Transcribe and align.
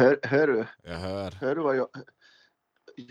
Hör, 0.00 0.18
hör 0.22 0.46
du? 0.46 0.66
Jag 0.82 0.98
hör. 0.98 1.30
Hör 1.30 1.54
du 1.54 1.62
vad 1.62 1.76
jag... 1.76 1.88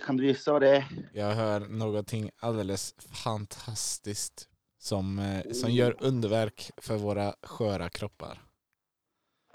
Kan 0.05 0.17
du 0.17 0.27
gissa 0.27 0.51
vad 0.51 0.61
det 0.61 0.77
är? 0.77 1.09
Jag 1.13 1.31
hör 1.31 1.59
någonting 1.59 2.31
alldeles 2.39 2.95
fantastiskt 3.23 4.49
som, 4.79 5.19
eh, 5.19 5.51
som 5.51 5.71
gör 5.71 5.95
underverk 5.99 6.71
för 6.77 6.97
våra 6.97 7.35
sköra 7.43 7.89
kroppar. 7.89 8.48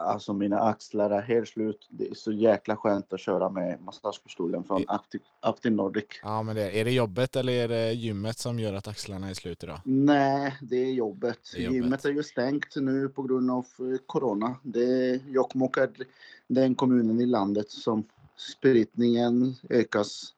Alltså 0.05 0.33
mina 0.33 0.61
axlar 0.61 1.11
är 1.11 1.23
helt 1.23 1.49
slut. 1.49 1.89
Det 1.91 2.09
är 2.09 2.15
så 2.15 2.33
jäkla 2.33 2.77
skönt 2.77 3.13
att 3.13 3.21
köra 3.21 3.49
med 3.49 3.81
massagepistolen 3.83 4.65
från 4.65 4.85
Active, 4.89 5.25
Active 5.41 5.75
Nordic. 5.75 6.05
Ja, 6.23 6.43
men 6.43 6.57
det, 6.57 6.81
är 6.81 6.85
det 6.85 6.91
jobbet 6.91 7.37
eller 7.37 7.53
är 7.53 7.69
det 7.69 7.93
gymmet 7.93 8.39
som 8.39 8.59
gör 8.59 8.75
att 8.75 8.89
axlarna 8.89 9.31
är 9.31 9.35
slut 9.35 9.63
idag? 9.63 9.81
Nej, 9.85 10.57
det 10.61 10.77
är 10.77 10.93
jobbet. 10.93 11.39
Det 11.55 11.59
är 11.59 11.63
jobbet. 11.63 11.77
Gymmet 11.77 12.05
är 12.05 12.11
ju 12.11 12.23
stängt 12.23 12.77
nu 12.77 13.09
på 13.09 13.23
grund 13.23 13.51
av 13.51 13.67
eh, 13.79 13.99
corona. 14.07 14.57
Det, 14.63 15.21
Jokkmokk 15.27 15.77
är 15.77 15.91
den 16.47 16.75
kommunen 16.75 17.21
i 17.21 17.27
landet 17.27 17.71
som 17.71 18.05
spridningen 18.37 19.55
ökas 19.71 20.35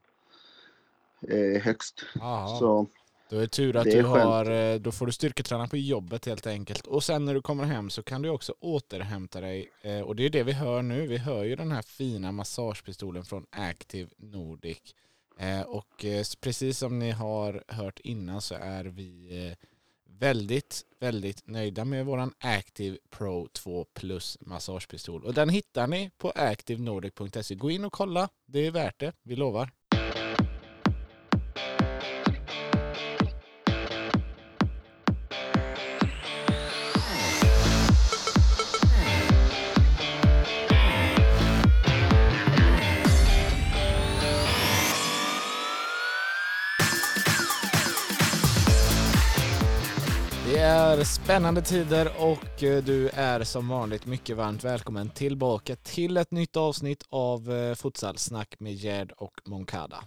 eh, 1.28 1.62
högst. 1.62 2.04
Jaha. 2.14 2.58
Så 2.58 2.86
Då 3.30 3.38
är 3.38 3.46
tur 3.46 3.76
att 3.76 3.84
Det 3.84 3.90
du 3.90 4.02
har, 4.02 4.50
eh, 4.50 4.74
då 4.80 4.92
får 4.92 5.06
du 5.06 5.12
styrketräna 5.12 5.68
på 5.68 5.76
jobbet 5.76 6.26
helt 6.26 6.46
enkelt. 6.46 6.86
Och 6.86 7.04
sen 7.04 7.24
när 7.24 7.34
du 7.34 7.42
kommer 7.42 7.64
hem 7.64 7.90
så 7.90 8.02
kan 8.02 8.22
du 8.22 8.28
också 8.28 8.54
återhämta 8.60 9.40
dig. 9.40 9.70
Eh, 9.82 10.00
Och 10.00 10.16
det 10.16 10.24
är 10.26 10.30
det 10.30 10.42
vi 10.42 10.52
hör 10.52 10.82
nu. 10.82 11.06
Vi 11.06 11.18
hör 11.18 11.44
ju 11.44 11.56
den 11.56 11.72
här 11.72 11.82
fina 11.82 12.32
massagepistolen 12.32 13.24
från 13.24 13.46
Active 13.50 14.10
Nordic. 14.18 14.78
Eh, 15.38 15.60
Och 15.60 16.04
precis 16.40 16.78
som 16.78 16.98
ni 16.98 17.10
har 17.10 17.64
hört 17.68 18.00
innan 18.00 18.40
så 18.42 18.54
är 18.54 18.84
vi 18.84 19.54
väldigt, 20.08 20.82
väldigt 21.00 21.46
nöjda 21.46 21.84
med 21.84 22.06
våran 22.06 22.34
Active 22.38 22.98
Pro 23.10 23.48
2 23.52 23.84
Plus 23.94 24.38
massagepistol. 24.40 25.24
Och 25.24 25.34
den 25.34 25.48
hittar 25.48 25.86
ni 25.86 26.10
på 26.18 26.30
activenordic.se. 26.30 27.54
Gå 27.54 27.70
in 27.70 27.84
och 27.84 27.92
kolla. 27.92 28.28
Det 28.46 28.66
är 28.66 28.70
värt 28.70 29.00
det. 29.00 29.12
Vi 29.22 29.36
lovar. 29.36 29.70
Är 51.00 51.04
spännande 51.04 51.62
tider 51.62 52.12
och 52.18 52.62
eh, 52.62 52.84
du 52.84 53.08
är 53.08 53.44
som 53.44 53.68
vanligt 53.68 54.06
mycket 54.06 54.36
varmt 54.36 54.64
välkommen 54.64 55.10
tillbaka 55.10 55.76
till 55.76 56.16
ett 56.16 56.30
nytt 56.30 56.56
avsnitt 56.56 57.04
av 57.08 57.52
eh, 57.52 57.74
Futsalsnack 57.74 58.60
med 58.60 58.74
Gerd 58.74 59.12
och 59.12 59.40
Moncada. 59.44 60.04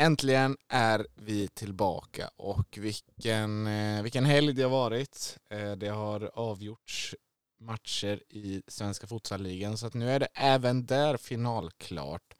Äntligen 0.00 0.56
är 0.68 1.06
vi 1.14 1.48
tillbaka 1.48 2.30
och 2.36 2.78
vilken, 2.78 3.66
eh, 3.66 4.02
vilken 4.02 4.24
helg 4.24 4.52
det 4.52 4.62
har 4.62 4.70
varit. 4.70 5.38
Det 5.76 5.88
har 5.88 6.30
avgjorts 6.34 7.14
matcher 7.60 8.22
i 8.28 8.62
Svenska 8.66 9.06
Futsalligan 9.06 9.78
så 9.78 9.86
att 9.86 9.94
nu 9.94 10.10
är 10.10 10.20
det 10.20 10.28
även 10.34 10.86
där 10.86 11.16
finalklart. 11.16 12.34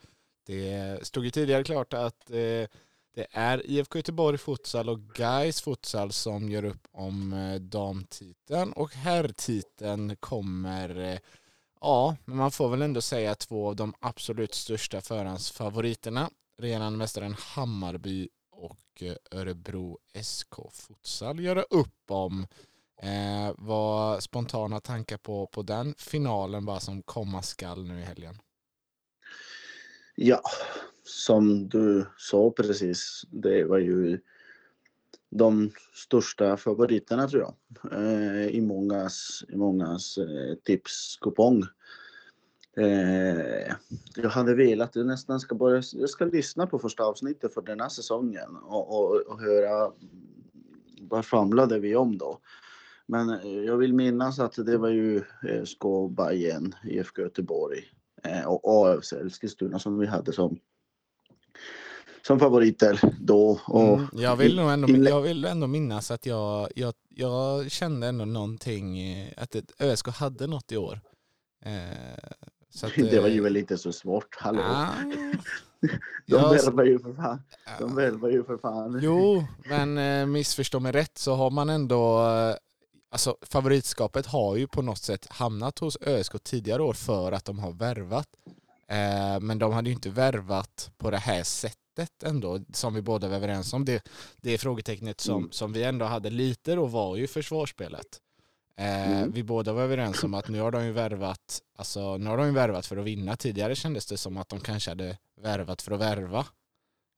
Det 0.46 0.98
stod 1.06 1.24
ju 1.24 1.30
tidigare 1.30 1.64
klart 1.64 1.94
att 1.94 2.30
eh, 2.30 2.68
det 3.18 3.26
är 3.30 3.70
IFK 3.70 3.98
Göteborg 3.98 4.38
futsal 4.38 4.88
och 4.88 5.00
Gais 5.00 5.60
futsal 5.60 6.12
som 6.12 6.50
gör 6.50 6.64
upp 6.64 6.88
om 6.92 7.32
eh, 7.32 7.54
damtiteln 7.54 8.72
och 8.72 8.94
herrtiteln 8.94 10.16
kommer, 10.16 10.98
eh, 10.98 11.18
ja, 11.80 12.16
men 12.24 12.36
man 12.36 12.50
får 12.50 12.68
väl 12.68 12.82
ändå 12.82 13.00
säga 13.00 13.34
två 13.34 13.68
av 13.68 13.76
de 13.76 13.94
absolut 14.00 14.54
största 14.54 15.00
förhandsfavoriterna. 15.00 16.30
Regerande 16.58 16.98
mästaren 16.98 17.36
Hammarby 17.38 18.28
och 18.50 19.02
eh, 19.02 19.14
Örebro 19.30 19.98
SK 20.22 20.54
futsal 20.72 21.40
göra 21.40 21.62
upp 21.62 22.10
om. 22.10 22.46
Eh, 23.02 23.54
vad 23.56 24.22
spontana 24.22 24.80
tankar 24.80 25.18
på, 25.18 25.46
på 25.46 25.62
den 25.62 25.94
finalen 25.98 26.64
bara 26.64 26.80
som 26.80 27.02
komma 27.02 27.42
skall 27.42 27.84
nu 27.84 28.00
i 28.00 28.04
helgen? 28.04 28.38
Ja, 30.20 30.42
som 31.02 31.68
du 31.68 32.06
sa 32.16 32.50
precis, 32.50 33.22
det 33.30 33.64
var 33.64 33.78
ju 33.78 34.20
de 35.30 35.70
största 35.94 36.56
favoriterna 36.56 37.28
tror 37.28 37.42
jag. 37.42 37.54
Eh, 37.92 38.46
I 38.46 38.60
mångas, 38.60 39.44
i 39.48 39.56
mångas 39.56 40.18
eh, 40.18 40.54
tipskupong. 40.64 41.62
Eh, 42.76 43.72
jag 44.16 44.30
hade 44.30 44.54
velat, 44.54 44.96
jag 44.96 45.06
nästan 45.06 45.40
ska 45.40 45.54
börja, 45.54 45.82
jag 45.92 46.10
ska 46.10 46.24
lyssna 46.24 46.66
på 46.66 46.78
första 46.78 47.04
avsnittet 47.04 47.54
för 47.54 47.62
den 47.62 47.80
här 47.80 47.88
säsongen 47.88 48.56
och, 48.56 48.98
och, 48.98 49.20
och 49.20 49.40
höra 49.40 49.92
vad 51.00 51.26
famlade 51.26 51.78
vi 51.78 51.96
om 51.96 52.18
då. 52.18 52.40
Men 53.06 53.30
eh, 53.30 53.64
jag 53.64 53.76
vill 53.76 53.94
minnas 53.94 54.38
att 54.38 54.66
det 54.66 54.76
var 54.76 54.88
ju 54.88 55.16
eh, 55.48 55.64
SK 55.64 55.82
Bayern, 56.10 56.74
IFK 56.84 57.22
Göteborg 57.22 57.84
och 58.46 58.60
AFC 58.64 59.12
Eskilstuna 59.12 59.78
som 59.78 59.98
vi 59.98 60.06
hade 60.06 60.32
som 60.32 60.58
som 62.28 62.38
favoriter 62.38 63.00
då. 63.20 63.60
Och 63.66 63.94
Mm, 63.94 64.08
jag, 64.12 64.36
vill 64.36 64.56
nog 64.56 64.70
ändå, 64.70 65.10
jag 65.10 65.20
vill 65.20 65.44
ändå 65.44 65.66
minnas 65.66 66.10
att 66.10 66.26
jag, 66.26 66.68
jag, 66.74 66.94
jag 67.08 67.70
kände 67.70 68.06
ändå 68.06 68.24
någonting, 68.24 69.00
eh, 69.00 69.32
att 69.36 69.56
ÖSK 69.80 70.08
hade 70.08 70.46
något 70.46 70.72
i 70.72 70.76
år. 70.76 71.00
Eh, 71.64 71.72
så 72.70 72.86
att, 72.86 72.92
det 72.96 73.20
var 73.20 73.28
eh, 73.28 73.34
ju 73.34 73.40
väl 73.40 73.56
inte 73.56 73.78
så 73.78 73.92
svårt. 73.92 74.36
Hallå. 74.38 74.62
ah, 74.64 74.92
De 75.80 75.88
ja, 76.26 76.48
värvar 76.48 76.84
ju 76.84 76.98
för 76.98 77.14
fan. 77.14 77.42
De 77.78 77.94
värvar 77.94 78.28
ju 78.28 78.44
för 78.44 78.58
fan. 78.58 79.00
Jo, 79.02 79.44
men 79.68 79.98
eh, 79.98 80.26
missförstå 80.26 80.80
mig 80.80 80.92
rätt 80.92 81.18
så 81.18 81.34
har 81.34 81.50
man 81.50 81.70
ändå, 81.70 82.26
eh, 82.26 82.54
alltså 83.10 83.36
favoritskapet 83.42 84.26
har 84.26 84.56
ju 84.56 84.66
på 84.66 84.82
något 84.82 84.98
sätt 84.98 85.26
hamnat 85.30 85.78
hos 85.78 85.98
ÖSK 86.00 86.32
tidigare 86.42 86.82
år 86.82 86.92
för 86.94 87.32
att 87.32 87.44
de 87.44 87.58
har 87.58 87.72
värvat. 87.72 88.28
Eh, 88.88 89.40
men 89.40 89.58
de 89.58 89.72
hade 89.72 89.88
ju 89.90 89.94
inte 89.94 90.10
värvat 90.10 90.90
på 90.98 91.10
det 91.10 91.18
här 91.18 91.42
sättet 91.42 92.22
ändå, 92.24 92.60
som 92.72 92.94
vi 92.94 93.02
båda 93.02 93.28
var 93.28 93.36
överens 93.36 93.72
om. 93.72 93.84
Det, 93.84 94.08
det 94.36 94.58
frågetecknet 94.58 95.20
som, 95.20 95.38
Mm. 95.38 95.52
som 95.52 95.72
vi 95.72 95.82
ändå 95.84 96.04
hade 96.04 96.30
lite 96.30 96.74
då 96.74 96.86
var 96.86 97.16
ju 97.16 97.26
försvarsspelet. 97.26 98.20
Eh, 98.76 99.10
Mm. 99.18 99.32
Vi 99.32 99.42
båda 99.42 99.72
var 99.72 99.82
överens 99.82 100.24
om 100.24 100.34
att 100.34 100.48
nu 100.48 100.60
har 100.60 100.70
de 100.70 100.84
ju 100.84 100.92
värvat, 100.92 101.62
alltså 101.76 102.16
nu 102.16 102.30
har 102.30 102.36
de 102.36 102.46
ju 102.46 102.52
värvat 102.52 102.86
för 102.86 102.96
att 102.96 103.04
vinna. 103.04 103.36
Tidigare 103.36 103.74
kändes 103.74 104.06
det 104.06 104.16
som 104.16 104.36
att 104.36 104.48
de 104.48 104.60
kanske 104.60 104.90
hade 104.90 105.18
värvat 105.40 105.82
för 105.82 105.92
att 105.92 106.00
värva 106.00 106.46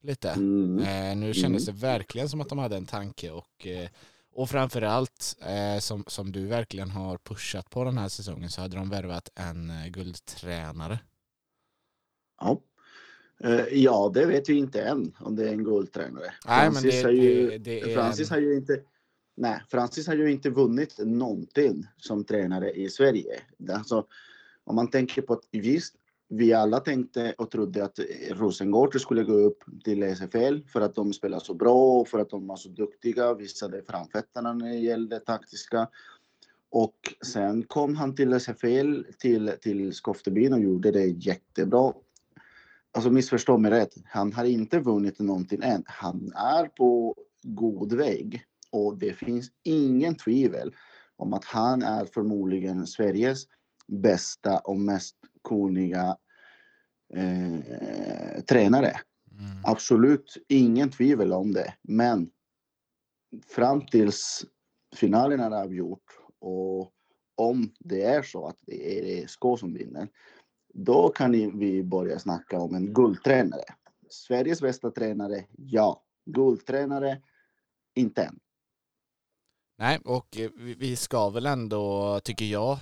lite. 0.03 0.29
Mm. 0.29 0.79
Eh, 0.79 1.15
nu 1.17 1.33
kändes 1.33 1.65
det 1.65 1.71
verkligen 1.71 2.29
som 2.29 2.41
att 2.41 2.49
de 2.49 2.57
hade 2.57 2.77
en 2.77 2.85
tanke 2.85 3.31
och, 3.31 3.67
eh, 3.67 3.89
och 4.33 4.49
framförallt 4.49 5.35
eh, 5.41 5.79
som, 5.79 6.03
som 6.07 6.31
du 6.31 6.45
verkligen 6.47 6.89
har 6.89 7.17
pushat 7.17 7.69
på 7.69 7.83
den 7.83 7.97
här 7.97 8.09
säsongen 8.09 8.49
så 8.49 8.61
hade 8.61 8.75
de 8.75 8.89
värvat 8.89 9.29
en 9.35 9.69
eh, 9.69 9.87
guldtränare. 9.87 10.99
Ja. 12.41 12.61
Eh, 13.43 13.65
ja, 13.71 14.11
det 14.13 14.25
vet 14.25 14.49
vi 14.49 14.53
inte 14.53 14.81
än 14.81 15.15
om 15.19 15.35
det 15.35 15.49
är 15.49 15.53
en 15.53 15.63
guldtränare. 15.63 16.33
Nej, 16.45 16.63
men 16.63 16.71
Francis 16.73 17.01
det- 17.01 17.03
har 17.07 17.11
ju, 17.11 17.49
det- 17.49 17.57
det 17.57 17.93
Francis 17.95 18.31
en- 18.31 18.35
har 18.35 18.41
ju 18.41 18.55
inte 18.55 18.81
Nej, 19.35 19.61
Francis 19.71 20.07
har 20.07 20.15
ju 20.15 20.31
inte 20.31 20.49
vunnit 20.49 20.95
någonting 20.99 21.87
som 21.97 22.23
tränare 22.23 22.71
i 22.71 22.89
Sverige. 22.89 23.41
Alltså, 23.69 24.05
om 24.63 24.75
man 24.75 24.89
tänker 24.89 25.21
på 25.21 25.33
att 25.33 25.43
visst, 25.51 25.95
vi 26.33 26.53
alla 26.53 26.79
tänkte 26.79 27.33
och 27.37 27.51
trodde 27.51 27.83
att 27.83 27.99
eh, 27.99 28.05
Rosengård 28.29 29.01
skulle 29.01 29.23
gå 29.23 29.33
upp 29.33 29.63
till 29.83 30.03
SFL 30.03 30.59
för 30.67 30.81
att 30.81 30.95
de 30.95 31.13
spelar 31.13 31.39
så 31.39 31.53
bra 31.53 31.99
och 31.99 32.07
för 32.07 32.19
att 32.19 32.29
de 32.29 32.47
var 32.47 32.55
så 32.55 32.69
duktiga, 32.69 33.33
visade 33.33 33.83
framfötterna 33.83 34.53
när 34.53 34.69
det 34.69 34.77
gällde 34.77 35.19
taktiska. 35.19 35.87
Och 36.69 36.95
sen 37.25 37.63
kom 37.63 37.95
han 37.95 38.15
till 38.15 38.33
SFL, 38.33 39.03
till, 39.19 39.51
till 39.61 39.93
Skoftebyn 39.93 40.53
och 40.53 40.59
gjorde 40.59 40.91
det 40.91 41.05
jättebra. 41.05 41.93
Alltså 42.91 43.09
missförstå 43.09 43.57
mig 43.57 43.71
rätt, 43.71 43.93
han 44.05 44.33
har 44.33 44.45
inte 44.45 44.79
vunnit 44.79 45.19
någonting 45.19 45.59
än. 45.63 45.83
Han 45.85 46.33
är 46.35 46.65
på 46.65 47.15
god 47.43 47.93
väg 47.93 48.45
och 48.71 48.97
det 48.97 49.13
finns 49.13 49.51
ingen 49.63 50.15
tvivel 50.15 50.75
om 51.15 51.33
att 51.33 51.45
han 51.45 51.83
är 51.83 52.05
förmodligen 52.05 52.87
Sveriges 52.87 53.43
bästa 53.87 54.59
och 54.59 54.79
mest 54.79 55.15
kunniga 55.43 56.17
eh, 57.13 58.41
tränare. 58.49 58.91
Mm. 59.31 59.61
Absolut 59.63 60.37
ingen 60.47 60.89
tvivel 60.91 61.33
om 61.33 61.53
det. 61.53 61.73
Men 61.81 62.31
fram 63.55 63.85
tills 63.85 64.45
finalen 64.95 65.39
är 65.39 65.51
avgjort 65.51 66.03
och 66.39 66.91
om 67.35 67.73
det 67.79 68.01
är 68.03 68.21
så 68.23 68.47
att 68.47 68.57
det 68.61 68.99
är 69.21 69.27
SK 69.27 69.41
som 69.59 69.73
vinner, 69.73 70.07
då 70.73 71.09
kan 71.09 71.31
vi 71.59 71.83
börja 71.83 72.19
snacka 72.19 72.59
om 72.59 72.75
en 72.75 72.93
guldtränare. 72.93 73.63
Sveriges 74.09 74.61
bästa 74.61 74.91
tränare, 74.91 75.45
ja. 75.57 76.03
Guldtränare, 76.25 77.21
inte 77.95 78.23
än. 78.23 78.39
Nej, 79.77 79.99
och 80.05 80.37
eh, 80.37 80.49
vi- 80.55 80.95
ska 80.95 81.29
väl 81.29 81.45
ändå, 81.45 82.19
tycker 82.23 82.45
jag, 82.45 82.77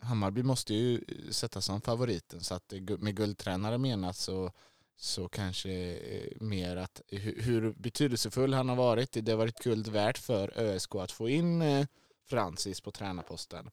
Hammarby 0.00 0.42
måste 0.42 0.74
ju 0.74 1.00
sätta 1.30 1.60
som 1.60 1.80
favoriten 1.80 2.40
så 2.40 2.54
att 2.54 2.72
med 2.98 3.16
guldtränare 3.16 3.78
menat 3.78 4.16
så, 4.16 4.52
så 4.96 5.28
kanske 5.28 5.70
eh, 5.70 6.40
mer 6.40 6.76
att 6.76 7.02
hur, 7.08 7.74
betydelsefull 7.76 8.54
han 8.54 8.68
har 8.68 8.76
varit. 8.76 9.12
Det 9.12 9.32
har 9.32 9.38
varit 9.38 9.62
guld 9.62 9.88
värt 9.88 10.18
för 10.18 10.60
ÖSK 10.60 10.94
att 10.94 11.12
få 11.12 11.28
in 11.28 11.62
eh, 11.62 11.86
Francis 12.28 12.80
på 12.80 12.90
tränarposten. 12.90 13.70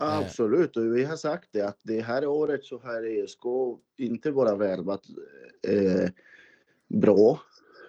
Eh. 0.00 0.18
Absolut, 0.18 0.76
och 0.76 0.96
vi 0.96 1.04
har 1.04 1.16
sagt 1.16 1.48
det 1.52 1.62
att 1.62 1.78
det 1.82 2.00
här 2.00 2.26
året 2.26 2.64
så 2.64 2.78
har 2.78 3.22
ÖSK 3.22 3.44
inte 3.96 4.32
bara 4.32 4.54
värvat 4.54 5.02
eh, 5.68 6.10
bra 6.88 7.40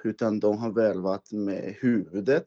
utan 0.04 0.40
de 0.40 0.58
har 0.58 0.72
värvat 0.72 1.32
med 1.32 1.76
huvudet 1.80 2.46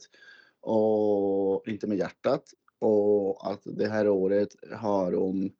och 0.61 1.69
inte 1.69 1.87
med 1.87 1.99
hjärtat. 1.99 2.55
Och 2.79 3.53
att 3.53 3.61
det 3.65 3.89
här 3.89 4.09
året 4.09 4.49
har 4.73 5.13
de 5.13 5.53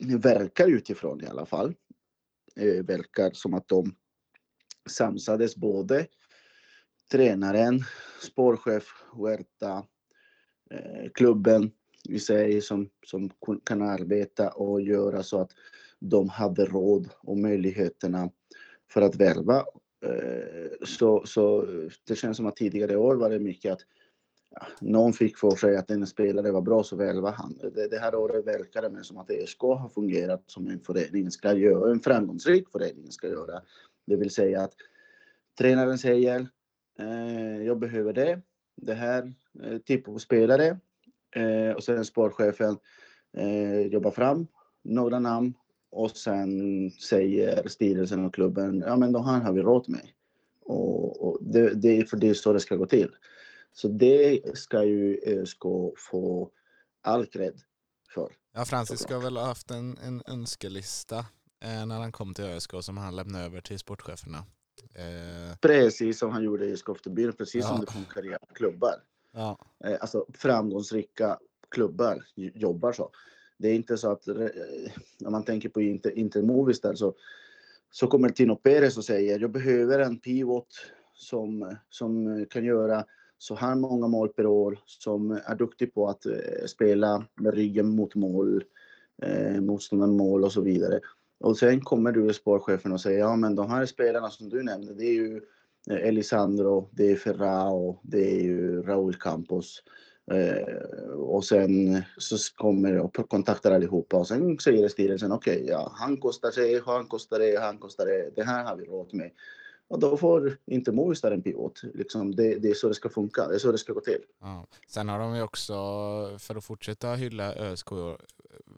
verkar 0.00 0.68
utifrån 0.68 1.24
i 1.24 1.26
alla 1.26 1.46
fall. 1.46 1.74
Eh, 2.56 2.84
verkar 2.84 3.30
som 3.30 3.54
att 3.54 3.68
de 3.68 3.94
samsades 4.90 5.56
både 5.56 6.06
tränaren, 7.12 7.80
spårchef, 8.22 9.04
Huerta, 9.12 9.86
eh, 10.70 11.10
klubben 11.14 11.70
i 12.08 12.18
sig 12.18 12.60
som, 12.60 12.88
som 13.06 13.30
kan 13.64 13.82
arbeta 13.82 14.50
och 14.50 14.80
göra 14.80 15.22
så 15.22 15.40
att 15.40 15.50
de 15.98 16.28
hade 16.28 16.64
råd 16.64 17.08
och 17.20 17.38
möjligheterna 17.38 18.30
för 18.90 19.02
att 19.02 19.16
värva. 19.16 19.64
Eh, 20.04 20.70
så, 20.86 21.26
så 21.26 21.66
det 22.04 22.16
känns 22.16 22.36
som 22.36 22.46
att 22.46 22.56
tidigare 22.56 22.96
år 22.96 23.16
var 23.16 23.30
det 23.30 23.38
mycket 23.38 23.72
att 23.72 23.80
ja, 24.60 24.66
någon 24.80 25.12
fick 25.12 25.38
för 25.38 25.50
sig 25.50 25.76
att 25.76 25.90
en 25.90 26.06
spelare 26.06 26.52
var 26.52 26.60
bra 26.60 26.82
så 26.82 26.96
väl 26.96 27.20
var 27.20 27.32
han. 27.32 27.58
Det, 27.74 27.88
det 27.88 27.98
här 27.98 28.14
året 28.14 28.46
verkar 28.46 28.90
det 28.90 29.04
som 29.04 29.18
att 29.18 29.30
ESK 29.30 29.60
har 29.60 29.88
fungerat 29.88 30.42
som 30.46 30.66
en 30.66 30.80
förening 30.80 31.30
ska 31.30 31.52
göra, 31.52 31.90
en 31.90 32.00
framgångsrik 32.00 32.68
förening 32.72 33.12
ska 33.12 33.28
göra. 33.28 33.62
Det 34.06 34.16
vill 34.16 34.30
säga 34.30 34.62
att 34.62 34.72
tränaren 35.58 35.98
säger 35.98 36.48
eh, 36.98 37.62
jag 37.66 37.78
behöver 37.78 38.12
det, 38.12 38.40
det 38.76 38.94
här 38.94 39.32
eh, 39.62 39.78
typ 39.78 40.08
av 40.08 40.18
spelare 40.18 40.78
eh, 41.36 41.76
och 41.76 41.84
sen 41.84 42.04
sportchefen 42.04 42.76
eh, 43.36 43.80
jobbar 43.80 44.10
fram 44.10 44.46
några 44.82 45.18
namn 45.18 45.54
och 45.90 46.10
sen 46.10 46.90
säger 46.90 47.68
styrelsen 47.68 48.24
och 48.24 48.34
klubben 48.34 48.84
ja 48.86 48.96
men 48.96 49.12
de 49.12 49.24
här 49.24 49.40
har 49.40 49.52
vi 49.52 49.62
råd 49.62 49.88
med. 49.88 50.08
Och, 50.64 51.28
och 51.28 51.38
det, 51.40 51.74
det 51.74 51.98
är 51.98 52.04
för 52.04 52.16
det 52.16 52.28
är 52.28 52.34
så 52.34 52.52
det 52.52 52.60
ska 52.60 52.76
gå 52.76 52.86
till. 52.86 53.10
Så 53.76 53.88
det 53.88 54.40
ska 54.58 54.84
ju 54.84 55.20
ÖSK 55.26 55.62
få 56.10 56.50
all 57.02 57.26
cred 57.26 57.60
för. 58.14 58.32
Ja, 58.54 58.64
Francis 58.64 59.00
ska 59.00 59.18
väl 59.18 59.36
ha 59.36 59.44
haft 59.44 59.70
en, 59.70 59.98
en 59.98 60.22
önskelista 60.26 61.18
eh, 61.64 61.86
när 61.86 61.98
han 61.98 62.12
kom 62.12 62.34
till 62.34 62.44
ÖSK 62.44 62.70
som 62.80 62.96
han 62.96 63.16
lämnade 63.16 63.44
över 63.44 63.60
till 63.60 63.78
sportcheferna. 63.78 64.38
Eh... 64.94 65.56
Precis 65.60 66.18
som 66.18 66.30
han 66.30 66.44
gjorde 66.44 66.66
i 66.66 66.76
Skoftebyn, 66.76 67.32
precis 67.32 67.64
ja. 67.64 67.68
som 67.68 67.80
det 67.80 67.92
funkar 67.92 68.26
i 68.26 68.36
klubbar. 68.54 68.94
Ja. 69.32 69.58
Eh, 69.84 69.96
alltså 70.00 70.26
framgångsrika 70.34 71.38
klubbar 71.70 72.24
jobbar 72.34 72.92
så. 72.92 73.10
Det 73.58 73.68
är 73.68 73.74
inte 73.74 73.96
så 73.96 74.10
att, 74.10 74.28
eh, 74.28 74.34
när 75.18 75.30
man 75.30 75.44
tänker 75.44 75.68
på 75.68 75.82
Inter, 75.82 76.18
Inter 76.18 76.42
Movies 76.42 76.80
där 76.80 76.94
så, 76.94 77.14
så 77.90 78.06
kommer 78.06 78.28
Tino 78.28 78.56
Perez 78.56 78.98
och 78.98 79.04
säger 79.04 79.40
jag 79.40 79.50
behöver 79.52 79.98
en 79.98 80.18
pivot 80.18 80.68
som, 81.14 81.76
som 81.88 82.46
kan 82.50 82.64
göra 82.64 83.04
så 83.38 83.54
här 83.54 83.74
många 83.74 84.08
mål 84.08 84.28
per 84.28 84.46
år, 84.46 84.78
som 84.86 85.30
är 85.30 85.54
duktig 85.54 85.94
på 85.94 86.08
att 86.08 86.26
eh, 86.26 86.66
spela 86.66 87.24
med 87.34 87.54
ryggen 87.54 87.88
mot 87.88 88.14
mål, 88.14 88.64
eh, 89.22 89.60
mål 90.06 90.44
och 90.44 90.52
så 90.52 90.60
vidare. 90.60 91.00
Och 91.40 91.58
sen 91.58 91.80
kommer 91.80 92.12
du 92.12 92.32
sportchefen 92.32 92.92
och 92.92 93.00
säger 93.00 93.18
ja 93.18 93.36
men 93.36 93.54
de 93.54 93.70
här 93.70 93.86
spelarna 93.86 94.30
som 94.30 94.48
du 94.48 94.62
nämnde, 94.62 94.94
det 94.94 95.04
är 95.04 95.14
ju 95.14 95.40
eh, 95.90 96.08
Elisandro, 96.08 96.88
det 96.92 97.12
är 97.12 97.16
Ferrao, 97.16 98.00
det 98.02 98.30
är 98.30 98.42
ju 98.42 98.82
Raúl 98.82 99.14
Campos. 99.14 99.82
Eh, 100.30 101.12
och 101.12 101.44
sen 101.44 102.02
så 102.18 102.36
kommer 102.54 102.92
jag 102.92 103.04
och 103.04 103.28
kontaktar 103.28 103.72
allihopa 103.72 104.16
och 104.16 104.28
sen 104.28 104.58
säger 104.58 104.88
styrelsen 104.88 105.32
okej, 105.32 105.56
okay, 105.56 105.68
ja, 105.68 105.92
han 105.94 106.16
kostar 106.16 106.50
sig, 106.50 106.80
han 106.86 107.06
kostar 107.06 107.38
det, 107.38 107.60
han 107.60 107.78
kostar 107.78 108.06
det, 108.06 108.30
det 108.36 108.42
här 108.42 108.64
har 108.64 108.76
vi 108.76 108.84
råd 108.84 109.14
med. 109.14 109.30
Och 109.88 109.98
då 109.98 110.16
får 110.16 110.58
inte 110.66 110.92
Movistar 110.92 111.32
en 111.32 111.42
pivot. 111.42 111.82
Liksom 111.94 112.34
det, 112.34 112.58
det, 112.58 112.68
är 112.68 112.74
så 112.74 112.88
det 112.88 112.94
ska 112.94 113.08
funka, 113.08 113.48
det 113.48 113.54
är 113.54 113.58
så 113.58 113.72
det 113.72 113.78
ska 113.78 113.92
gå 113.92 114.00
till. 114.00 114.22
Ja. 114.40 114.66
Sen 114.88 115.08
har 115.08 115.18
de 115.18 115.36
ju 115.36 115.42
också, 115.42 115.74
för 116.38 116.56
att 116.56 116.64
fortsätta 116.64 117.14
hylla 117.14 117.54
ÖSK, 117.54 117.88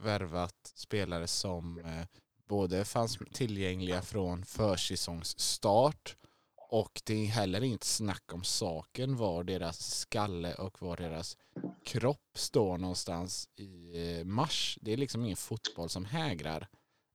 värvat 0.02 0.72
spelare 0.74 1.26
som 1.26 1.78
eh, 1.78 2.20
både 2.48 2.84
fanns 2.84 3.18
tillgängliga 3.32 4.02
från 4.02 4.44
försäsongsstart 4.44 6.16
och 6.70 7.02
det 7.04 7.14
är 7.14 7.26
heller 7.26 7.64
inget 7.64 7.84
snack 7.84 8.32
om 8.32 8.44
saken 8.44 9.16
var 9.16 9.44
deras 9.44 9.98
skalle 9.98 10.54
och 10.54 10.82
var 10.82 10.96
deras 10.96 11.36
kropp 11.84 12.30
står 12.34 12.78
någonstans 12.78 13.48
i 13.56 13.92
eh, 14.18 14.24
mars. 14.24 14.78
Det 14.80 14.92
är 14.92 14.96
liksom 14.96 15.24
ingen 15.24 15.36
fotboll 15.36 15.88
som 15.88 16.04
hägrar. 16.04 16.68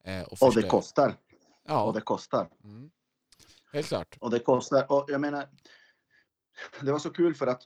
Eh, 0.04 0.22
och, 0.22 0.44
och 0.44 0.56
det 0.56 0.64
kostar. 0.64 1.16
Ja. 1.68 1.84
Och 1.84 1.94
det 1.94 2.02
kostar. 2.02 2.50
Mm. 2.64 2.92
Helt 3.74 3.88
klart. 3.88 4.18
Och 4.20 4.30
det 4.30 4.40
kostar. 4.40 4.92
Och 4.92 5.06
jag 5.08 5.22
menar, 5.22 5.46
det 6.82 6.92
var 6.92 7.00
så 7.00 7.10
kul 7.10 7.36
för 7.36 7.48
att 7.48 7.64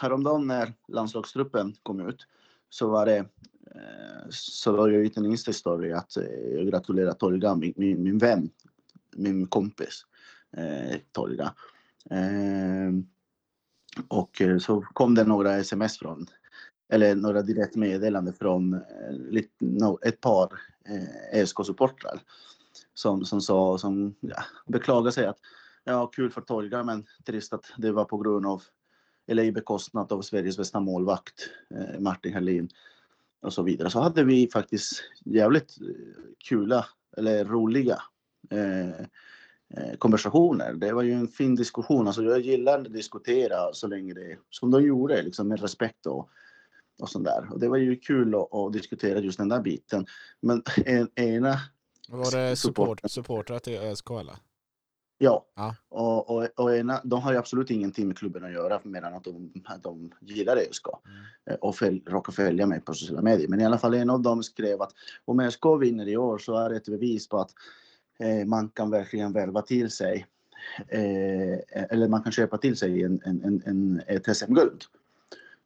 häromdagen 0.00 0.46
när 0.46 0.72
landslagstruppen 0.88 1.74
kom 1.82 2.08
ut 2.08 2.26
så 2.68 2.88
var 2.88 3.06
det 3.06 3.16
eh, 3.74 4.28
så 4.30 4.72
var 4.72 4.88
jag 4.88 5.06
ut 5.06 5.16
en 5.16 5.26
Insta-story 5.26 5.92
att 5.92 6.16
eh, 6.16 6.24
jag 6.54 6.66
gratulerar 6.66 7.12
Tolga, 7.12 7.54
min, 7.54 7.72
min, 7.76 8.02
min 8.02 8.18
vän, 8.18 8.50
min 9.16 9.46
kompis 9.46 10.06
eh, 10.56 10.98
Tolga. 11.12 11.54
Ehm, 12.10 12.98
eh, 13.96 14.04
och 14.08 14.42
så 14.60 14.80
kom 14.80 15.14
det 15.14 15.24
några 15.24 15.56
sms 15.56 15.98
från, 15.98 16.26
eller 16.92 17.14
några 17.14 17.42
direktmeddelanden 17.42 18.34
från 18.34 18.74
eh, 18.74 19.42
no, 19.58 19.98
ett 20.02 20.20
par 20.20 20.52
eh, 20.88 21.40
ESK-supportrar 21.40 22.20
som, 22.94 23.24
som 23.24 23.40
sa, 23.40 23.78
som 23.78 24.14
ja, 24.20 24.44
beklagade 24.66 25.12
sig 25.12 25.26
att 25.26 25.38
ja, 25.84 26.06
kul 26.06 26.30
för 26.30 26.40
Tolga 26.40 26.84
men 26.84 27.06
trist 27.26 27.52
att 27.52 27.72
det 27.76 27.92
var 27.92 28.04
på 28.04 28.18
grund 28.18 28.46
av, 28.46 28.62
eller 29.26 29.44
i 29.44 29.52
bekostnad 29.52 30.12
av 30.12 30.22
Sveriges 30.22 30.56
bästa 30.56 30.80
målvakt 30.80 31.50
eh, 31.74 32.00
Martin 32.00 32.32
Herlin 32.32 32.68
och 33.42 33.52
så 33.52 33.62
vidare. 33.62 33.90
Så 33.90 34.00
hade 34.00 34.24
vi 34.24 34.48
faktiskt 34.52 35.02
jävligt 35.24 35.80
eh, 35.80 35.86
kula 36.48 36.86
eller 37.16 37.44
roliga 37.44 38.02
eh, 38.50 39.00
eh, 39.74 39.96
konversationer. 39.98 40.72
Det 40.72 40.92
var 40.92 41.02
ju 41.02 41.12
en 41.12 41.28
fin 41.28 41.54
diskussion. 41.54 42.06
Alltså 42.06 42.22
jag 42.22 42.40
gillar 42.40 42.80
att 42.80 42.92
diskutera 42.92 43.72
så 43.72 43.86
länge 43.86 44.14
det 44.14 44.38
som 44.50 44.70
de 44.70 44.82
gjorde, 44.82 45.22
liksom 45.22 45.48
med 45.48 45.60
respekt 45.60 46.06
och, 46.06 46.28
och 47.00 47.08
sånt 47.08 47.24
där. 47.24 47.48
Och 47.52 47.60
det 47.60 47.68
var 47.68 47.76
ju 47.76 47.96
kul 47.96 48.34
att, 48.34 48.54
att 48.54 48.72
diskutera 48.72 49.20
just 49.20 49.38
den 49.38 49.48
där 49.48 49.60
biten. 49.60 50.06
Men 50.40 50.62
en, 50.86 51.08
ena 51.14 51.56
var 52.18 52.30
det 52.36 52.56
support, 52.56 53.00
supportrar 53.04 53.58
till 53.58 53.78
ÖSK 53.78 54.10
eller? 54.10 54.36
Ja, 55.18 55.46
ja. 55.54 55.76
Och, 55.88 56.30
och, 56.30 56.48
och 56.56 56.76
ena, 56.76 57.00
de 57.04 57.20
har 57.20 57.32
ju 57.32 57.38
absolut 57.38 57.70
ingenting 57.70 58.08
med 58.08 58.18
klubben 58.18 58.44
att 58.44 58.52
göra 58.52 58.80
mer 58.82 59.02
än 59.02 59.14
att 59.14 59.24
de, 59.24 59.52
att 59.64 59.82
de 59.82 60.12
gillar 60.20 60.56
ÖSK 60.56 60.86
mm. 60.86 61.58
Och 61.60 61.76
fäl, 61.76 62.00
råkar 62.06 62.32
följa 62.32 62.66
mig 62.66 62.80
på 62.80 62.94
sociala 62.94 63.22
medier. 63.22 63.48
Men 63.48 63.60
i 63.60 63.64
alla 63.64 63.78
fall 63.78 63.94
en 63.94 64.10
av 64.10 64.22
dem 64.22 64.42
skrev 64.42 64.82
att 64.82 64.92
om 65.24 65.40
ÖSK 65.40 65.66
vinner 65.80 66.08
i 66.08 66.16
år 66.16 66.38
så 66.38 66.56
är 66.56 66.70
det 66.70 66.76
ett 66.76 66.88
bevis 66.88 67.28
på 67.28 67.38
att 67.38 67.50
eh, 68.18 68.46
man 68.46 68.68
kan 68.68 68.90
verkligen 68.90 69.32
värva 69.32 69.62
till 69.62 69.90
sig 69.90 70.26
eh, 70.88 71.84
eller 71.90 72.08
man 72.08 72.22
kan 72.22 72.32
köpa 72.32 72.58
till 72.58 72.76
sig 72.76 73.02
en, 73.02 73.20
en, 73.24 73.44
en, 73.44 73.62
en 73.66 74.02
ett 74.06 74.36
SM-guld. 74.36 74.82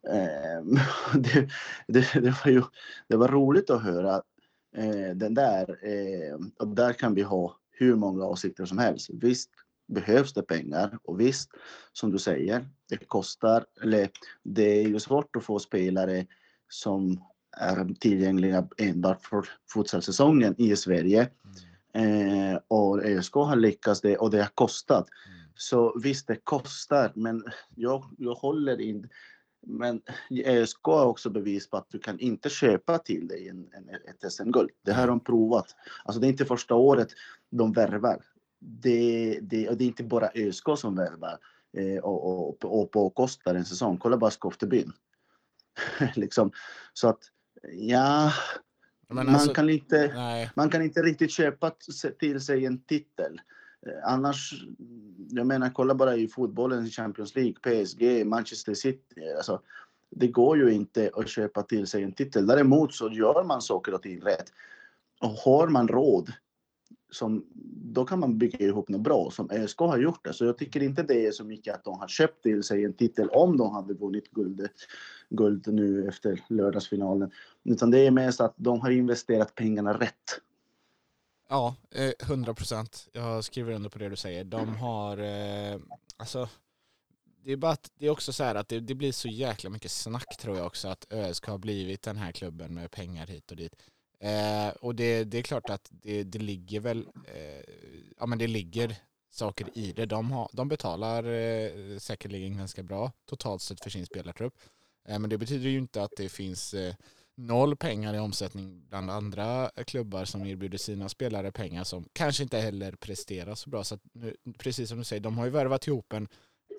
Eh, 0.09 0.81
det, 1.21 1.49
det, 1.87 2.21
det, 2.21 2.45
var 2.45 2.51
ju 2.51 2.63
det 3.09 3.17
var 3.17 3.29
roligt 3.29 3.71
att 3.71 3.83
höra 3.83 4.23
den 5.15 5.35
där. 5.35 5.79
Eh, 5.83 6.39
och 6.59 6.69
där 6.69 6.93
kan 6.93 7.15
vi 7.15 7.23
ha 7.23 7.57
hur 7.71 7.95
många 7.95 8.25
åsikter 8.25 8.65
som 8.65 8.79
helst. 8.79 9.11
Visst 9.13 9.51
behövs 9.89 10.33
det 10.33 10.43
pengar 10.43 10.99
och 11.05 11.21
visst, 11.21 11.51
som 11.93 12.13
du 12.13 12.19
säger, 12.19 12.69
det 12.89 12.97
kostar. 12.97 13.65
Eller 13.83 14.09
det 14.43 14.81
är 14.81 14.89
ju 14.89 15.01
svårt 15.01 15.37
att 15.37 15.45
få 15.45 15.59
spelare 15.59 16.27
som 16.69 17.21
är 17.57 17.95
tillgängliga 18.01 18.69
enbart 18.79 19.23
för 19.23 19.49
fotbollssäsongen 19.71 20.55
i 20.59 20.77
Sverige. 20.77 21.31
Mm. 21.95 22.53
Eh, 22.53 22.61
och 22.69 23.05
ÖSK 23.05 23.35
har 23.35 23.57
lyckats 23.57 24.01
det 24.01 24.17
och 24.17 24.31
det 24.31 24.39
har 24.39 24.51
kostat. 24.55 25.09
Mm. 25.27 25.39
Så 25.55 25.99
visst, 26.03 26.27
det 26.27 26.37
kostar, 26.45 27.13
men 27.15 27.45
jag, 27.75 28.05
jag 28.19 28.35
håller 28.35 28.81
inte 28.81 29.09
men 29.67 30.03
ÖSK 30.31 30.85
har 30.85 31.07
också 31.07 31.31
bevis 31.31 31.71
på 31.71 31.77
att 31.77 31.91
du 31.91 31.99
kan 31.99 32.19
inte 32.19 32.51
köpa 32.51 32.99
till 32.99 33.29
dig 33.29 33.49
en, 33.49 33.69
en, 33.73 33.89
ett 33.89 34.33
SM-guld. 34.33 34.71
Det 34.85 34.93
har 34.93 35.07
de 35.07 35.21
provat. 35.21 35.77
Alltså 36.05 36.21
det 36.21 36.27
är 36.27 36.29
inte 36.29 36.45
första 36.45 36.75
året 36.75 37.09
de 37.51 37.73
värvar. 37.73 38.25
Det, 38.59 39.39
det, 39.43 39.69
och 39.69 39.77
det 39.77 39.85
är 39.85 39.87
inte 39.87 40.05
bara 40.05 40.31
ÖSK 40.35 40.65
som 40.77 40.95
värvar 40.95 41.39
eh, 41.77 41.99
och, 41.99 42.49
och, 42.65 42.95
och 43.05 43.15
kostar 43.15 43.55
en 43.55 43.65
säsong. 43.65 43.99
Kolla 43.99 44.17
bara 44.17 44.31
Skoftebyn. 44.31 44.93
liksom. 46.15 46.53
Så 46.93 47.09
att 47.09 47.31
Ja, 47.73 48.33
Men 49.09 49.27
man, 49.27 49.29
alltså, 49.29 49.55
kan 49.55 49.71
inte, 49.71 50.13
nej. 50.15 50.51
man 50.57 50.71
kan 50.71 50.83
inte 50.83 51.03
riktigt 51.03 51.31
köpa 51.31 51.73
till 52.19 52.41
sig 52.41 52.67
en 52.67 52.83
titel. 52.83 53.41
Eh, 53.87 53.93
annars, 54.13 54.65
jag 55.31 55.47
menar 55.47 55.71
kolla 55.71 55.95
bara 55.95 56.17
i 56.17 56.29
fotbollen 56.29 56.87
i 56.87 56.91
Champions 56.91 57.35
League, 57.35 57.55
PSG, 57.55 58.27
Manchester 58.27 58.75
City. 58.75 59.01
Eh, 59.17 59.37
alltså, 59.37 59.61
det 60.11 60.29
går 60.29 60.59
ju 60.59 60.73
inte 60.73 61.11
att 61.15 61.29
köpa 61.29 61.63
till 61.63 61.87
sig 61.87 62.03
en 62.03 62.13
titel. 62.13 62.47
Däremot 62.47 62.95
så 62.95 63.11
gör 63.11 63.45
man 63.45 63.63
saker 63.63 63.95
och 63.95 64.03
ting 64.03 64.21
rätt. 64.21 64.53
Och 65.21 65.31
har 65.31 65.69
man 65.69 65.89
råd, 65.89 66.33
som, 67.11 67.45
då 67.95 68.05
kan 68.05 68.21
man 68.21 68.39
bygga 68.39 68.67
ihop 68.67 68.89
något 68.89 69.01
bra 69.01 69.31
som 69.31 69.51
ÖSK 69.51 69.79
har 69.79 69.99
gjort 69.99 70.25
det. 70.25 70.33
Så 70.33 70.45
jag 70.45 70.59
tycker 70.59 70.83
inte 70.83 71.03
det 71.03 71.27
är 71.27 71.33
så 71.33 71.45
mycket 71.45 71.75
att 71.75 71.85
de 71.85 71.99
har 71.99 72.09
köpt 72.09 72.43
till 72.43 72.63
sig 72.63 72.85
en 72.85 72.93
titel 72.93 73.29
om 73.29 73.57
de 73.57 73.75
hade 73.75 73.95
vunnit 73.95 74.31
guld, 74.31 74.69
guld 75.31 75.67
nu 75.67 76.09
efter 76.09 76.45
lördagsfinalen. 76.49 77.31
Utan 77.65 77.91
det 77.91 78.07
är 78.07 78.11
mest 78.11 78.41
att 78.41 78.55
de 78.57 78.81
har 78.81 78.91
investerat 78.91 79.55
pengarna 79.55 79.93
rätt. 79.93 80.41
Ja, 81.49 81.75
eh, 81.91 82.55
procent. 82.55 83.09
Jag 83.13 83.45
skriver 83.45 83.73
under 83.73 83.91
på 83.91 83.99
det 83.99 84.09
du 84.09 84.17
säger. 84.17 84.45
De 84.45 84.77
har, 84.77 85.19
eh, 85.19 85.81
alltså, 86.17 86.49
det 87.45 87.53
är 87.53 87.57
bara 87.57 87.73
att 87.73 87.91
det 87.99 88.07
är 88.07 88.11
också 88.11 88.33
så 88.33 88.45
här 88.45 88.55
att 88.55 88.69
det, 88.69 88.81
det 88.81 88.95
blir 88.95 89.13
så 89.13 89.29
jäkla 89.29 89.71
mycket 89.71 89.91
snack 89.91 90.37
tror 90.39 90.57
jag 90.57 90.67
också 90.67 90.89
att 90.89 91.13
ÖSK 91.13 91.47
har 91.47 91.59
blivit 91.59 92.03
den 92.03 92.17
här 92.17 92.33
klubben 92.33 92.75
med 92.75 92.91
pengar 92.91 93.27
hit 93.27 93.51
och 93.51 93.57
dit. 93.57 93.75
Eh, 94.21 94.69
och 94.69 94.95
det, 94.95 95.25
det 95.25 95.39
är 95.39 95.43
klart 95.43 95.71
att 95.71 95.89
det, 95.91 96.25
det 96.25 96.39
ligger 96.39 96.81
väl, 96.81 97.09
eh, 97.35 97.75
ja 98.19 98.27
men 98.27 98.39
det 98.39 98.47
ligger 98.47 98.97
saker 99.31 99.79
i 99.79 99.93
det. 99.93 100.07
De, 100.07 100.31
har, 100.31 100.51
de 100.53 100.69
betalar 100.69 101.25
eh, 101.25 101.99
säkerligen 101.99 102.57
ganska 102.57 102.83
bra 102.83 103.13
totalt 103.25 103.63
sett 103.63 103.81
för 103.81 103.91
sin 103.91 104.07
spelartrupp. 104.07 104.55
Eh, 105.09 105.19
men 105.19 105.31
det 105.31 105.39
betyder 105.39 105.69
ju 105.69 105.79
inte 105.79 106.03
att 106.03 106.13
det 106.17 106.29
finns 106.29 106.75
eh, 106.75 106.95
noll 107.37 107.77
pengar 107.77 108.15
i 108.15 108.19
omsättning 108.19 108.83
bland 108.89 109.11
andra 109.11 109.71
klubbar 109.87 110.25
som 110.25 110.47
erbjuder 110.47 110.79
sina 110.79 111.09
spelare 111.09 111.53
pengar 111.53 111.85
som 111.85 112.09
kanske 112.13 112.43
inte 112.43 112.59
heller 112.59 112.93
presterar 112.93 113.55
så 113.55 113.71
bra. 113.71 113.85
Så 113.85 113.95
att 113.95 114.01
nu, 114.13 114.37
precis 114.59 114.89
som 114.89 114.99
du 114.99 115.05
säger, 115.05 115.23
de 115.23 115.39
har 115.39 115.45
ju 115.45 115.51
värvat 115.51 115.87
ihop 115.87 116.13
en, 116.13 116.29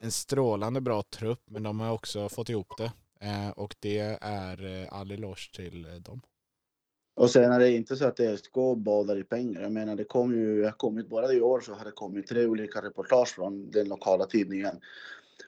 en 0.01 0.11
strålande 0.11 0.81
bra 0.81 1.03
trupp 1.03 1.41
men 1.45 1.63
de 1.63 1.79
har 1.79 1.91
också 1.91 2.29
fått 2.29 2.49
ihop 2.49 2.77
det. 2.77 2.91
Eh, 3.19 3.49
och 3.49 3.75
det 3.79 4.17
är 4.21 4.81
eh, 4.81 4.93
all 4.93 5.11
eloge 5.11 5.55
till 5.55 5.85
eh, 5.85 5.93
dem. 5.93 6.21
Och 7.15 7.29
sen 7.29 7.51
är 7.51 7.59
det 7.59 7.71
inte 7.71 7.95
så 7.95 8.05
att 8.05 8.19
ÖSK 8.19 8.53
badar 8.77 9.19
i 9.19 9.23
pengar. 9.23 9.61
Jag 9.61 9.71
menar, 9.71 9.95
det 9.95 10.03
kom 10.03 10.35
ju, 10.35 10.61
jag 10.61 10.77
kommit 10.77 11.09
bara 11.09 11.33
i 11.33 11.41
år 11.41 11.59
så 11.59 11.73
har 11.73 11.85
det 11.85 11.91
kommit 11.91 12.27
tre 12.27 12.45
olika 12.45 12.81
reportage 12.81 13.27
från 13.27 13.71
den 13.71 13.87
lokala 13.87 14.25
tidningen 14.25 14.79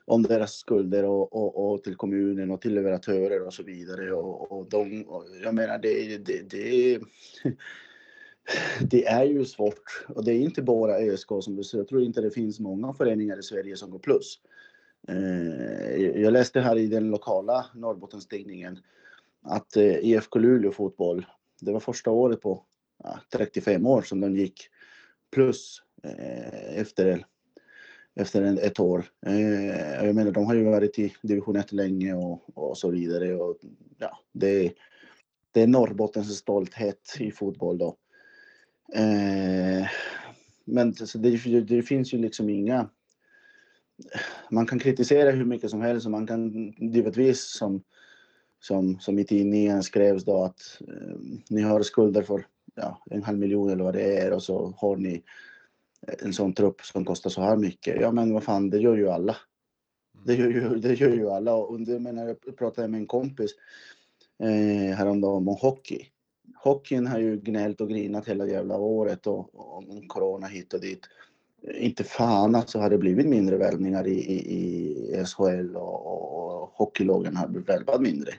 om 0.04 0.22
deras 0.22 0.52
skulder 0.54 1.04
och, 1.04 1.36
och, 1.36 1.72
och 1.72 1.82
till 1.82 1.96
kommunen 1.96 2.50
och 2.50 2.60
till 2.60 2.74
leverantörer 2.74 3.46
och 3.46 3.54
så 3.54 3.62
vidare. 3.62 4.12
Och, 4.12 4.52
och 4.52 4.68
de, 4.70 5.02
och 5.02 5.24
jag 5.42 5.54
menar, 5.54 5.78
det, 5.78 6.18
det, 6.18 6.50
det, 6.50 7.00
det 8.80 9.06
är 9.06 9.24
ju 9.24 9.44
svårt. 9.44 10.06
Och 10.08 10.24
det 10.24 10.32
är 10.32 10.40
inte 10.40 10.62
bara 10.62 10.98
ÖSK 10.98 11.28
som 11.40 11.56
du 11.56 11.64
säger. 11.64 11.82
Jag 11.82 11.88
tror 11.88 12.02
inte 12.02 12.20
det 12.20 12.30
finns 12.30 12.60
många 12.60 12.92
föreningar 12.92 13.38
i 13.38 13.42
Sverige 13.42 13.76
som 13.76 13.90
går 13.90 13.98
plus. 13.98 14.40
Eh, 15.08 16.20
jag 16.22 16.32
läste 16.32 16.60
här 16.60 16.78
i 16.78 16.86
den 16.86 17.10
lokala 17.10 17.66
Norrbottenstidningen 17.74 18.78
att 19.42 19.76
eh, 19.76 19.96
IFK 19.96 20.38
Luleå 20.38 20.72
fotboll, 20.72 21.26
det 21.60 21.72
var 21.72 21.80
första 21.80 22.10
året 22.10 22.40
på 22.40 22.64
35 23.32 23.86
år 23.86 24.02
som 24.02 24.20
de 24.20 24.36
gick 24.36 24.68
plus 25.30 25.82
eh, 26.02 26.78
efter, 26.80 27.26
efter 28.14 28.42
en, 28.42 28.58
ett 28.58 28.80
år. 28.80 29.04
Eh, 29.26 30.04
jag 30.04 30.14
menar, 30.14 30.30
de 30.30 30.46
har 30.46 30.54
ju 30.54 30.64
varit 30.64 30.98
i 30.98 31.14
division 31.22 31.56
1 31.56 31.72
länge 31.72 32.14
och, 32.14 32.58
och 32.58 32.78
så 32.78 32.90
vidare. 32.90 33.34
Och, 33.34 33.56
ja, 33.98 34.18
det, 34.32 34.72
det 35.52 35.62
är 35.62 35.66
Norrbottens 35.66 36.38
stolthet 36.38 37.16
i 37.18 37.30
fotboll 37.30 37.78
då. 37.78 37.96
Eh, 38.94 39.86
men 40.64 40.94
så 40.94 41.18
det, 41.18 41.60
det 41.60 41.82
finns 41.82 42.14
ju 42.14 42.18
liksom 42.18 42.48
inga... 42.48 42.88
Man 44.50 44.66
kan 44.66 44.78
kritisera 44.78 45.30
hur 45.30 45.44
mycket 45.44 45.70
som 45.70 45.80
helst 45.80 46.06
och 46.06 46.12
man 46.12 46.26
kan 46.26 46.72
givetvis 46.78 47.56
som 47.58 47.82
som, 48.60 49.00
som 49.00 49.18
i 49.18 49.24
tidningen 49.24 49.82
skrevs 49.82 50.24
då 50.24 50.44
att 50.44 50.80
eh, 50.88 51.16
ni 51.48 51.62
har 51.62 51.82
skulder 51.82 52.22
för 52.22 52.46
ja, 52.74 53.02
en 53.10 53.22
halv 53.22 53.38
miljon 53.38 53.70
eller 53.70 53.84
vad 53.84 53.94
det 53.94 54.18
är 54.18 54.32
och 54.32 54.42
så 54.42 54.74
har 54.76 54.96
ni 54.96 55.22
en 56.06 56.32
sån 56.32 56.52
trupp 56.52 56.80
som 56.80 57.04
kostar 57.04 57.30
så 57.30 57.42
här 57.42 57.56
mycket. 57.56 58.00
Ja 58.00 58.12
men 58.12 58.34
vad 58.34 58.44
fan, 58.44 58.70
det 58.70 58.78
gör 58.78 58.96
ju 58.96 59.08
alla. 59.08 59.36
Det 60.24 60.34
gör 60.34 60.48
ju, 60.48 60.74
det 60.74 60.94
gör 60.94 61.14
ju 61.14 61.30
alla. 61.30 61.54
Och 61.54 61.80
det 61.80 62.00
menar, 62.00 62.36
jag 62.44 62.56
pratade 62.56 62.88
med 62.88 63.00
en 63.00 63.06
kompis 63.06 63.50
eh, 64.38 64.96
häromdagen 64.96 65.48
om 65.48 65.56
hockey. 65.60 66.06
Hockeyn 66.62 67.06
har 67.06 67.18
ju 67.18 67.36
gnällt 67.36 67.80
och 67.80 67.88
grinat 67.88 68.28
hela 68.28 68.46
jävla 68.46 68.78
året 68.78 69.26
och, 69.26 69.76
om 69.76 70.08
corona 70.08 70.46
hit 70.46 70.74
och 70.74 70.80
dit. 70.80 71.06
Inte 71.74 72.04
fan 72.04 72.54
att 72.54 72.70
så 72.70 72.78
har 72.80 72.90
det 72.90 72.98
blivit 72.98 73.26
mindre 73.26 73.56
värvningar 73.56 74.06
i, 74.06 74.14
i, 74.14 74.36
i 75.20 75.24
SHL 75.24 75.76
och, 75.76 76.06
och, 76.06 76.62
och 76.62 76.70
hockeylagen 76.74 77.36
har 77.36 77.48
värvat 77.48 78.00
mindre. 78.00 78.32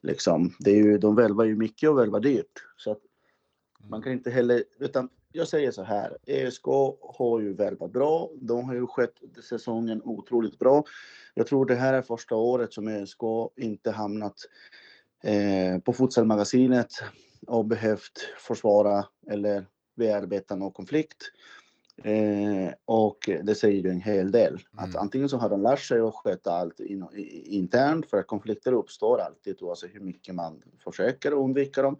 Liksom. 0.00 0.54
Det 0.58 0.70
är 0.70 0.76
ju, 0.76 0.98
de 0.98 1.14
värvar 1.14 1.44
ju 1.44 1.56
mycket 1.56 1.90
och 1.90 1.98
värvar 1.98 2.20
dyrt. 2.20 2.62
Så 2.76 2.90
att 2.90 3.00
man 3.88 4.02
kan 4.02 4.12
inte 4.12 4.30
heller, 4.30 4.64
utan 4.78 5.08
jag 5.36 5.48
säger 5.48 5.70
så 5.70 5.82
här, 5.82 6.16
ESK 6.26 6.64
har 7.00 7.40
ju 7.40 7.52
värvat 7.52 7.92
bra. 7.92 8.30
De 8.34 8.64
har 8.64 8.74
ju 8.74 8.86
skött 8.86 9.14
säsongen 9.48 10.02
otroligt 10.04 10.58
bra. 10.58 10.84
Jag 11.34 11.46
tror 11.46 11.66
det 11.66 11.74
här 11.74 11.94
är 11.94 12.02
första 12.02 12.34
året 12.34 12.72
som 12.72 12.88
ESK 12.88 13.20
inte 13.56 13.90
hamnat 13.90 14.34
eh, 15.22 15.78
på 15.78 15.92
Futsalmagasinet 15.92 16.90
och 17.46 17.64
behövt 17.64 18.18
försvara 18.38 19.04
eller 19.30 19.66
bearbeta 19.96 20.56
någon 20.56 20.72
konflikt. 20.72 21.32
Eh, 22.04 22.72
och 22.84 23.30
det 23.42 23.54
säger 23.54 23.82
ju 23.82 23.90
en 23.90 24.00
hel 24.00 24.30
del. 24.30 24.52
Mm. 24.52 24.60
Att 24.76 24.96
antingen 24.96 25.28
så 25.28 25.36
har 25.36 25.48
de 25.48 25.62
lärt 25.62 25.80
sig 25.80 26.00
att 26.00 26.14
sköta 26.14 26.52
allt 26.52 26.80
in, 26.80 27.06
internt 27.44 28.10
för 28.10 28.16
att 28.16 28.26
konflikter 28.26 28.72
uppstår 28.72 29.20
alltid 29.20 29.62
oavsett 29.62 29.94
hur 29.94 30.00
mycket 30.00 30.34
man 30.34 30.62
försöker 30.84 31.32
undvika 31.32 31.82
dem. 31.82 31.98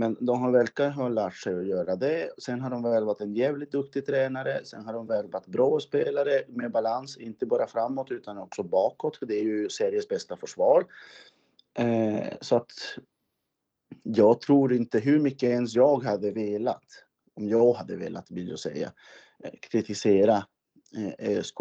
Men 0.00 0.16
de 0.20 0.52
verkar 0.52 0.90
ha 0.90 1.08
lärt 1.08 1.36
sig 1.36 1.58
att 1.58 1.66
göra 1.66 1.96
det. 1.96 2.30
Sen 2.38 2.60
har 2.60 2.70
de 2.70 2.82
väl 2.82 3.04
varit 3.04 3.20
en 3.20 3.34
jävligt 3.34 3.72
duktig 3.72 4.06
tränare. 4.06 4.64
Sen 4.64 4.84
har 4.84 4.92
de 4.92 5.06
väl 5.06 5.30
varit 5.30 5.46
bra 5.46 5.80
spelare 5.80 6.42
med 6.48 6.72
balans, 6.72 7.16
inte 7.16 7.46
bara 7.46 7.66
framåt 7.66 8.10
utan 8.10 8.38
också 8.38 8.62
bakåt. 8.62 9.18
Det 9.20 9.34
är 9.34 9.42
ju 9.42 9.68
seriens 9.68 10.08
bästa 10.08 10.36
försvar. 10.36 10.86
Eh, 11.78 12.32
så 12.40 12.56
att 12.56 12.72
jag 14.02 14.40
tror 14.40 14.72
inte 14.72 14.98
hur 14.98 15.20
mycket 15.20 15.48
ens 15.48 15.74
jag 15.74 16.02
hade 16.02 16.30
velat, 16.30 16.84
om 17.34 17.48
jag 17.48 17.72
hade 17.72 17.96
velat 17.96 18.30
vill 18.30 18.48
jag 18.48 18.58
säga, 18.58 18.92
eh, 19.44 19.52
kritisera 19.60 20.46
eh, 20.96 21.30
ÖSK 21.30 21.58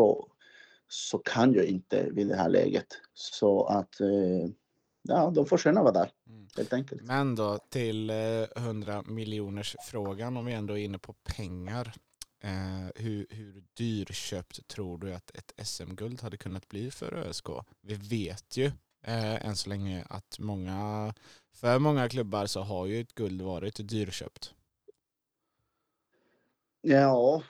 så 0.87 1.17
kan 1.17 1.53
jag 1.53 1.65
inte 1.65 2.09
vid 2.11 2.27
det 2.27 2.35
här 2.35 2.49
läget. 2.49 2.87
Så 3.13 3.65
att 3.65 4.01
eh, 4.01 4.49
ja, 5.01 5.31
de 5.35 5.45
får 5.45 5.57
känna 5.57 5.83
vara 5.83 5.91
där 5.93 6.11
Mm. 6.27 6.47
helt 6.57 6.73
enkelt. 6.73 7.01
Men 7.03 7.35
då 7.35 7.57
till 7.69 8.09
eh, 8.09 8.43
100 8.55 9.03
miljoners 9.07 9.75
frågan 9.83 10.37
om 10.37 10.45
vi 10.45 10.53
ändå 10.53 10.77
är 10.77 10.83
inne 10.83 10.97
på 10.99 11.13
pengar. 11.13 11.93
Eh, 12.43 12.87
hur, 12.95 13.27
hur 13.29 13.63
dyrköpt 13.73 14.67
tror 14.67 14.97
du 14.97 15.13
att 15.13 15.31
ett 15.35 15.67
SM-guld 15.67 16.21
hade 16.21 16.37
kunnat 16.37 16.67
bli 16.67 16.91
för 16.91 17.13
ÖSK? 17.13 17.47
Vi 17.81 17.93
vet 17.95 18.57
ju 18.57 18.65
eh, 19.03 19.45
än 19.45 19.55
så 19.55 19.69
länge 19.69 20.05
att 20.09 20.39
många, 20.39 21.13
för 21.53 21.79
många 21.79 22.09
klubbar 22.09 22.45
så 22.45 22.61
har 22.61 22.85
ju 22.85 23.01
ett 23.01 23.15
guld 23.15 23.41
varit 23.41 23.89
dyrköpt. 23.89 24.53
Ja, 26.81 27.43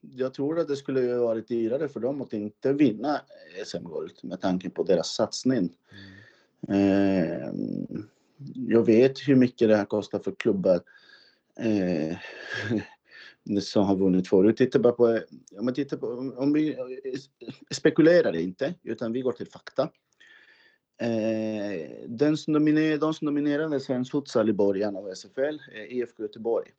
jag 0.00 0.34
tror 0.34 0.60
att 0.60 0.68
det 0.68 0.76
skulle 0.76 1.00
ju 1.00 1.18
varit 1.18 1.48
dyrare 1.48 1.88
för 1.88 2.00
dem 2.00 2.22
att 2.22 2.32
inte 2.32 2.72
vinna 2.72 3.20
SM-guld 3.66 4.18
med 4.22 4.40
tanke 4.40 4.70
på 4.70 4.82
deras 4.82 5.08
satsning. 5.14 5.76
Eh, 6.68 7.52
jag 8.54 8.86
vet 8.86 9.18
hur 9.28 9.36
mycket 9.36 9.68
det 9.68 9.76
här 9.76 9.84
kostar 9.84 10.18
för 10.18 10.32
klubbar 10.32 10.80
eh, 11.60 12.16
som 13.60 13.84
har 13.84 13.96
vunnit 13.96 14.28
förut. 14.28 14.56
Titta 14.56 14.78
bara 14.78 14.92
på, 14.92 15.20
om, 15.58 15.64
man 15.64 15.74
tittar 15.74 15.96
på, 15.96 16.06
om 16.36 16.52
vi 16.52 16.76
spekulerar 17.70 18.36
inte, 18.36 18.74
utan 18.82 19.12
vi 19.12 19.20
går 19.20 19.32
till 19.32 19.50
fakta. 19.50 19.90
Eh, 21.00 21.90
den 22.08 22.36
som 22.36 22.52
dominer, 22.52 22.98
de 22.98 23.14
som 23.14 23.26
dominerade 23.26 23.80
svensk 23.80 24.12
futsal 24.12 24.50
i 24.50 24.52
början 24.52 24.96
av 24.96 25.08
SFL 25.08 25.58
är 25.72 25.92
IFK 25.92 26.22
Göteborg. 26.22 26.70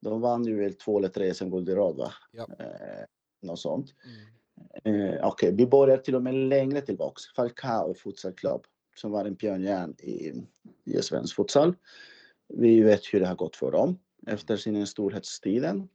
De 0.00 0.20
vann 0.20 0.44
ju 0.44 0.56
väl 0.56 0.74
två 0.74 0.98
eller 0.98 1.08
tre 1.08 1.34
SM-guld 1.34 1.68
i 1.68 1.74
rad, 1.74 1.96
va? 1.96 2.12
Ja. 2.32 2.46
Eh, 2.58 3.04
något 3.42 3.58
sånt. 3.58 3.94
Mm. 4.84 5.10
Eh, 5.10 5.26
Okej, 5.26 5.52
vi 5.54 5.66
börjar 5.66 5.96
till 5.96 6.14
och 6.14 6.22
med 6.22 6.34
längre 6.34 6.80
tillbaks. 6.80 7.22
Falcao 7.36 7.94
Futsal 7.94 8.32
Club 8.32 8.66
som 8.94 9.10
var 9.10 9.24
en 9.24 9.36
pionjär 9.36 9.88
i, 10.02 10.32
i 10.84 11.02
svensk 11.02 11.36
futsal. 11.36 11.74
Vi 12.48 12.80
vet 12.80 13.02
hur 13.12 13.20
det 13.20 13.26
har 13.26 13.34
gått 13.34 13.56
för 13.56 13.70
dem 13.72 13.98
efter 14.26 14.56
sin 14.56 14.86
storhetstiden. 14.86 15.88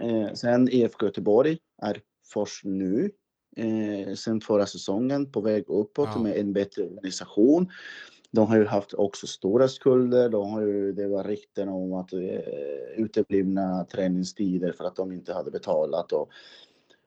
Eh, 0.00 0.32
sen 0.34 0.68
IFK 0.68 1.06
Göteborg 1.06 1.58
är 1.82 2.00
först 2.32 2.64
nu, 2.64 3.10
eh, 3.56 4.14
sen 4.14 4.40
förra 4.40 4.66
säsongen, 4.66 5.32
på 5.32 5.40
väg 5.40 5.64
uppåt 5.68 6.08
Ja. 6.14 6.22
med 6.22 6.36
en 6.36 6.52
bättre 6.52 6.82
organisation. 6.82 7.70
de 8.30 8.46
har 8.46 8.56
ju 8.56 8.64
haft 8.64 8.94
också 8.94 9.26
stora 9.26 9.68
skulder. 9.68 10.28
De 10.28 10.50
har 10.50 10.62
ju, 10.62 10.92
det 10.92 11.08
var 11.08 11.24
rykten 11.24 11.68
om 11.68 11.92
att 11.92 12.12
eh, 12.12 12.20
uteblivna 12.96 13.84
träningstider 13.84 14.72
för 14.72 14.84
att 14.84 14.96
de 14.96 15.12
inte 15.12 15.32
hade 15.32 15.50
betalat 15.50 16.12
och 16.12 16.30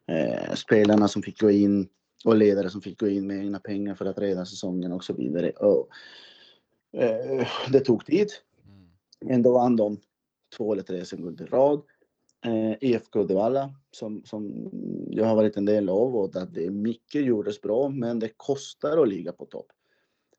eh, 0.07 0.53
spelarna 0.55 1.07
som 1.07 1.21
fick 1.21 1.41
gå 1.41 1.51
in 1.51 1.88
och 2.26 2.36
ledare 2.36 2.70
som 2.70 2.82
fick 2.82 3.00
gå 3.00 3.08
in 3.08 3.28
med 3.28 3.38
egna 3.38 3.60
pengar 3.60 3.96
för 3.96 4.06
att 4.06 4.18
rädda 4.18 4.46
säsongen 4.46 4.92
och 4.92 5.04
så 5.04 5.14
vidare. 5.14 5.50
Och, 5.50 5.90
eh, 7.02 7.48
det 7.72 7.80
tog 7.80 8.06
tid. 8.06 8.28
Mm. 8.66 9.36
Ändå 9.36 9.54
vann 9.54 9.76
de 9.76 9.98
två 10.58 10.74
eller 10.74 10.84
tre 10.84 11.06
SM-guld 11.06 11.42
i 11.42 11.46
rad. 11.46 11.82
Eh, 12.46 12.74
IFK 12.82 13.20
Uddevalla 13.20 13.74
som, 13.92 14.24
som 14.26 14.70
jag 15.10 15.26
har 15.26 15.36
varit 15.36 15.58
en 15.58 15.66
del 15.66 15.90
av 15.90 16.16
och 16.16 16.36
att 16.36 16.54
det 16.54 16.70
mycket 16.70 17.26
gjordes 17.26 17.62
bra 17.62 17.90
men 17.90 18.20
det 18.20 18.30
kostar 18.38 18.98
att 18.98 19.10
ligga 19.10 19.32
på 19.32 19.46
topp. 19.46 19.68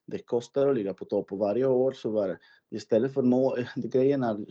Det 0.07 0.19
kostar 0.19 0.69
att 0.69 0.77
ligga 0.77 0.95
på 0.95 1.05
topp 1.05 1.33
och 1.33 1.39
varje 1.39 1.67
år 1.67 1.93
så 1.93 2.11
var 2.11 2.39
istället 2.71 3.15
för 3.15 3.23
mål, 3.23 3.67
grejen 3.77 4.23
är, 4.23 4.47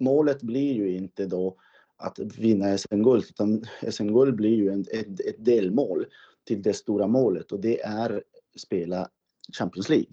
målet 0.00 0.42
blir 0.42 0.72
ju 0.72 0.96
inte 0.96 1.26
då 1.26 1.56
att 1.96 2.18
vinna 2.18 2.78
SM-guld 2.78 3.24
utan 3.30 3.64
SM-guld 3.90 4.36
blir 4.36 4.54
ju 4.54 4.70
en, 4.70 4.80
ett, 4.80 5.20
ett 5.20 5.44
delmål 5.44 6.06
till 6.46 6.62
det 6.62 6.74
stora 6.74 7.06
målet 7.06 7.52
och 7.52 7.60
det 7.60 7.80
är 7.80 8.22
spela 8.56 9.08
Champions 9.52 9.88
League. 9.88 10.12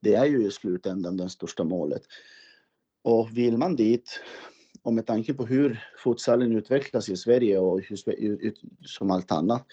Det 0.00 0.14
är 0.14 0.24
ju 0.24 0.46
i 0.46 0.50
slutändan 0.50 1.16
det 1.16 1.28
största 1.28 1.64
målet. 1.64 2.02
Och 3.02 3.36
vill 3.36 3.56
man 3.56 3.76
dit, 3.76 4.20
och 4.82 4.94
med 4.94 5.06
tanke 5.06 5.34
på 5.34 5.46
hur 5.46 5.84
futsalen 6.04 6.52
utvecklas 6.52 7.08
i 7.08 7.16
Sverige 7.16 7.58
och 7.58 7.80
hur, 7.80 7.96
som 8.86 9.10
allt 9.10 9.32
annat, 9.32 9.66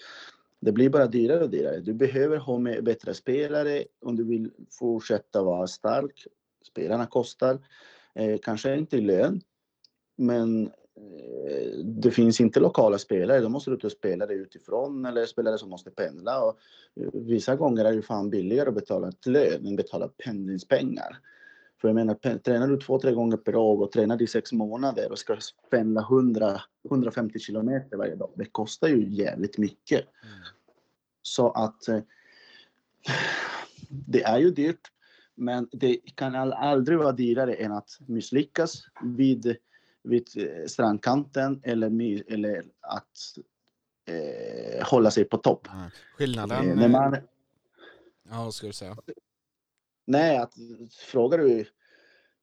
det 0.60 0.72
blir 0.72 0.90
bara 0.90 1.06
dyrare 1.06 1.44
och 1.44 1.50
dyrare. 1.50 1.80
Du 1.80 1.94
behöver 1.94 2.36
ha 2.36 2.58
med 2.58 2.84
bättre 2.84 3.14
spelare 3.14 3.84
om 4.00 4.16
du 4.16 4.24
vill 4.24 4.50
fortsätta 4.70 5.42
vara 5.42 5.66
stark. 5.66 6.26
Spelarna 6.70 7.06
kostar, 7.06 7.66
eh, 8.14 8.38
kanske 8.42 8.78
inte 8.78 8.96
i 8.96 9.00
lön, 9.00 9.40
men 10.16 10.70
det 11.84 12.10
finns 12.10 12.40
inte 12.40 12.60
lokala 12.60 12.98
spelare. 12.98 13.40
Då 13.40 13.48
måste 13.48 13.70
du 13.70 13.76
ta 13.76 13.90
spelare 13.90 14.34
utifrån 14.34 15.06
eller 15.06 15.26
spelare 15.26 15.58
som 15.58 15.70
måste 15.70 15.90
pendla. 15.90 16.44
Och 16.44 16.58
eh, 17.00 17.08
vissa 17.12 17.56
gånger 17.56 17.84
är 17.84 17.92
det 17.92 18.02
fan 18.02 18.30
billigare 18.30 18.68
att 18.68 18.74
betala 18.74 19.08
ett 19.08 19.26
lön 19.26 19.66
än 19.66 19.76
betala 19.76 20.08
pendlingspengar. 20.08 21.18
För 21.80 21.88
jag 21.88 21.94
menar, 21.94 22.38
tränar 22.38 22.68
du 22.68 22.76
två, 22.76 22.98
tre 22.98 23.12
gånger 23.12 23.36
per 23.36 23.56
år 23.56 23.82
och 23.82 23.92
tränar 23.92 24.22
i 24.22 24.26
sex 24.26 24.52
månader 24.52 25.12
och 25.12 25.18
ska 25.18 25.36
pendla 25.70 26.00
100, 26.00 26.60
150 26.90 27.38
kilometer 27.38 27.96
varje 27.96 28.14
dag. 28.14 28.30
Det 28.34 28.44
kostar 28.44 28.88
ju 28.88 29.08
jävligt 29.08 29.58
mycket. 29.58 30.00
Mm. 30.00 30.34
Så 31.22 31.50
att 31.50 31.88
eh, 31.88 32.00
det 33.88 34.22
är 34.22 34.38
ju 34.38 34.50
dyrt, 34.50 34.92
men 35.34 35.68
det 35.72 35.96
kan 36.14 36.34
aldrig 36.52 36.98
vara 36.98 37.12
dyrare 37.12 37.54
än 37.54 37.72
att 37.72 37.98
misslyckas 38.06 38.82
vid, 39.02 39.56
vid 40.06 40.28
eh, 40.36 40.66
strandkanten 40.66 41.60
eller, 41.64 42.22
eller 42.32 42.64
att 42.80 43.38
eh, 44.08 44.86
hålla 44.86 45.10
sig 45.10 45.24
på 45.24 45.36
topp. 45.36 45.68
Skillnaden... 46.16 46.70
Eh, 46.70 46.76
när 46.76 46.88
man, 46.88 47.16
ja, 48.30 48.44
vad 48.44 48.54
ska 48.54 48.66
du 48.66 48.72
säga? 48.72 48.96
Nej, 50.04 50.36
att 50.36 50.54
frågar 50.92 51.38
du... 51.38 51.66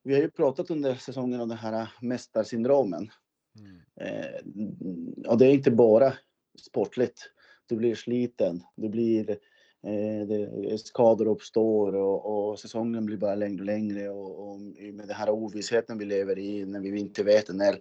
Vi 0.03 0.13
har 0.13 0.21
ju 0.21 0.29
pratat 0.29 0.71
under 0.71 0.95
säsongen 0.95 1.41
om 1.41 1.49
det 1.49 1.55
här 1.55 1.91
mästarsyndromen. 2.01 3.11
Mm. 3.59 3.81
Eh, 3.95 5.27
och 5.31 5.37
det 5.37 5.45
är 5.45 5.53
inte 5.53 5.71
bara 5.71 6.13
sportligt. 6.59 7.29
Du 7.65 7.75
blir 7.75 7.95
sliten, 7.95 8.63
du 8.75 8.89
blir, 8.89 9.29
eh, 9.29 9.35
Eh, 9.83 10.27
det, 10.27 10.77
skador 10.77 11.27
uppstår 11.27 11.95
och, 11.95 12.49
och, 12.49 12.59
säsongen 12.59 13.05
blir 13.05 13.17
bara 13.17 13.35
längre 13.35 13.59
och 13.59 13.65
längre 13.65 14.09
och, 14.09 14.49
och 14.49 14.59
med 14.93 15.07
den 15.07 15.15
här 15.15 15.29
ovissheten 15.29 15.97
vi 15.97 16.05
lever 16.05 16.39
i 16.39 16.65
när 16.65 16.79
vi 16.79 16.99
inte 16.99 17.23
vet 17.23 17.55
när 17.55 17.79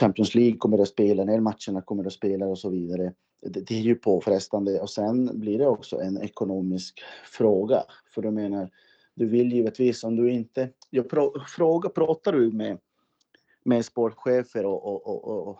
Champions 0.00 0.34
League 0.34 0.56
kommer 0.56 0.78
att 0.78 0.88
spela, 0.88 1.24
när 1.24 1.40
matcherna 1.40 1.82
kommer 1.84 2.06
att 2.06 2.12
spela 2.12 2.46
och 2.46 2.58
så 2.58 2.70
vidare. 2.70 3.12
Det, 3.42 3.60
det 3.60 3.74
är 3.74 3.80
ju 3.80 3.94
påfrestande 3.94 4.80
och 4.80 4.90
sen 4.90 5.40
blir 5.40 5.58
det 5.58 5.66
också 5.66 6.00
en 6.00 6.22
ekonomisk 6.22 7.00
fråga. 7.24 7.84
För 8.14 8.22
du 8.22 8.30
menar, 8.30 8.70
du 9.14 9.26
vill 9.26 9.52
givetvis 9.52 10.04
om 10.04 10.16
du 10.16 10.30
inte... 10.30 10.70
Jag 10.90 11.10
pr 11.10 11.46
frågar, 11.48 11.90
pratar 11.90 12.32
du 12.32 12.52
med, 12.52 12.78
med 13.64 13.84
sportchefer 13.84 14.66
och, 14.66 14.86
och, 14.86 15.06
och, 15.06 15.48
och 15.48 15.58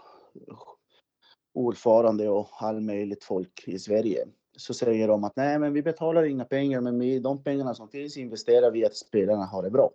ordförande 1.54 2.28
och 2.28 2.48
all 2.52 2.80
möjligt 2.80 3.24
folk 3.24 3.64
i 3.66 3.78
Sverige 3.78 4.26
så 4.56 4.74
säger 4.74 5.08
de 5.08 5.24
att 5.24 5.36
nej, 5.36 5.58
men 5.58 5.72
vi 5.72 5.82
betalar 5.82 6.24
inga 6.24 6.44
pengar, 6.44 6.80
men 6.80 6.98
vi, 6.98 7.18
de 7.18 7.42
pengarna 7.42 7.74
som 7.74 7.88
finns 7.88 8.16
investerar 8.16 8.70
vi 8.70 8.84
att 8.84 8.96
spelarna 8.96 9.44
har 9.44 9.62
det 9.62 9.70
bra. 9.70 9.90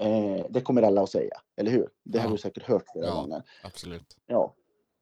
Eh, 0.00 0.46
det 0.50 0.60
kommer 0.60 0.82
alla 0.82 1.02
att 1.02 1.10
säga, 1.10 1.34
eller 1.56 1.70
hur? 1.70 1.88
Det 2.02 2.18
ja. 2.18 2.24
har 2.24 2.30
du 2.30 2.38
säkert 2.38 2.62
hört 2.62 2.84
flera 2.92 3.06
ja, 3.06 3.14
gånger. 3.14 3.42
Absolut. 3.64 4.16
Ja, 4.26 4.54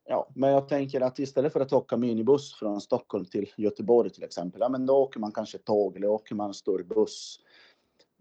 ja, 0.08 0.28
men 0.34 0.50
jag 0.50 0.68
tänker 0.68 1.00
att 1.00 1.18
istället 1.18 1.52
för 1.52 1.60
att 1.60 1.72
åka 1.72 1.96
minibuss 1.96 2.54
från 2.54 2.80
Stockholm 2.80 3.24
till 3.24 3.52
Göteborg 3.56 4.10
till 4.10 4.24
exempel, 4.24 4.60
ja, 4.60 4.68
men 4.68 4.86
då 4.86 4.96
åker 4.96 5.20
man 5.20 5.32
kanske 5.32 5.58
tåg 5.58 5.96
eller 5.96 6.08
åker 6.08 6.34
man 6.34 6.54
stor 6.54 6.82
buss 6.82 7.40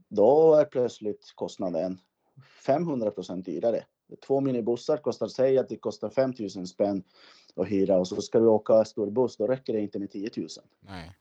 då 0.09 0.55
är 0.55 0.65
plötsligt 0.65 1.31
kostnaden 1.35 1.99
500 2.65 3.11
procent 3.11 3.45
dyrare. 3.45 3.85
Två 4.27 4.41
minibussar 4.41 4.97
kostar, 4.97 5.27
säg 5.27 5.57
att 5.57 5.69
det 5.69 5.77
kostar 5.77 6.09
5 6.09 6.33
000 6.55 6.67
spänn 6.67 7.03
att 7.55 7.67
hyra 7.67 7.99
och 7.99 8.07
så 8.07 8.21
ska 8.21 8.39
du 8.39 8.47
åka 8.47 8.85
stor 8.85 9.09
buss, 9.09 9.37
då 9.37 9.47
räcker 9.47 9.73
det 9.73 9.79
inte 9.79 9.99
med 9.99 10.11
10 10.11 10.29
000. 10.37 10.47
Nej. 10.79 11.11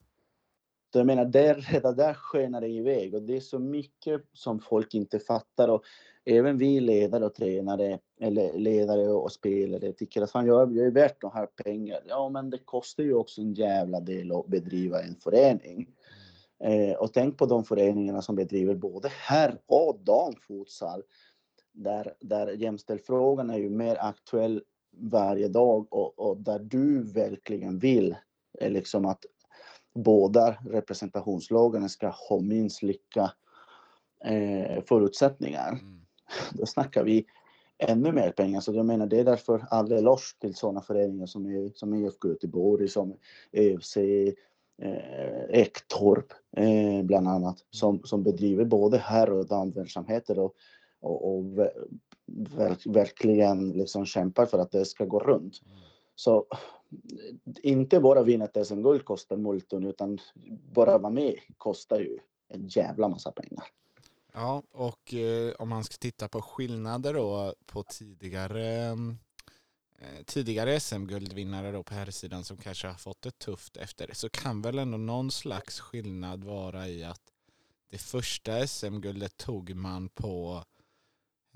Så 0.93 0.99
jag 0.99 1.07
menar, 1.07 1.25
där, 1.25 1.55
redan 1.55 1.97
där 1.97 2.15
skenar 2.15 2.61
det 2.61 2.69
iväg 2.69 3.15
och 3.15 3.23
det 3.23 3.37
är 3.37 3.41
så 3.41 3.59
mycket 3.59 4.23
som 4.33 4.61
folk 4.61 4.95
inte 4.95 5.19
fattar 5.19 5.69
och 5.69 5.85
även 6.25 6.59
vi 6.59 6.81
ledare 6.81 7.27
och 7.27 7.35
tränare 7.35 7.99
eller 8.21 8.59
ledare 8.59 9.09
och 9.09 9.33
spelare 9.33 9.93
tycker 9.93 10.23
att 10.23 10.31
fan, 10.31 10.47
jag, 10.47 10.77
jag 10.77 10.87
är 10.87 10.91
värt 10.91 11.21
de 11.21 11.31
här 11.35 11.47
pengarna. 11.65 12.01
Ja, 12.09 12.29
men 12.29 12.51
det 12.51 12.59
kostar 12.59 13.05
ju 13.05 13.15
också 13.15 13.41
en 13.41 13.55
jävla 13.55 14.01
del 14.01 14.33
att 14.33 14.47
bedriva 14.47 15.03
en 15.03 15.15
förening. 15.15 15.89
Eh, 16.65 16.97
och 16.97 17.13
tänk 17.13 17.39
på 17.39 17.47
de 17.47 17.65
föreningarna 17.65 18.23
som 18.23 18.37
bedriver 18.37 18.75
både 18.75 19.09
herr 19.09 19.59
och 19.67 20.01
damfutsal. 20.05 21.03
Där, 21.79 22.15
där 22.21 22.49
jämställdhetsfrågan 22.49 23.51
är 23.51 23.59
ju 23.59 23.71
mer 23.71 23.97
aktuell 24.01 24.63
varje 24.97 25.49
dag 25.49 25.87
och, 25.91 26.19
och 26.19 26.37
där 26.37 26.59
du 26.59 27.03
verkligen 27.03 27.79
vill 27.79 28.17
är 28.59 28.71
liksom 28.71 29.07
att 29.07 29.25
båda 29.95 30.57
representationslagarna 30.71 31.89
ska 31.89 32.09
ha 32.09 32.41
minst 32.41 32.83
lika 32.83 33.33
eh, 34.25 34.83
förutsättningar. 34.85 35.69
Mm. 35.69 36.01
Då 36.53 36.67
snackar 36.67 37.05
vi 37.05 37.27
ännu 37.79 38.13
mer 38.13 38.31
pengar. 38.31 38.61
Så 38.61 38.75
jag 38.75 38.87
menar, 38.87 39.07
det 39.07 39.21
är 39.21 39.25
därför 39.25 39.67
all 39.71 39.93
eloge 39.93 40.39
till 40.41 40.55
sådana 40.55 40.81
föreningar 40.81 41.27
som, 41.27 41.47
är, 41.47 41.71
som 41.75 41.95
IFK 41.95 42.29
Göteborg, 42.29 42.89
som 42.89 43.17
EFC, 43.53 43.97
eh, 43.97 45.45
Ektorp 45.49 46.33
eh, 46.57 47.03
bland 47.03 47.29
annat 47.29 47.65
som, 47.71 48.03
som 48.05 48.23
bedriver 48.23 48.65
både 48.65 48.99
herr 48.99 49.31
och 49.31 49.47
damverksamheter 49.47 50.39
och, 50.39 50.55
och, 51.01 51.35
och 51.35 51.59
verk, 52.27 52.87
verkligen 52.87 53.71
liksom 53.71 54.07
kämpar 54.07 54.47
för 54.47 54.59
att 54.59 54.71
det 54.71 54.85
ska 54.85 55.05
gå 55.05 55.19
runt. 55.19 55.63
Mm. 55.67 55.79
Så 56.15 56.47
inte 57.63 58.01
bara 58.01 58.23
vinna 58.23 58.45
ett 58.45 58.67
SM-guld 58.67 59.05
kostar 59.05 59.37
multon 59.37 59.85
utan 59.85 60.19
bara 60.75 60.99
vara 60.99 61.13
med 61.13 61.35
kostar 61.57 62.01
ju 62.01 62.19
en 62.49 62.69
jävla 62.69 63.09
massa 63.09 63.33
pengar. 63.33 63.65
Ja, 64.33 64.63
och 64.73 65.15
eh, 65.15 65.53
om 65.59 65.69
man 65.69 65.85
ska 65.85 65.95
titta 66.01 66.29
på 66.29 66.43
skillnader 66.43 67.15
då 67.15 67.55
på 67.67 67.83
tidigare 67.83 68.97
Eh, 70.01 70.23
tidigare 70.25 70.81
SM-guldvinnare 70.81 71.73
då 71.73 71.83
på 71.83 71.95
här 71.95 72.11
sidan 72.11 72.45
som 72.45 72.57
kanske 72.57 72.87
har 72.87 72.95
fått 72.95 73.23
det 73.23 73.39
tufft 73.39 73.77
efter 73.77 74.07
det 74.07 74.15
så 74.15 74.29
kan 74.29 74.63
väl 74.63 74.79
ändå 74.79 74.99
någon 74.99 75.31
slags 75.31 75.81
skillnad 75.81 76.45
vara 76.45 76.89
i 76.89 77.05
att 77.05 77.23
det 77.91 77.99
första 77.99 78.67
SM-guldet 78.67 79.37
tog 79.37 79.75
man 79.75 80.09
på 80.09 80.65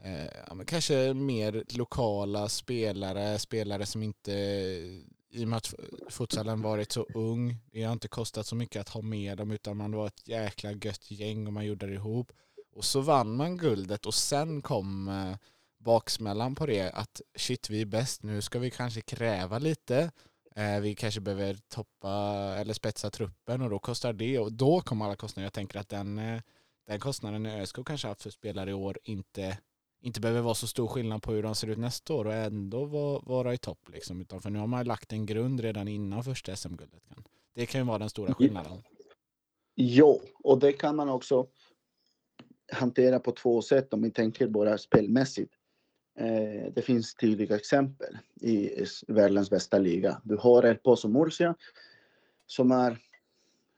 eh, 0.04 0.64
kanske 0.66 1.14
mer 1.14 1.64
lokala 1.68 2.48
spelare, 2.48 3.38
spelare 3.38 3.86
som 3.86 4.02
inte 4.02 4.32
i 5.30 5.44
och 5.44 5.48
med 5.48 5.56
att 5.56 5.74
futsalen 6.08 6.62
varit 6.62 6.92
så 6.92 7.06
ung, 7.14 7.56
det 7.72 7.82
har 7.82 7.92
inte 7.92 8.08
kostat 8.08 8.46
så 8.46 8.54
mycket 8.54 8.80
att 8.80 8.88
ha 8.88 9.02
med 9.02 9.38
dem 9.38 9.50
utan 9.50 9.76
man 9.76 9.92
var 9.92 10.06
ett 10.06 10.28
jäkla 10.28 10.72
gött 10.72 11.10
gäng 11.10 11.46
och 11.46 11.52
man 11.52 11.66
gjorde 11.66 11.86
det 11.86 11.94
ihop. 11.94 12.32
Och 12.74 12.84
så 12.84 13.00
vann 13.00 13.36
man 13.36 13.56
guldet 13.56 14.06
och 14.06 14.14
sen 14.14 14.62
kom 14.62 15.08
eh, 15.08 15.36
baksmällan 15.78 16.54
på 16.54 16.66
det 16.66 16.90
att 16.90 17.20
shit 17.36 17.70
vi 17.70 17.80
är 17.80 17.86
bäst, 17.86 18.22
nu 18.22 18.42
ska 18.42 18.58
vi 18.58 18.70
kanske 18.70 19.00
kräva 19.00 19.58
lite. 19.58 20.10
Eh, 20.54 20.80
vi 20.80 20.94
kanske 20.94 21.20
behöver 21.20 21.54
toppa 21.68 22.10
eller 22.58 22.74
spetsa 22.74 23.10
truppen 23.10 23.62
och 23.62 23.70
då 23.70 23.78
kostar 23.78 24.12
det 24.12 24.38
och 24.38 24.52
då 24.52 24.80
kommer 24.80 25.04
alla 25.04 25.16
kostnader. 25.16 25.46
Jag 25.46 25.52
tänker 25.52 25.78
att 25.78 25.88
den, 25.88 26.18
eh, 26.18 26.40
den 26.86 27.00
kostnaden 27.00 27.46
eh, 27.46 27.60
ÖSK 27.60 27.78
kanske 27.86 28.08
haft 28.08 28.22
för 28.22 28.30
spelare 28.30 28.70
i 28.70 28.74
år 28.74 28.98
inte, 29.04 29.58
inte 30.02 30.20
behöver 30.20 30.40
vara 30.40 30.54
så 30.54 30.66
stor 30.66 30.86
skillnad 30.86 31.22
på 31.22 31.32
hur 31.32 31.42
de 31.42 31.54
ser 31.54 31.68
ut 31.68 31.78
nästa 31.78 32.14
år 32.14 32.24
och 32.24 32.34
ändå 32.34 32.84
vara, 32.84 33.20
vara 33.24 33.54
i 33.54 33.58
topp. 33.58 33.78
Liksom. 33.92 34.20
Utan 34.20 34.40
för 34.42 34.50
nu 34.50 34.58
har 34.58 34.66
man 34.66 34.84
lagt 34.84 35.12
en 35.12 35.26
grund 35.26 35.60
redan 35.60 35.88
innan 35.88 36.24
första 36.24 36.56
SM-guldet. 36.56 37.02
Det 37.54 37.66
kan 37.66 37.80
ju 37.80 37.86
vara 37.86 37.98
den 37.98 38.10
stora 38.10 38.34
skillnaden. 38.34 38.82
Jo, 39.74 40.20
och 40.44 40.58
det 40.58 40.72
kan 40.72 40.96
man 40.96 41.08
också 41.08 41.46
hantera 42.72 43.18
på 43.18 43.32
två 43.32 43.62
sätt 43.62 43.92
om 43.92 44.02
vi 44.02 44.10
tänker 44.10 44.46
bara 44.46 44.78
spelmässigt. 44.78 45.52
Eh, 46.18 46.72
det 46.74 46.82
finns 46.82 47.14
tydliga 47.14 47.56
exempel 47.56 48.18
i 48.40 48.84
världens 49.08 49.50
bästa 49.50 49.78
liga. 49.78 50.20
Du 50.24 50.36
har 50.36 50.62
El 50.62 50.76
Pozo 50.76 51.08
Murcia 51.08 51.54
som 52.46 52.70
är 52.70 52.90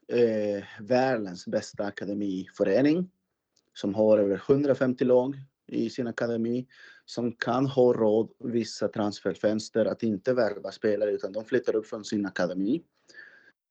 eh, 0.09 0.65
världens 0.81 1.47
bästa 1.47 1.85
akademiförening 1.85 3.11
som 3.75 3.95
har 3.95 4.19
över 4.19 4.43
150 4.49 5.05
lag 5.05 5.37
i 5.67 5.91
sin 5.91 6.07
akademi 6.07 6.67
som 7.05 7.33
kan 7.33 7.67
ha 7.67 7.93
råd 7.93 8.31
vissa 8.39 8.89
transferfönster 8.89 9.87
att 9.87 10.03
inte 10.03 10.35
värva 10.35 10.71
spelare 10.73 11.11
utan 11.11 11.33
de 11.33 11.45
flyttar 11.45 11.77
upp 11.77 11.87
från 11.87 12.05
sin 12.05 12.27
akademi. 12.27 12.83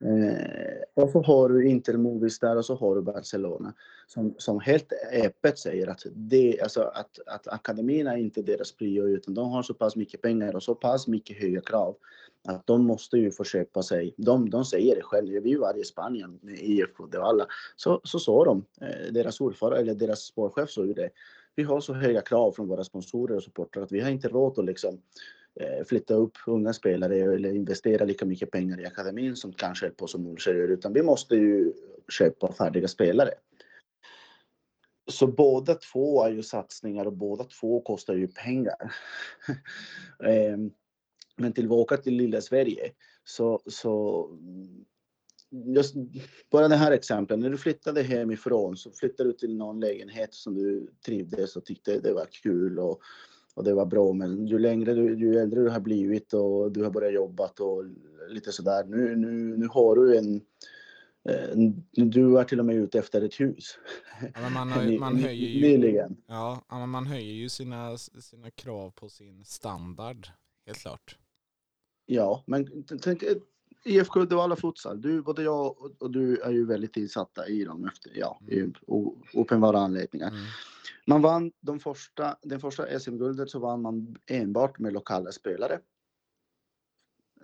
Eh, 0.06 1.04
och 1.04 1.10
så 1.10 1.22
har 1.22 1.50
du 1.50 1.68
Inter 1.68 1.94
där 2.40 2.58
och 2.58 2.66
så 2.66 2.76
har 2.76 2.96
du 2.96 3.02
Barcelona 3.02 3.74
som, 4.08 4.36
som 4.38 4.60
helt 4.60 4.94
öppet 5.26 5.60
säger 5.60 5.88
att, 5.88 6.06
det, 6.14 6.62
alltså 6.62 6.82
att, 6.82 7.20
att 7.26 7.48
akademin 7.48 8.08
är 8.08 8.18
inte 8.18 8.42
deras 8.42 8.72
prio 8.72 9.08
utan 9.08 9.34
de 9.34 9.50
har 9.50 9.64
så 9.64 9.74
pass 9.74 9.96
mycket 9.96 10.22
pengar 10.22 10.56
och 10.56 10.64
så 10.64 10.76
pass 10.76 11.08
mycket 11.08 11.38
höga 11.38 11.62
krav 11.62 11.96
att 12.48 12.68
de 12.68 12.86
måste 12.86 13.18
ju 13.18 13.32
få 13.32 13.44
köpa 13.44 13.84
sig. 13.84 14.14
De, 14.18 14.50
de 14.50 14.66
säger 14.66 14.96
det 14.96 15.02
själva, 15.02 15.40
vi 15.40 15.56
var 15.56 15.80
i 15.80 15.84
Spanien 15.84 16.40
med 16.42 16.60
IFK 16.60 17.06
Devalla. 17.06 17.48
Så, 17.76 18.02
så 18.04 18.20
sa 18.20 18.46
de, 18.46 18.66
eh, 18.82 19.14
deras 19.14 19.42
ordförande 19.42 19.82
eller 19.82 19.96
deras 19.96 20.20
spårchef 20.20 20.70
sa 20.70 20.86
ju 20.86 20.94
det. 20.94 21.10
Vi 21.56 21.64
har 21.64 21.82
så 21.82 21.94
höga 21.94 22.22
krav 22.22 22.52
från 22.52 22.68
våra 22.68 22.84
sponsorer 22.84 23.36
och 23.36 23.44
supportrar 23.44 23.84
att 23.84 23.92
vi 23.92 24.00
har 24.00 24.10
inte 24.10 24.28
råd 24.28 24.60
att 24.60 24.66
liksom 24.66 25.02
eh, 25.56 25.86
flytta 25.86 26.14
upp 26.14 26.38
unga 26.48 26.74
spelare 26.74 27.18
eller 27.18 27.56
investera 27.56 28.06
lika 28.06 28.26
mycket 28.26 28.52
pengar 28.52 28.82
i 28.82 28.86
akademin 28.86 29.36
som 29.36 29.54
kanske 29.54 29.90
på 29.90 30.08
som 30.08 30.24
Nordsjö 30.24 30.54
gör, 30.54 30.68
utan 30.68 30.94
vi 30.94 31.04
måste 31.04 31.36
ju 31.36 31.74
köpa 32.10 32.54
färdiga 32.54 32.88
spelare. 32.88 33.32
Så 35.12 35.28
båda 35.28 35.76
två 35.76 36.24
är 36.24 36.32
ju 36.32 36.44
satsningar 36.44 37.06
och 37.06 37.14
båda 37.14 37.44
två 37.44 37.82
kostar 37.82 38.14
ju 38.14 38.28
pengar. 38.28 38.94
Ehm, 40.24 40.72
men 41.36 41.54
tillbaka 41.54 41.98
till 41.98 42.14
lilla 42.14 42.42
Sverige 42.42 42.92
så, 43.24 43.62
så 43.68 44.28
just 45.76 45.96
bara 46.52 46.68
det 46.68 46.76
här 46.76 46.92
exemplet, 46.92 47.40
när 47.40 47.50
du 47.50 47.58
flyttade 47.58 48.02
hemifrån 48.02 48.78
så 48.78 48.92
flyttade 48.92 49.30
du 49.30 49.34
till 49.34 49.58
någon 49.58 49.80
lägenhet 49.80 50.34
som 50.34 50.56
du 50.56 50.88
trivdes 51.06 51.56
och 51.56 51.66
tyckte 51.66 52.00
det 52.00 52.14
var 52.14 52.26
kul 52.26 52.80
och 52.80 53.02
och 53.54 53.64
det 53.64 53.74
var 53.74 53.86
bra. 53.86 54.14
Men 54.14 54.48
ju 54.48 54.60
längre 54.60 54.94
du, 54.94 55.20
ju 55.20 55.40
äldre 55.40 55.62
du 55.62 55.70
har 55.70 55.80
blivit 55.80 56.34
och 56.34 56.72
du 56.72 56.84
har 56.84 56.92
börjat 56.92 57.14
jobba 57.14 57.50
och 57.60 57.84
lite 58.30 58.52
sådär. 58.52 58.84
Nu, 58.84 59.16
nu, 59.16 59.58
nu 59.58 59.68
har 59.68 59.96
du 59.96 60.18
en, 60.18 60.42
du 61.92 62.40
är 62.40 62.44
till 62.44 62.60
och 62.60 62.66
med 62.66 62.76
ute 62.76 63.00
efter 63.00 63.22
ett 63.22 63.40
hus. 63.40 63.78
Ja, 64.34 64.50
man, 64.50 64.72
höj, 64.72 65.00
man, 65.00 65.16
höjer 65.16 65.50
ju, 65.50 65.62
Nyligen. 65.62 66.18
Ja, 66.28 66.86
man 66.88 67.06
höjer 67.06 67.34
ju 67.34 67.50
sina, 67.50 67.98
sina 67.98 68.52
krav 68.52 68.92
på 68.92 69.10
sin 69.10 69.46
standard, 69.46 70.28
helt 70.66 70.78
klart. 70.78 71.18
Ja, 72.06 72.44
men 72.48 72.84
tänk 73.02 73.24
IFK 73.84 74.20
Uddevalla 74.20 74.56
Futsal. 74.56 75.02
Du, 75.02 75.22
både 75.22 75.44
jag 75.44 75.76
och 76.00 76.12
du 76.12 76.38
är 76.38 76.52
ju 76.52 76.66
väldigt 76.66 76.98
insatta 76.98 77.48
i 77.48 77.64
dem 77.64 77.86
efter, 77.86 78.12
ja, 78.16 78.40
mm. 78.52 78.70
i 78.70 78.74
uppenbara 79.38 79.80
anledningar. 79.80 80.28
Mm. 80.28 80.42
Man 81.08 81.22
vann 81.22 81.52
de 81.62 81.80
första, 81.80 82.38
den 82.42 82.60
första 82.60 83.00
SM-guldet 83.00 83.50
så 83.50 83.60
vann 83.60 83.82
man 83.82 84.16
enbart 84.26 84.80
med 84.80 84.94
lokala 84.94 85.32
spelare. 85.32 85.80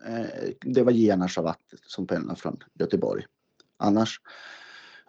Eh, 0.05 0.49
det 0.61 0.83
var 0.83 0.91
Gianna 0.91 1.27
Shavat 1.27 1.73
som 1.85 2.07
pendlade 2.07 2.39
från 2.39 2.57
Göteborg. 2.73 3.25
Annars 3.77 4.21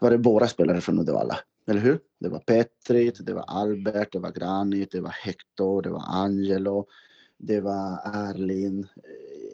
var 0.00 0.10
det 0.10 0.16
våra 0.16 0.48
spelare 0.48 0.80
från 0.80 0.98
Uddevalla, 0.98 1.38
eller 1.66 1.80
hur? 1.80 2.00
Det 2.18 2.28
var 2.28 2.38
Petrit, 2.38 3.26
det 3.26 3.34
var 3.34 3.44
Albert, 3.48 4.12
det 4.12 4.18
var 4.18 4.32
Granit, 4.32 4.90
det 4.90 5.00
var 5.00 5.10
Hector, 5.10 5.82
det 5.82 5.90
var 5.90 6.04
Angelo, 6.08 6.86
det 7.36 7.60
var 7.60 8.00
Erlin, 8.04 8.88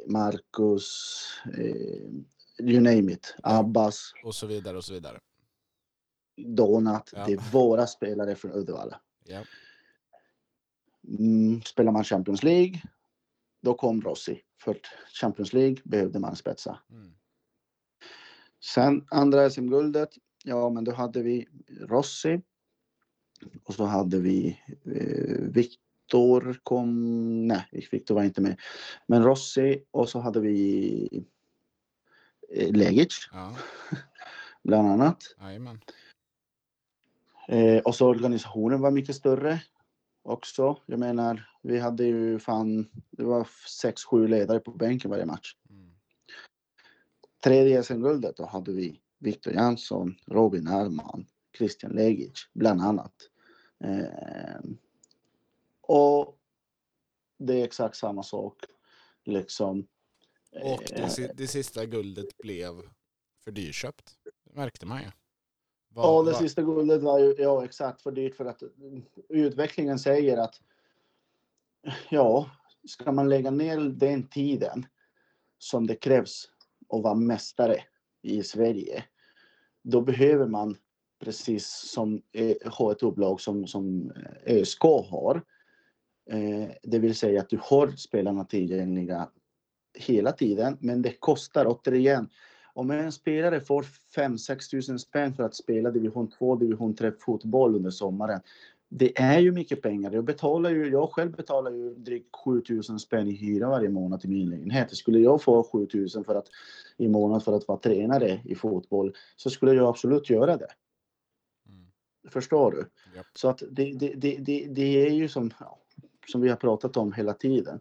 Marcus, 0.06 1.20
eh, 1.58 2.66
you 2.68 2.80
name 2.80 3.12
it, 3.12 3.34
Abbas. 3.42 4.12
Och 4.24 4.34
så 4.34 4.46
vidare 4.46 4.76
och 4.76 4.84
så 4.84 4.92
vidare. 4.92 5.20
Donat. 6.36 7.10
Ja. 7.12 7.26
Det 7.26 7.32
är 7.32 7.52
våra 7.52 7.86
spelare 7.86 8.34
från 8.34 8.52
Uddevalla. 8.52 9.00
Ja. 9.24 9.44
Mm, 11.18 11.62
spelar 11.62 11.92
man 11.92 12.04
Champions 12.04 12.42
League, 12.42 12.82
då 13.62 13.74
kom 13.74 14.00
Rossi. 14.00 14.42
För 14.62 14.80
Champions 15.20 15.52
League 15.52 15.76
behövde 15.84 16.18
man 16.18 16.36
spetsa. 16.36 16.78
Mm. 16.90 17.12
Sen 18.64 19.06
andra 19.10 19.50
SM-guldet, 19.50 20.08
ja 20.44 20.70
men 20.70 20.84
då 20.84 20.92
hade 20.92 21.22
vi 21.22 21.48
Rossi. 21.80 22.40
Och 23.64 23.74
så 23.74 23.84
hade 23.84 24.20
vi 24.20 24.60
eh, 24.84 25.50
Viktor 26.06 26.60
kom, 26.62 27.48
nej 27.48 27.88
Viktor 27.90 28.14
var 28.14 28.22
inte 28.22 28.40
med. 28.40 28.60
Men 29.06 29.24
Rossi 29.24 29.84
och 29.90 30.08
så 30.08 30.20
hade 30.20 30.40
vi 30.40 31.24
eh, 32.48 32.72
Legic. 32.72 33.28
Ja. 33.32 33.56
Bland 34.62 34.88
annat. 34.88 35.22
Jajamän. 35.40 35.80
Eh, 37.48 37.78
och 37.78 37.94
så 37.94 38.08
organisationen 38.08 38.80
var 38.80 38.90
mycket 38.90 39.16
större 39.16 39.62
också. 40.22 40.78
Jag 40.86 40.98
menar, 40.98 41.50
vi 41.62 41.78
hade 41.78 42.04
ju 42.04 42.38
fan, 42.38 42.88
det 43.10 43.24
var 43.24 43.48
sex, 43.68 44.04
sju 44.04 44.28
ledare 44.28 44.60
på 44.60 44.70
bänken 44.70 45.10
varje 45.10 45.26
match. 45.26 45.56
Mm. 45.70 45.90
Tredje 47.44 47.82
SM-guldet 47.82 48.36
då 48.36 48.46
hade 48.46 48.72
vi 48.72 49.00
Viktor 49.18 49.52
Jansson, 49.52 50.14
Robin 50.26 50.66
Herman, 50.66 51.26
Christian 51.58 51.92
Legic 51.92 52.48
bland 52.52 52.80
annat. 52.80 53.14
Eh, 53.84 54.60
och 55.86 56.38
det 57.38 57.60
är 57.60 57.64
exakt 57.64 57.96
samma 57.96 58.22
sak. 58.22 58.64
Liksom. 59.24 59.86
Och 60.50 60.82
det, 60.88 61.18
eh, 61.18 61.30
det 61.34 61.46
sista 61.46 61.86
guldet 61.86 62.36
blev 62.38 62.82
för 63.44 63.50
dyrköpt. 63.50 64.16
Det 64.24 64.54
märkte 64.54 64.86
man 64.86 65.02
ju. 65.02 65.10
Var, 65.88 66.04
ja, 66.04 66.22
det 66.22 66.32
var... 66.32 66.38
sista 66.38 66.62
guldet 66.62 67.02
var 67.02 67.18
ju 67.18 67.34
ja, 67.38 67.64
exakt 67.64 68.02
för 68.02 68.12
dyrt 68.12 68.36
för 68.36 68.44
att 68.44 68.62
utvecklingen 69.28 69.98
säger 69.98 70.36
att 70.36 70.60
ja, 72.10 72.50
ska 72.88 73.12
man 73.12 73.28
lägga 73.28 73.50
ner 73.50 73.78
den 73.80 74.28
tiden 74.28 74.86
som 75.58 75.86
det 75.86 75.94
krävs 75.94 76.48
att 76.88 77.02
vara 77.02 77.14
mästare 77.14 77.84
i 78.22 78.42
Sverige, 78.42 79.04
då 79.82 80.00
behöver 80.00 80.46
man 80.46 80.76
precis 81.18 81.66
som 81.66 82.22
ha 82.64 82.92
ett 82.92 83.02
upplag 83.02 83.40
som, 83.40 83.66
som 83.66 84.12
ÖSK 84.46 84.82
har. 84.82 85.42
Eh, 86.30 86.70
det 86.82 86.98
vill 86.98 87.14
säga 87.14 87.40
att 87.40 87.48
du 87.48 87.58
har 87.62 87.90
spelarna 87.90 88.44
tillgängliga 88.44 89.28
hela 89.94 90.32
tiden, 90.32 90.76
men 90.80 91.02
det 91.02 91.12
kostar 91.20 91.66
återigen 91.66 92.28
om 92.76 92.90
en 92.90 93.12
spelare 93.12 93.60
får 93.60 93.82
5-6 94.16 94.70
tusen 94.70 94.98
spänn 94.98 95.34
för 95.34 95.42
att 95.42 95.54
spela 95.54 95.90
division 95.90 96.30
2, 96.30 96.56
division 96.56 96.94
3 96.94 97.12
fotboll 97.20 97.74
under 97.74 97.90
sommaren. 97.90 98.40
Det 98.88 99.20
är 99.20 99.38
ju 99.38 99.52
mycket 99.52 99.82
pengar. 99.82 100.12
Jag 100.12 100.24
betalar 100.24 100.70
ju, 100.70 100.90
jag 100.90 101.10
själv 101.10 101.36
betalar 101.36 101.70
ju 101.70 101.94
drygt 101.94 102.36
7000 102.44 102.98
spänn 102.98 103.28
i 103.28 103.32
hyra 103.32 103.68
varje 103.68 103.88
månad 103.88 104.24
i 104.24 104.28
min 104.28 104.50
lägenhet. 104.50 104.96
Skulle 104.96 105.18
jag 105.18 105.42
få 105.42 105.62
7000 105.62 106.24
för 106.24 106.34
att 106.34 106.46
i 106.96 107.08
månad 107.08 107.44
för 107.44 107.56
att 107.56 107.68
vara 107.68 107.78
tränare 107.78 108.40
i 108.44 108.54
fotboll 108.54 109.14
så 109.36 109.50
skulle 109.50 109.72
jag 109.72 109.88
absolut 109.88 110.30
göra 110.30 110.56
det. 110.56 110.68
Mm. 111.68 111.86
Förstår 112.28 112.70
du? 112.70 112.78
Yep. 113.16 113.26
Så 113.34 113.48
att 113.48 113.62
det, 113.70 113.92
det, 113.92 114.14
det, 114.14 114.36
det, 114.36 114.66
det 114.70 115.06
är 115.06 115.10
ju 115.10 115.28
som, 115.28 115.50
som 116.26 116.40
vi 116.40 116.48
har 116.48 116.56
pratat 116.56 116.96
om 116.96 117.12
hela 117.12 117.34
tiden. 117.34 117.80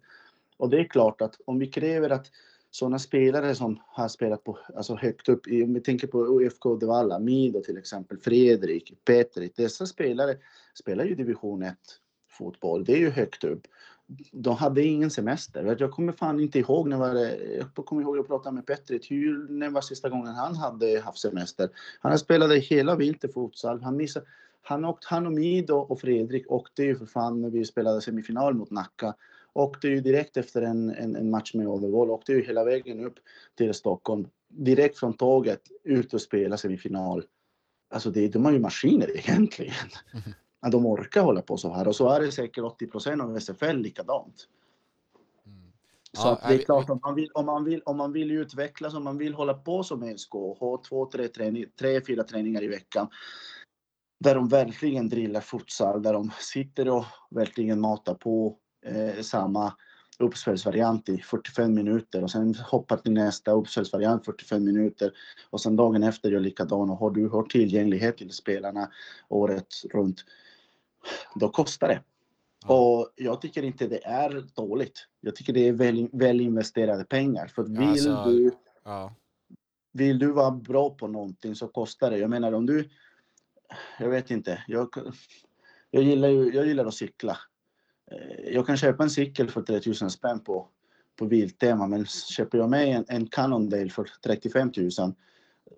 Och 0.58 0.70
det 0.70 0.80
är 0.80 0.84
klart 0.84 1.22
att 1.22 1.36
om 1.46 1.60
vi 1.60 1.68
kräver 1.68 2.10
att 2.10 2.32
sådana 2.72 3.00
spelare 3.00 3.56
som 3.56 3.80
har 3.88 4.08
spelat 4.08 4.44
på, 4.44 4.58
alltså 4.76 4.96
högt 4.96 5.30
upp, 5.30 5.48
om 5.48 5.74
vi 5.74 5.82
tänker 5.82 6.08
på 6.08 6.42
UFK 6.42 6.76
Devalla, 6.76 7.20
Mido 7.20 7.62
till 7.62 7.78
exempel, 7.78 8.18
Fredrik, 8.18 8.94
Petri, 9.06 9.52
dessa 9.56 9.86
spelare 9.86 10.36
spelar 10.74 11.06
ju 11.06 11.16
division 11.16 11.64
1 11.64 11.78
fotboll, 12.30 12.84
det 12.84 12.94
är 12.94 12.98
ju 12.98 13.10
högt 13.10 13.44
upp. 13.44 13.68
De 14.32 14.56
hade 14.56 14.84
ingen 14.84 15.12
semester. 15.12 15.76
Jag 15.80 15.92
kommer 15.92 16.14
fan 16.14 16.40
inte 16.40 16.60
ihåg 16.60 16.88
när 16.90 16.98
var 16.98 17.14
det, 17.14 17.58
jag 17.76 17.86
kommer 17.86 18.02
ihåg 18.02 18.18
jag 18.18 18.28
pratade 18.28 18.56
med 18.56 18.66
Petri, 18.66 19.00
hur, 19.10 19.48
när 19.50 19.70
var 19.70 19.82
sista 19.82 20.10
gången 20.10 20.34
han 20.34 20.56
hade 20.56 21.00
haft 21.00 21.20
semester? 21.20 21.70
Han 22.00 22.20
spelade 22.20 22.56
hela 22.56 22.76
hela 22.76 22.96
vinterfutsal, 22.96 23.82
han 23.82 23.98
missade 23.98 24.26
han, 24.68 24.86
åkt, 24.86 25.06
han 25.06 25.26
och 25.26 25.34
Mido 25.34 25.76
och 25.76 26.02
Fredrik 26.02 26.52
åkte 26.52 26.84
ju 26.84 26.96
för 26.96 27.06
fan 27.06 27.42
när 27.42 27.50
vi 27.50 27.66
spelade 27.66 28.02
semifinal 28.02 28.54
mot 28.54 28.72
Nacka 28.72 29.16
åkte 29.56 29.88
ju 29.88 30.02
direkt 30.02 30.38
efter 30.38 30.62
en, 30.62 30.90
en, 30.90 31.16
en 31.16 31.30
match 31.30 31.54
med 31.54 31.68
Overvåld, 31.68 32.12
åkte 32.12 32.32
ju 32.32 32.46
hela 32.46 32.64
vägen 32.64 33.06
upp 33.06 33.16
till 33.58 33.74
Stockholm. 33.74 34.28
Direkt 34.48 35.00
från 35.00 35.14
tåget 35.14 35.62
ut 35.84 36.14
och 36.14 36.22
spela 36.22 36.58
semifinal. 36.58 37.24
Alltså 37.90 38.10
det, 38.10 38.28
de 38.28 38.46
har 38.46 38.52
ju 38.52 38.60
maskiner 38.60 39.18
egentligen. 39.18 39.90
Mm. 40.14 40.24
Att 40.60 40.72
de 40.72 40.86
orkar 40.86 41.22
hålla 41.22 41.42
på 41.42 41.58
så 41.58 41.74
här 41.74 41.88
och 41.88 41.96
så 41.96 42.10
är 42.10 42.20
det 42.20 42.32
säkert 42.32 42.64
80 42.64 42.88
procent 42.88 43.22
av 43.22 43.40
SFL 43.40 43.78
likadant. 43.78 44.48
Mm. 45.46 45.72
Så 46.14 46.28
ja, 46.28 46.50
det 46.50 46.54
är 46.54 46.58
klart 46.58 46.90
om 46.90 47.00
man, 47.04 47.16
vill, 47.16 47.32
om, 47.34 47.46
man 47.46 47.64
vill, 47.64 47.82
om 47.86 47.98
man 47.98 48.12
vill 48.12 48.32
utvecklas, 48.32 48.94
om 48.94 49.04
man 49.04 49.18
vill 49.18 49.34
hålla 49.34 49.54
på 49.54 49.84
som 49.84 50.18
SK 50.18 50.36
och 50.36 50.58
ha 50.58 50.82
två, 50.90 51.06
tre, 51.06 51.28
träning, 51.28 51.66
tre, 51.80 52.02
fyra 52.08 52.24
träningar 52.24 52.64
i 52.64 52.68
veckan 52.68 53.08
där 54.20 54.36
de 54.36 54.48
verkligen 54.48 55.10
drillar 55.10 55.42
futsal, 55.42 56.02
där 56.02 56.14
de 56.14 56.32
sitter 56.40 56.90
och 56.90 57.06
verkligen 57.30 57.82
matar 57.82 58.14
på 58.14 58.58
eh, 58.86 59.22
samma 59.22 59.74
uppspelsvariant 60.20 61.10
i 61.10 61.18
45 61.18 61.74
minuter 61.74 62.24
och 62.24 62.32
sen 62.32 62.56
hoppar 62.56 62.98
till 62.98 63.12
nästa 63.12 63.52
uppspelsvariant 63.52 64.26
45 64.26 64.64
minuter 64.64 65.12
och 65.50 65.62
sen 65.62 65.76
dagen 65.76 66.04
efter 66.04 66.32
gör 66.32 66.40
likadant 66.40 66.92
och 66.92 66.98
har 66.98 67.12
du 67.12 67.28
har 67.28 67.44
tillgänglighet 67.44 68.18
till 68.18 68.32
spelarna 68.32 68.90
året 69.30 69.68
runt, 69.94 70.26
då 71.36 71.50
kostar 71.50 71.88
det. 71.88 72.02
Ja. 72.68 72.74
Och 72.76 73.10
jag 73.16 73.42
tycker 73.42 73.64
inte 73.64 73.88
det 73.88 74.06
är 74.06 74.46
dåligt. 74.56 75.08
Jag 75.22 75.36
tycker 75.36 75.54
det 75.54 75.68
är 75.68 75.74
väl, 75.74 76.10
väl 76.12 76.42
investerade 76.42 77.04
pengar. 77.04 77.48
För 77.48 77.64
vill 77.64 77.90
alltså, 77.90 78.24
du 78.26 78.52
ja. 78.84 79.16
Vill 79.92 80.20
du 80.20 80.32
vara 80.32 80.52
bra 80.52 80.90
på 80.90 81.08
någonting 81.08 81.56
så 81.56 81.68
kostar 81.68 82.12
det. 82.12 82.18
Jag 82.18 82.30
menar 82.30 82.52
om 82.52 82.66
du 82.66 82.90
jag 84.00 84.10
vet 84.10 84.32
inte. 84.32 84.64
Jag, 84.68 84.90
jag, 85.92 86.04
gillar 86.04 86.28
ju, 86.28 86.54
jag 86.54 86.68
gillar 86.68 86.86
att 86.86 86.94
cykla. 86.94 87.38
Eh, 88.12 88.54
jag 88.54 88.68
kan 88.68 88.78
köpa 88.78 89.04
en 89.04 89.10
cykel 89.10 89.50
för 89.50 89.62
3000 89.62 90.10
spänn 90.10 90.40
på, 90.40 90.68
på 91.16 91.26
Biltema, 91.26 91.88
men 91.88 92.06
köper 92.06 92.58
jag 92.58 92.70
mig 92.70 92.92
en, 92.92 93.06
en 93.08 93.28
Cannondale 93.28 93.90
för 93.90 94.10
35 94.24 94.72
000 94.78 95.14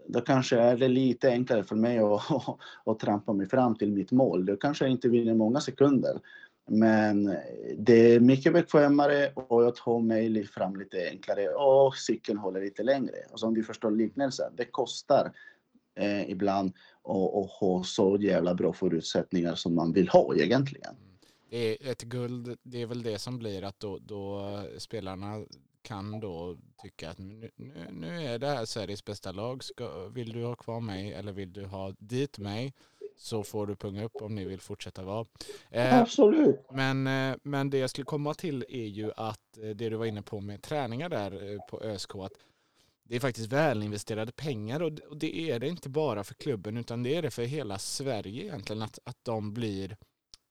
då 0.08 0.22
kanske 0.22 0.60
är 0.60 0.78
det 0.78 0.88
lite 0.88 1.30
enklare 1.30 1.64
för 1.64 1.76
mig 1.76 2.00
att, 2.00 2.32
att, 2.32 2.58
att 2.86 3.00
trampa 3.00 3.34
mig 3.34 3.50
fram 3.50 3.76
till 3.76 3.92
mitt 3.92 4.12
mål. 4.12 4.46
Då 4.46 4.58
kanske 4.58 4.86
jag 4.86 4.92
inte 4.92 5.10
vinner 5.10 5.34
många 5.34 5.60
sekunder. 5.60 6.20
Men 6.70 7.36
det 7.78 8.16
är 8.16 8.20
mycket 8.20 8.54
bekvämare 8.54 9.32
och 9.36 9.64
jag 9.64 9.76
tar 9.76 10.00
mig 10.00 10.46
fram 10.46 10.76
lite 10.76 11.10
enklare 11.10 11.50
och 11.50 11.96
cykeln 11.96 12.38
håller 12.38 12.62
lite 12.62 12.84
längre. 12.84 13.16
Och 13.32 13.40
som 13.40 13.54
du 13.54 13.64
förstår 13.64 13.92
liknelsen, 13.92 14.54
det 14.56 14.66
kostar 14.66 15.32
eh, 15.98 16.30
ibland 16.30 16.74
och, 17.02 17.40
och 17.40 17.48
ha 17.48 17.84
så 17.84 18.18
jävla 18.22 18.54
bra 18.54 18.74
förutsättningar 18.74 19.56
som 19.56 19.76
man 19.76 19.94
vill 19.94 20.10
ha 20.10 20.36
egentligen. 20.36 20.96
Mm. 20.96 21.18
Det 21.50 21.58
är 21.58 21.92
ett 21.92 22.02
guld, 22.02 22.58
det 22.64 22.82
är 22.82 22.86
väl 22.86 23.04
det 23.04 23.20
som 23.20 23.40
blir 23.40 23.64
att 23.64 23.80
då, 23.80 23.98
då 24.00 24.52
spelarna 24.78 25.46
kan 25.82 26.20
då 26.20 26.58
tycka 26.82 27.10
att 27.10 27.18
nu, 27.18 27.52
nu 27.92 28.26
är 28.26 28.40
det 28.40 28.48
här 28.48 28.66
Sveriges 28.66 29.06
bästa 29.06 29.32
lag. 29.32 29.64
Ska, 29.64 30.08
vill 30.08 30.34
du 30.34 30.44
ha 30.44 30.56
kvar 30.56 30.80
mig 30.80 31.14
eller 31.14 31.32
vill 31.32 31.54
du 31.54 31.66
ha 31.66 31.94
dit 32.00 32.38
mig 32.38 32.74
så 33.18 33.44
får 33.44 33.68
du 33.68 33.76
punga 33.76 34.04
upp 34.04 34.22
om 34.22 34.36
ni 34.36 34.46
vill 34.46 34.60
fortsätta 34.60 35.04
vara. 35.04 35.26
Eh, 35.70 36.00
Absolut. 36.00 36.60
Men, 36.72 37.08
eh, 37.08 37.38
men 37.44 37.70
det 37.70 37.78
jag 37.78 37.90
skulle 37.90 38.06
komma 38.06 38.34
till 38.34 38.66
är 38.70 38.86
ju 38.86 39.12
att 39.18 39.58
eh, 39.58 39.70
det 39.70 39.90
du 39.90 39.96
var 39.96 40.06
inne 40.06 40.22
på 40.22 40.40
med 40.40 40.62
träningar 40.62 41.10
där 41.10 41.54
eh, 41.54 41.60
på 41.70 41.82
ÖSK, 41.82 42.16
att 42.16 42.34
det 43.10 43.16
är 43.16 43.20
faktiskt 43.20 43.52
välinvesterade 43.52 44.32
pengar 44.32 44.82
och 44.82 45.18
det 45.18 45.52
är 45.52 45.60
det 45.60 45.68
inte 45.68 45.90
bara 45.90 46.24
för 46.24 46.34
klubben 46.34 46.78
utan 46.78 47.04
det 47.04 47.16
är 47.16 47.22
det 47.22 47.32
för 47.32 47.44
hela 47.44 47.80
Sverige 47.80 48.44
egentligen 48.44 48.82
att, 48.82 49.00
att 49.04 49.18
de 49.24 49.54
blir 49.54 49.98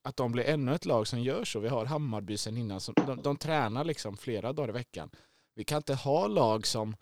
att 0.07 0.17
de 0.17 0.33
blir 0.33 0.45
ännu 0.45 0.75
ett 0.75 0.85
lag 0.85 1.07
som 1.07 1.23
gör 1.23 1.45
så. 1.45 1.61
Vi 1.61 1.69
har 1.69 1.85
Hammarby 1.85 2.37
sen 2.37 2.57
innan, 2.57 2.81
som, 2.81 2.95
de, 3.07 3.23
de 3.23 3.37
tränar 3.37 3.85
liksom 3.85 4.17
flera 4.17 4.53
dagar 4.53 4.69
i 4.69 4.73
veckan. 4.73 5.11
Vi 5.55 5.65
kan 5.65 5.77
inte 5.77 5.95
ha 5.95 6.27
lag 6.27 6.67
som, 6.67 6.97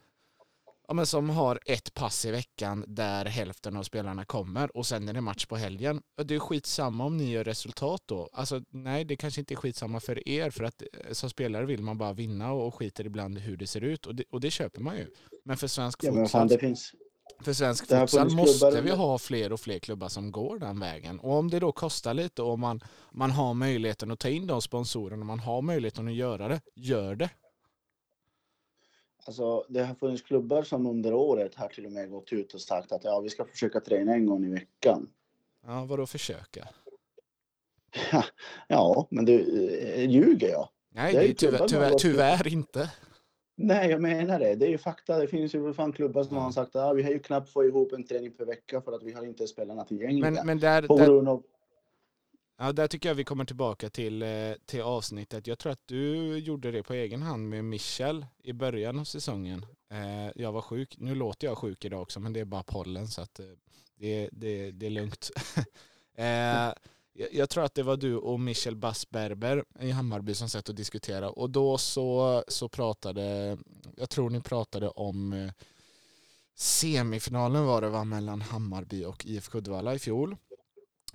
ja, 0.89 0.95
men 0.95 1.07
som 1.07 1.31
har 1.31 1.61
ett 1.67 1.95
pass 1.95 2.25
i 2.25 2.31
veckan 2.31 2.85
där 2.89 3.25
hälften 3.25 3.77
av 3.77 3.83
spelarna 3.83 4.25
kommer 4.25 4.77
och 4.77 4.87
sen 4.87 5.09
är 5.09 5.13
det 5.13 5.21
match 5.21 5.47
på 5.47 5.57
helgen. 5.57 6.03
Det 6.25 6.35
är 6.35 6.39
skitsamma 6.39 7.05
om 7.05 7.17
ni 7.17 7.31
gör 7.31 7.45
resultat 7.45 8.03
då. 8.07 8.29
Alltså 8.33 8.63
nej, 8.71 9.05
det 9.05 9.17
kanske 9.17 9.41
inte 9.41 9.55
är 9.55 9.57
skitsamma 9.57 10.01
för 10.01 10.29
er 10.29 10.51
för 10.51 10.65
att 10.65 10.83
eh, 10.83 11.13
som 11.13 11.31
spelare 11.31 11.67
vill 11.67 11.83
man 11.83 11.99
bara 11.99 12.13
vinna 12.13 12.53
och 12.53 12.75
skiter 12.75 13.07
ibland 13.07 13.39
hur 13.39 13.57
det 13.57 13.67
ser 13.67 13.81
ut 13.81 14.07
och 14.07 14.15
det, 14.15 14.25
och 14.31 14.41
det 14.41 14.51
köper 14.51 14.81
man 14.81 14.97
ju. 14.97 15.07
Men 15.45 15.57
för 15.57 15.67
svensk 15.67 16.05
ja, 16.05 16.13
fotboll 16.13 16.49
det 16.49 16.59
finns 16.59 16.93
för 17.41 17.53
svensk 17.53 17.87
futsal 17.87 18.31
måste 18.31 18.81
vi 18.81 18.91
ha 18.91 19.19
fler 19.19 19.53
och 19.53 19.61
fler 19.61 19.79
klubbar 19.79 20.09
som 20.09 20.33
går 20.33 20.59
den 20.59 20.81
vägen. 20.81 21.21
Och 21.21 21.33
om 21.33 21.51
det 21.51 21.61
då 21.61 21.73
kostar 21.73 22.15
lite 22.15 22.43
och 22.43 22.59
man, 22.59 22.81
man 23.13 23.31
har 23.31 23.55
möjligheten 23.55 24.11
att 24.11 24.19
ta 24.19 24.29
in 24.29 24.47
de 24.47 24.63
sponsorerna, 24.63 25.25
man 25.25 25.41
har 25.41 25.63
möjligheten 25.63 26.09
att 26.09 26.15
göra 26.15 26.49
det, 26.49 26.61
gör 26.75 27.15
det. 27.15 27.31
Alltså, 29.27 29.65
det 29.69 29.85
har 29.85 29.95
funnits 29.95 30.23
klubbar 30.23 30.63
som 30.63 30.87
under 30.87 31.15
året 31.15 31.55
har 31.55 31.69
till 31.69 31.87
och 31.87 31.93
med 31.93 32.11
gått 32.11 32.33
ut 32.33 32.55
och 32.55 32.61
sagt 32.61 32.93
att 32.93 33.05
ja, 33.05 33.21
vi 33.21 33.31
ska 33.31 33.45
försöka 33.45 33.81
träna 33.81 34.15
en 34.15 34.27
gång 34.27 34.45
i 34.45 34.51
veckan. 34.51 35.09
Ja, 35.67 35.85
vadå 35.89 36.07
försöka? 36.07 36.69
Ja, 38.69 39.07
men 39.11 39.25
det 39.25 39.35
eh, 39.35 40.11
ljuger 40.11 40.49
jag. 40.49 40.69
Nej, 40.95 41.13
det 41.13 41.19
är, 41.19 41.23
det 41.23 41.29
är 41.29 41.35
tyvärr, 41.35 41.69
tyvärr, 41.69 41.95
tyvärr 41.99 42.49
inte. 42.49 42.91
Nej, 43.57 43.91
jag 43.91 44.01
menar 44.01 44.39
det. 44.39 44.55
Det 44.55 44.67
är 44.67 44.71
ju 44.71 44.79
fakta. 44.79 45.19
Det 45.19 45.27
finns 45.27 45.55
ju 45.55 45.73
fan 45.73 45.93
klubbar 45.93 46.23
som 46.23 46.37
har 46.37 46.53
sagt 46.53 46.77
att 46.77 46.83
ah, 46.83 46.93
vi 46.93 47.03
har 47.03 47.11
ju 47.11 47.19
knappt 47.19 47.51
få 47.51 47.65
ihop 47.65 47.93
en 47.93 48.05
träning 48.05 48.37
per 48.37 48.45
vecka 48.45 48.81
för 48.81 48.93
att 48.93 49.03
vi 49.03 49.13
har 49.13 49.25
inte 49.25 49.47
spelarna 49.47 49.85
tillgängliga. 49.85 50.31
Men, 50.31 50.47
men 50.47 50.59
där, 50.59 50.83
där, 50.83 51.29
av 51.29 51.43
ja, 52.57 52.73
där 52.73 52.87
tycker 52.87 53.09
jag 53.09 53.15
vi 53.15 53.25
kommer 53.25 53.45
tillbaka 53.45 53.91
till, 53.91 54.23
eh, 54.23 54.53
till 54.67 54.83
avsnittet. 54.83 55.47
Jag 55.47 55.59
tror 55.59 55.73
att 55.73 55.87
du 55.87 56.37
gjorde 56.39 56.71
det 56.71 56.83
på 56.83 56.95
egen 56.95 57.23
hand 57.23 57.49
med 57.49 57.65
Michel 57.65 58.27
i 58.43 58.53
början 58.53 58.99
av 58.99 59.05
säsongen. 59.05 59.67
Eh, 59.91 60.33
jag 60.35 60.53
var 60.53 60.63
sjuk. 60.63 60.97
Nu 60.99 61.15
låter 61.15 61.47
jag 61.47 61.59
sjuk 61.59 61.85
idag 61.85 62.03
också, 62.03 62.21
men 62.21 62.33
det 62.33 62.41
är 62.41 62.45
bara 62.45 62.63
pollen 62.63 63.09
så 63.09 63.21
att 63.23 63.41
eh, 63.41 63.47
det, 63.97 64.29
det, 64.33 64.71
det 64.71 64.87
är 64.87 64.91
lugnt. 64.91 65.31
jag 67.33 67.51
tror 67.51 67.65
att 67.65 67.75
det 67.75 67.83
var 67.83 67.97
du 67.97 68.17
och 68.17 68.41
Michel 68.41 68.77
Bassberber 68.77 69.65
i 69.81 69.91
Hammarby 69.91 70.35
som 70.35 70.49
satt 70.49 70.69
och 70.69 70.75
diskuterade 70.75 71.27
och 71.27 71.51
då 71.51 71.79
så, 71.79 72.45
så 72.49 72.69
pratade, 72.69 73.59
jag 73.97 74.11
tror 74.11 74.31
ni 74.31 74.41
pratade 74.41 74.89
om 74.89 75.51
semifinalen 76.55 77.67
var 77.67 77.81
det 77.81 77.89
va 77.89 78.05
mellan 78.05 78.41
Hammarby 78.41 79.05
och 79.05 79.27
IFK 79.27 79.59
Uddevalla 79.59 79.95
i 79.95 79.99
fjol. 79.99 80.37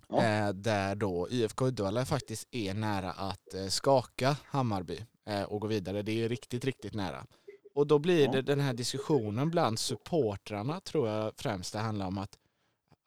Ja. 0.09 0.23
Eh, 0.23 0.49
där 0.49 0.95
då 0.95 1.27
IFK 1.29 1.67
Uddevalla 1.67 2.05
faktiskt 2.05 2.47
är 2.51 2.73
nära 2.73 3.11
att 3.11 3.53
eh, 3.53 3.67
skaka 3.67 4.37
Hammarby 4.45 5.05
och 5.47 5.61
gå 5.61 5.67
vidare. 5.67 6.01
Det 6.01 6.23
är 6.23 6.29
riktigt, 6.29 6.65
riktigt 6.65 6.93
nära. 6.93 7.25
Och 7.73 7.87
då 7.87 7.99
blir 7.99 8.27
det 8.27 8.41
den 8.41 8.59
här 8.59 8.73
diskussionen 8.73 9.49
bland 9.49 9.79
supportrarna 9.79 10.79
tror 10.79 11.09
jag 11.09 11.33
främst 11.37 11.73
det 11.73 11.79
handlar 11.79 12.07
om 12.07 12.17
att 12.17 12.37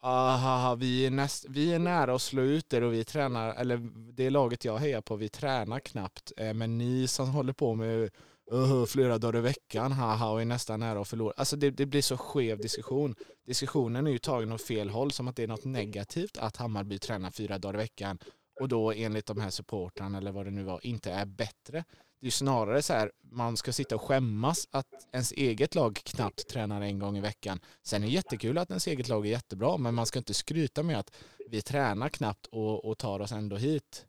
Aha, 0.04 0.74
vi 0.74 1.06
är, 1.06 1.10
näst, 1.10 1.46
vi 1.48 1.72
är 1.72 1.78
nära 1.78 2.14
att 2.14 2.22
slå 2.22 2.42
ut 2.42 2.72
er 2.72 2.82
och 2.82 2.92
vi 2.92 3.04
tränar, 3.04 3.54
eller 3.54 3.80
det 4.12 4.30
laget 4.30 4.64
jag 4.64 4.78
hejar 4.78 5.00
på, 5.00 5.16
vi 5.16 5.28
tränar 5.28 5.80
knappt. 5.80 6.32
Eh, 6.36 6.54
men 6.54 6.78
ni 6.78 7.06
som 7.06 7.28
håller 7.28 7.52
på 7.52 7.74
med 7.74 8.10
uh, 8.52 8.84
flera 8.84 9.18
dagar 9.18 9.38
i 9.38 9.42
veckan, 9.42 9.92
haha, 9.92 10.30
och 10.30 10.40
är 10.40 10.44
nästan 10.44 10.80
nära 10.80 11.00
att 11.00 11.08
förlora. 11.08 11.32
Alltså 11.36 11.56
det, 11.56 11.70
det, 11.70 11.86
blir 11.86 12.02
så 12.02 12.16
skev 12.16 12.58
diskussion. 12.58 13.14
Diskussionen 13.46 14.06
är 14.06 14.10
ju 14.10 14.18
tagen 14.18 14.52
åt 14.52 14.62
fel 14.62 14.90
håll, 14.90 15.12
som 15.12 15.28
att 15.28 15.36
det 15.36 15.42
är 15.42 15.48
något 15.48 15.64
negativt 15.64 16.36
att 16.38 16.56
Hammarby 16.56 16.98
tränar 16.98 17.30
fyra 17.30 17.58
dagar 17.58 17.74
i 17.74 17.76
veckan 17.76 18.18
och 18.60 18.68
då 18.68 18.92
enligt 18.92 19.26
de 19.26 19.40
här 19.40 19.50
supportrarna 19.50 20.18
eller 20.18 20.32
vad 20.32 20.46
det 20.46 20.50
nu 20.50 20.62
var 20.62 20.86
inte 20.86 21.12
är 21.12 21.26
bättre. 21.26 21.84
Det 22.20 22.26
är 22.26 22.30
snarare 22.30 22.82
så 22.82 22.92
här, 22.92 23.12
man 23.32 23.56
ska 23.56 23.72
sitta 23.72 23.94
och 23.94 24.02
skämmas 24.02 24.68
att 24.70 24.86
ens 25.12 25.32
eget 25.32 25.74
lag 25.74 26.00
knappt 26.04 26.48
tränar 26.48 26.80
en 26.80 26.98
gång 26.98 27.18
i 27.18 27.20
veckan. 27.20 27.60
Sen 27.82 28.02
är 28.02 28.06
det 28.06 28.12
jättekul 28.12 28.58
att 28.58 28.70
ens 28.70 28.86
eget 28.86 29.08
lag 29.08 29.26
är 29.26 29.30
jättebra, 29.30 29.76
men 29.76 29.94
man 29.94 30.06
ska 30.06 30.18
inte 30.18 30.34
skryta 30.34 30.82
med 30.82 30.98
att 30.98 31.14
vi 31.48 31.62
tränar 31.62 32.08
knappt 32.08 32.46
och, 32.46 32.84
och 32.84 32.98
tar 32.98 33.20
oss 33.20 33.32
ändå 33.32 33.56
hit. 33.56 34.06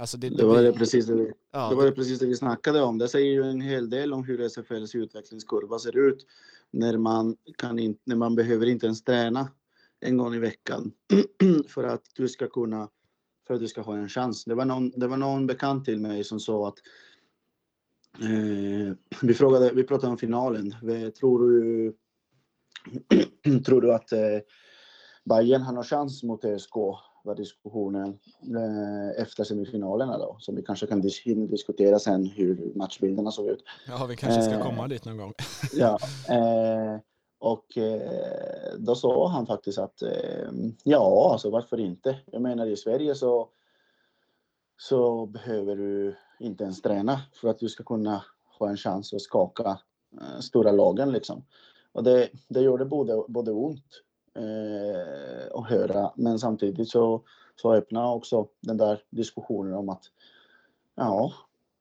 Alltså 0.00 0.16
det, 0.16 0.28
det, 0.28 0.44
var 0.44 0.62
det, 0.62 0.72
precis 0.72 1.06
det, 1.06 1.14
vi, 1.14 1.32
ja, 1.52 1.68
det 1.68 1.74
var 1.74 1.84
det 1.84 1.92
precis 1.92 2.18
det 2.18 2.26
vi 2.26 2.36
snackade 2.36 2.82
om. 2.82 2.98
Det 2.98 3.08
säger 3.08 3.32
ju 3.32 3.42
en 3.42 3.60
hel 3.60 3.90
del 3.90 4.12
om 4.12 4.24
hur 4.24 4.40
SFLs 4.40 4.94
utvecklingskurva 4.94 5.78
ser 5.78 5.96
ut 5.96 6.26
när 6.70 6.98
man, 6.98 7.36
kan 7.58 7.78
in, 7.78 7.98
när 8.04 8.16
man 8.16 8.34
behöver 8.34 8.66
inte 8.66 8.86
ens 8.86 9.04
träna 9.04 9.48
en 10.00 10.16
gång 10.16 10.34
i 10.34 10.38
veckan 10.38 10.92
för 11.68 11.84
att 11.84 12.02
du 12.14 12.28
ska 12.28 12.48
kunna 12.48 12.88
för 13.46 13.54
att 13.54 13.60
du 13.60 13.68
ska 13.68 13.80
ha 13.80 13.96
en 13.96 14.08
chans. 14.08 14.44
Det 14.44 14.54
var 14.54 14.64
någon, 14.64 14.90
det 14.90 15.06
var 15.06 15.16
någon 15.16 15.46
bekant 15.46 15.84
till 15.84 16.00
mig 16.00 16.24
som 16.24 16.40
sa 16.40 16.68
att 16.68 16.78
Eh, 18.20 18.94
vi, 19.22 19.34
frågade, 19.34 19.72
vi 19.72 19.84
pratade 19.84 20.10
om 20.10 20.18
finalen. 20.18 20.74
Tror 21.20 21.50
du, 21.50 21.94
tror 23.66 23.80
du 23.80 23.94
att 23.94 24.12
eh, 24.12 24.38
Bayern 25.24 25.62
har 25.62 25.72
någon 25.72 25.84
chans 25.84 26.22
mot 26.22 26.44
ÖSK? 26.44 26.74
Var 27.26 27.34
diskussionen 27.34 28.18
eh, 28.42 29.22
efter 29.22 29.44
semifinalerna 29.44 30.18
då, 30.18 30.36
som 30.40 30.56
vi 30.56 30.62
kanske 30.62 30.86
kan 30.86 31.00
dis 31.00 31.22
diskutera 31.24 31.98
sen 31.98 32.26
hur 32.26 32.72
matchbilderna 32.74 33.30
såg 33.30 33.48
ut. 33.48 33.64
Ja, 33.88 34.06
vi 34.06 34.16
kanske 34.16 34.42
ska 34.42 34.54
eh, 34.54 34.62
komma 34.62 34.88
dit 34.88 35.04
någon 35.04 35.16
gång. 35.16 35.32
ja, 35.72 35.98
eh, 36.28 37.00
och 37.38 37.66
då 38.78 38.94
sa 38.94 39.28
han 39.28 39.46
faktiskt 39.46 39.78
att 39.78 40.02
ja, 40.82 41.30
alltså 41.32 41.50
varför 41.50 41.80
inte? 41.80 42.16
Jag 42.32 42.42
menar 42.42 42.66
i 42.66 42.76
Sverige 42.76 43.14
så 43.14 43.48
så 44.78 45.26
behöver 45.26 45.76
du 45.76 46.16
inte 46.40 46.64
ens 46.64 46.82
träna 46.82 47.20
för 47.32 47.48
att 47.48 47.58
du 47.58 47.68
ska 47.68 47.84
kunna 47.84 48.24
ha 48.58 48.68
en 48.68 48.76
chans 48.76 49.14
att 49.14 49.20
skaka 49.20 49.78
stora 50.40 50.72
lagen 50.72 51.12
liksom. 51.12 51.44
Och 51.92 52.04
det, 52.04 52.28
det 52.48 52.60
gör 52.60 52.78
det 52.78 52.84
både, 52.84 53.24
både 53.28 53.52
ont 53.52 54.02
eh, 54.36 55.58
att 55.58 55.68
höra, 55.68 56.12
men 56.16 56.38
samtidigt 56.38 56.88
så, 56.88 57.22
så 57.56 57.74
öppnar 57.74 58.14
också 58.14 58.48
den 58.60 58.76
där 58.76 59.02
diskussionen 59.10 59.74
om 59.74 59.88
att 59.88 60.02
ja, 60.94 61.32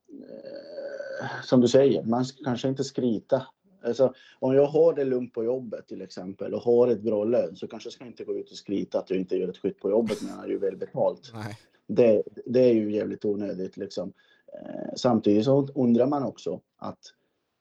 eh, 0.10 1.44
som 1.44 1.62
du 1.62 1.68
säger, 1.68 2.04
man 2.04 2.26
ska 2.26 2.44
kanske 2.44 2.68
inte 2.68 2.84
skryta 2.84 3.46
Alltså, 3.86 4.14
om 4.40 4.54
jag 4.54 4.66
har 4.66 4.94
det 4.94 5.04
lugnt 5.04 5.34
på 5.34 5.44
jobbet 5.44 5.88
till 5.88 6.02
exempel 6.02 6.54
och 6.54 6.62
har 6.62 6.88
ett 6.88 7.02
bra 7.02 7.24
lön 7.24 7.56
så 7.56 7.68
kanske 7.68 7.88
jag 7.88 7.94
ska 7.94 8.06
inte 8.06 8.24
gå 8.24 8.36
ut 8.36 8.52
och 8.52 8.58
skryta 8.58 9.00
att 9.00 9.10
jag 9.10 9.20
inte 9.20 9.36
gör 9.36 9.48
ett 9.48 9.58
skit 9.58 9.80
på 9.80 9.90
jobbet 9.90 10.22
men 10.22 10.36
jag 10.36 10.46
är 10.46 10.50
ju 10.50 10.58
väl 10.58 10.78
betalt. 10.78 11.32
Nej. 11.34 11.58
Det, 11.88 12.24
det 12.46 12.60
är 12.60 12.74
ju 12.74 12.92
jävligt 12.92 13.26
onödigt 13.26 13.78
liksom. 13.78 14.14
Eh, 14.54 14.94
samtidigt 14.96 15.46
så 15.46 15.68
undrar 15.76 16.08
man 16.08 16.24
också 16.24 16.62
att 16.78 17.00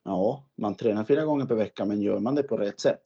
ja, 0.04 0.44
man 0.56 0.74
tränar 0.74 1.04
fyra 1.04 1.24
gånger 1.24 1.46
per 1.46 1.54
vecka 1.54 1.84
men 1.84 2.02
gör 2.02 2.18
man 2.18 2.34
det 2.34 2.42
på 2.42 2.56
rätt 2.56 2.80
sätt? 2.80 3.02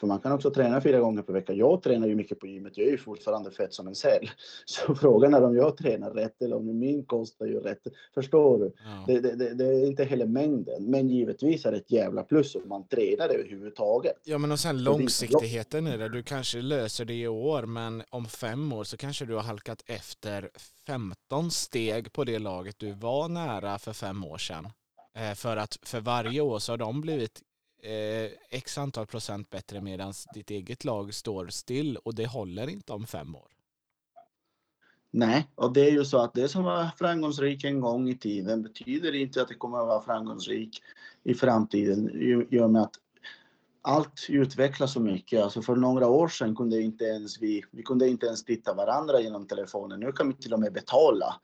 För 0.00 0.06
man 0.06 0.20
kan 0.20 0.32
också 0.32 0.50
träna 0.50 0.80
fyra 0.80 1.00
gånger 1.00 1.22
per 1.22 1.32
vecka. 1.32 1.52
Jag 1.52 1.82
tränar 1.82 2.06
ju 2.06 2.14
mycket 2.14 2.40
på 2.40 2.46
gymmet. 2.46 2.78
Jag 2.78 2.86
är 2.86 2.90
ju 2.90 2.98
fortfarande 2.98 3.50
fett 3.50 3.74
som 3.74 3.86
en 3.86 3.94
säl. 3.94 4.30
Så 4.64 4.94
frågan 4.94 5.34
är 5.34 5.42
om 5.42 5.56
jag 5.56 5.76
tränar 5.76 6.10
rätt 6.10 6.42
eller 6.42 6.56
om 6.56 6.78
min 6.78 7.04
kost 7.04 7.40
är 7.40 7.46
ju 7.46 7.60
rätt. 7.60 7.82
Förstår 8.14 8.58
du? 8.58 8.72
Ja. 8.84 9.04
Det, 9.06 9.20
det, 9.20 9.34
det, 9.34 9.54
det 9.54 9.64
är 9.64 9.86
inte 9.86 10.04
heller 10.04 10.26
mängden. 10.26 10.84
Men 10.84 11.08
givetvis 11.08 11.66
är 11.66 11.70
det 11.72 11.76
ett 11.76 11.90
jävla 11.90 12.22
plus 12.22 12.54
om 12.54 12.68
man 12.68 12.88
tränar 12.88 13.28
överhuvudtaget. 13.28 14.16
Ja 14.24 14.38
men 14.38 14.52
och 14.52 14.60
sen 14.60 14.84
långsiktigheten 14.84 15.86
i 15.86 15.96
det. 15.96 16.08
Du 16.08 16.22
kanske 16.22 16.62
löser 16.62 17.04
det 17.04 17.14
i 17.14 17.28
år 17.28 17.62
men 17.62 18.02
om 18.10 18.26
fem 18.26 18.72
år 18.72 18.84
så 18.84 18.96
kanske 18.96 19.24
du 19.24 19.34
har 19.34 19.42
halkat 19.42 19.82
efter 19.86 20.50
15 20.86 21.50
steg 21.50 22.12
på 22.12 22.24
det 22.24 22.38
laget 22.38 22.78
du 22.78 22.92
var 22.92 23.28
nära 23.28 23.78
för 23.78 23.92
fem 23.92 24.24
år 24.24 24.38
sedan. 24.38 24.68
Eh, 25.14 25.34
För 25.34 25.56
att 25.56 25.78
för 25.82 26.00
varje 26.00 26.40
år 26.40 26.58
så 26.58 26.72
har 26.72 26.76
de 26.76 27.00
blivit 27.00 27.40
eh, 27.82 28.30
x 28.50 28.78
antal 28.78 29.06
procent 29.06 29.50
bättre 29.50 29.80
medan 29.80 30.12
ditt 30.34 30.50
eget 30.50 30.84
lag 30.84 31.14
står 31.14 31.46
still 31.46 31.96
och 31.96 32.14
det 32.14 32.26
håller 32.26 32.68
inte 32.68 32.92
om 32.92 33.06
fem 33.06 33.36
år. 33.36 33.48
Nej, 35.10 35.48
och 35.54 35.72
det 35.72 35.80
är 35.80 35.90
ju 35.90 36.04
så 36.04 36.18
att 36.18 36.34
det 36.34 36.48
som 36.48 36.64
var 36.64 36.88
framgångsrikt 36.98 37.64
en 37.64 37.80
gång 37.80 38.08
i 38.08 38.18
tiden 38.18 38.62
betyder 38.62 39.14
inte 39.14 39.42
att 39.42 39.48
det 39.48 39.54
kommer 39.54 39.78
att 39.78 39.86
vara 39.86 40.02
framgångsrikt 40.02 40.78
i 41.24 41.34
framtiden. 41.34 42.10
I 42.10 42.56
i 42.56 42.60
och 42.60 42.70
med 42.70 42.82
att 42.82 42.94
allt 43.82 44.26
utvecklas 44.28 44.92
så 44.92 45.00
mycket. 45.00 45.42
Alltså 45.42 45.62
för 45.62 45.76
några 45.76 46.08
år 46.08 46.28
sedan 46.28 46.56
kunde 46.56 46.82
inte 46.82 47.04
ens 47.04 47.42
vi, 47.42 47.64
vi 47.70 47.82
kunde 47.82 48.08
inte 48.08 48.26
ens 48.26 48.44
titta 48.44 48.74
varandra 48.74 49.20
genom 49.20 49.46
telefonen. 49.46 50.00
Nu 50.00 50.12
kan 50.12 50.28
vi 50.28 50.34
till 50.34 50.52
och 50.52 50.60
med 50.60 50.72
betala 50.72 51.40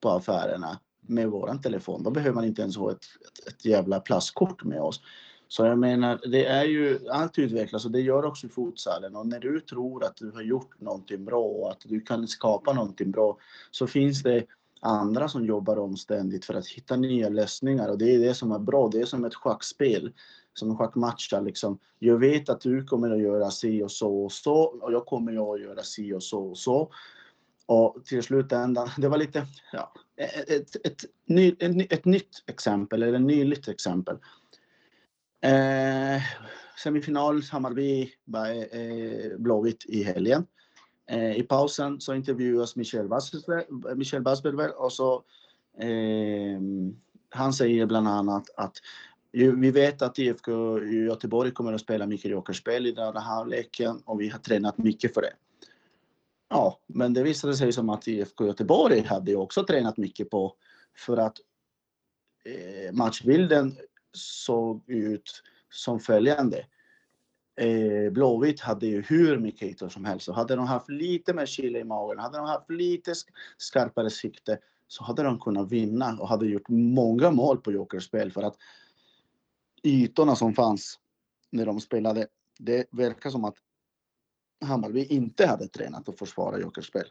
på 0.00 0.10
affärerna 0.10 0.78
med 1.00 1.28
våran 1.28 1.60
telefon. 1.60 2.02
Då 2.02 2.10
behöver 2.10 2.34
man 2.34 2.44
inte 2.44 2.62
ens 2.62 2.76
ha 2.76 2.90
ett, 2.90 3.04
ett, 3.04 3.48
ett 3.48 3.64
jävla 3.64 4.00
plastkort 4.00 4.64
med 4.64 4.80
oss. 4.80 5.00
Så 5.52 5.66
jag 5.66 5.78
menar, 5.78 6.20
det 6.26 6.46
är 6.46 6.64
ju, 6.64 7.08
allt 7.10 7.38
utvecklas 7.38 7.84
och 7.84 7.90
det 7.90 8.00
gör 8.00 8.24
också 8.24 8.48
futsalen. 8.48 9.16
Och 9.16 9.26
när 9.26 9.40
du 9.40 9.60
tror 9.60 10.04
att 10.04 10.16
du 10.16 10.30
har 10.30 10.42
gjort 10.42 10.80
någonting 10.80 11.24
bra 11.24 11.44
och 11.44 11.70
att 11.70 11.80
du 11.84 12.00
kan 12.00 12.28
skapa 12.28 12.72
någonting 12.72 13.10
bra 13.10 13.38
så 13.70 13.86
finns 13.86 14.22
det 14.22 14.44
andra 14.80 15.28
som 15.28 15.46
jobbar 15.46 15.78
omständigt 15.78 16.44
för 16.44 16.54
att 16.54 16.66
hitta 16.66 16.96
nya 16.96 17.28
lösningar 17.28 17.88
och 17.88 17.98
det 17.98 18.14
är 18.14 18.18
det 18.18 18.34
som 18.34 18.52
är 18.52 18.58
bra. 18.58 18.88
Det 18.88 19.00
är 19.00 19.04
som 19.04 19.24
ett 19.24 19.34
schackspel, 19.34 20.12
som 20.54 20.70
en 20.70 20.76
schackmatch. 20.76 21.32
Liksom. 21.42 21.78
Jag 21.98 22.18
vet 22.18 22.48
att 22.48 22.60
du 22.60 22.84
kommer 22.84 23.10
att 23.10 23.22
göra 23.22 23.50
si 23.50 23.82
och 23.82 23.92
så 23.92 24.24
och 24.24 24.32
så 24.32 24.54
och 24.54 24.92
jag 24.92 25.06
kommer 25.06 25.54
att 25.54 25.60
göra 25.60 25.82
si 25.82 26.12
och 26.12 26.22
så 26.22 26.50
och 26.50 26.58
så. 26.58 26.92
Och 27.66 28.04
till 28.04 28.22
slutändan, 28.22 28.88
det 28.98 29.08
var 29.08 29.18
lite, 29.18 29.46
ja, 29.72 29.92
ett, 30.16 30.50
ett, 30.50 30.76
ett, 30.86 31.04
ett, 31.60 31.92
ett 31.92 32.04
nytt 32.04 32.42
exempel, 32.46 33.02
eller 33.02 33.18
ett 33.18 33.26
nyligt 33.26 33.68
exempel. 33.68 34.16
Eh, 35.44 36.22
semifinal 36.78 37.42
Hammarby 37.42 38.02
eh, 38.02 39.38
Blåvitt 39.38 39.84
i 39.88 40.02
helgen. 40.02 40.46
Eh, 41.06 41.36
I 41.36 41.42
pausen 41.42 42.00
så 42.00 42.14
intervjuas 42.14 42.76
Michel 42.76 43.08
Basberg, 43.08 43.64
Michel 43.96 44.22
Basberg 44.22 44.68
och 44.68 44.92
så 44.92 45.24
eh, 45.78 46.60
han 47.30 47.52
säger 47.52 47.86
bland 47.86 48.08
annat 48.08 48.50
att 48.56 48.76
vi 49.32 49.70
vet 49.70 50.02
att 50.02 50.18
IFK 50.18 50.80
Göteborg 50.82 51.50
kommer 51.50 51.72
att 51.72 51.80
spela 51.80 52.06
mycket 52.06 52.30
jokerspel 52.30 52.86
i 52.86 52.92
den 52.92 53.16
här 53.16 53.20
halvleken 53.20 54.02
och 54.04 54.20
vi 54.20 54.28
har 54.28 54.38
tränat 54.38 54.78
mycket 54.78 55.14
för 55.14 55.22
det. 55.22 55.32
Ja, 56.48 56.78
men 56.86 57.14
det 57.14 57.22
visade 57.22 57.54
sig 57.56 57.72
som 57.72 57.88
att 57.90 58.08
IFK 58.08 58.46
Göteborg 58.46 59.00
hade 59.00 59.36
också 59.36 59.64
tränat 59.64 59.96
mycket 59.96 60.30
på 60.30 60.56
för 60.96 61.16
att 61.16 61.36
eh, 62.44 62.92
matchbilden 62.92 63.76
såg 64.12 64.90
ut 64.90 65.42
som 65.70 66.00
följande. 66.00 66.66
Eh, 67.56 68.12
Blåvitt 68.12 68.60
hade 68.60 68.86
ju 68.86 69.02
hur 69.02 69.38
mycket 69.38 69.62
ytor 69.62 69.88
som 69.88 70.04
helst 70.04 70.28
och 70.28 70.34
hade 70.34 70.56
de 70.56 70.66
haft 70.66 70.88
lite 70.88 71.34
mer 71.34 71.46
chile 71.46 71.78
i 71.78 71.84
magen, 71.84 72.18
hade 72.18 72.38
de 72.38 72.46
haft 72.46 72.70
lite 72.70 73.14
skarpare 73.56 74.10
sikte 74.10 74.58
så 74.88 75.04
hade 75.04 75.22
de 75.22 75.40
kunnat 75.40 75.72
vinna 75.72 76.16
och 76.20 76.28
hade 76.28 76.46
gjort 76.46 76.68
många 76.68 77.30
mål 77.30 77.58
på 77.58 77.72
jokerspel 77.72 78.32
för 78.32 78.42
att 78.42 78.56
ytorna 79.82 80.36
som 80.36 80.54
fanns 80.54 80.98
när 81.50 81.66
de 81.66 81.80
spelade, 81.80 82.26
det 82.58 82.86
verkar 82.90 83.30
som 83.30 83.44
att 83.44 83.56
Hammarby 84.64 85.04
inte 85.04 85.46
hade 85.46 85.68
tränat 85.68 86.08
att 86.08 86.18
försvara 86.18 86.60
jokerspel. 86.60 87.04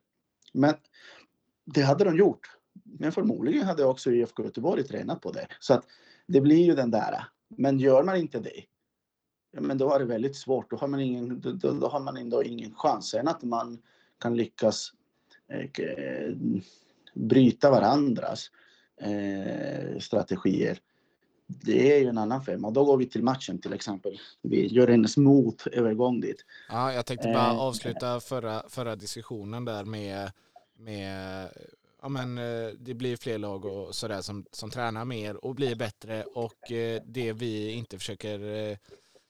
Men 0.54 0.74
det 1.66 1.82
hade 1.82 2.04
de 2.04 2.18
gjort. 2.18 2.58
Men 2.84 3.12
förmodligen 3.12 3.66
hade 3.66 3.86
också 3.86 4.12
IFK 4.12 4.44
Göteborg 4.44 4.84
tränat 4.84 5.22
på 5.22 5.32
det. 5.32 5.48
Så 5.60 5.74
att 5.74 5.86
det 6.32 6.42
blir 6.42 6.66
ju 6.66 6.76
den 6.76 6.92
där. 6.92 7.26
Men 7.58 7.80
gör 7.80 8.04
man 8.04 8.18
inte 8.18 8.40
det, 8.40 8.64
ja, 9.52 9.62
men 9.62 9.78
då 9.78 9.94
är 9.94 10.00
det 10.00 10.06
väldigt 10.06 10.36
svårt. 10.36 10.70
Då 10.70 10.78
har 10.78 10.88
man 10.88 11.00
ingen, 11.00 11.42
då, 11.42 11.52
då, 11.52 11.72
då 11.72 11.88
har 11.88 12.00
man 12.00 12.18
ändå 12.18 12.44
ingen 12.44 12.76
chans. 12.76 13.10
Sen 13.10 13.28
att 13.28 13.44
man 13.44 13.82
kan 14.20 14.36
lyckas 14.38 14.92
eh, 15.52 15.86
eh, 15.86 16.36
bryta 17.14 17.72
varandras 17.72 18.52
eh, 19.02 20.00
strategier. 20.00 20.78
Det 21.48 21.96
är 21.96 22.00
ju 22.00 22.08
en 22.08 22.18
annan 22.18 22.44
femma. 22.44 22.72
Då 22.72 22.86
går 22.86 22.98
vi 22.98 23.06
till 23.06 23.24
matchen 23.24 23.62
till 23.62 23.74
exempel. 23.74 24.20
Vi 24.42 24.68
gör 24.68 24.88
en 24.88 25.08
smooth 25.08 25.68
övergång 25.72 26.22
dit. 26.22 26.46
Ja, 26.70 26.94
jag 26.94 27.06
tänkte 27.06 27.28
bara 27.28 27.52
Eh. 27.52 27.60
avsluta 27.60 28.20
förra, 28.20 28.64
förra 28.70 28.96
diskussionen 28.96 29.66
där 29.66 29.86
med, 29.86 30.32
med 30.78 31.50
ja 32.02 32.10
men 32.10 32.38
eh, 32.38 32.70
det 32.80 32.94
blir 32.94 33.18
fler 33.18 33.38
lag 33.38 33.66
och 33.66 33.96
sådär 33.96 34.22
som, 34.22 34.46
som 34.52 34.72
tränar 34.72 35.06
mer 35.06 35.46
och 35.46 35.56
blir 35.56 35.76
bättre 35.76 36.24
och 36.24 36.72
eh, 36.72 37.02
det 37.06 37.34
vi 37.34 37.72
inte 37.72 37.98
försöker, 38.00 38.40
eh, 38.40 38.78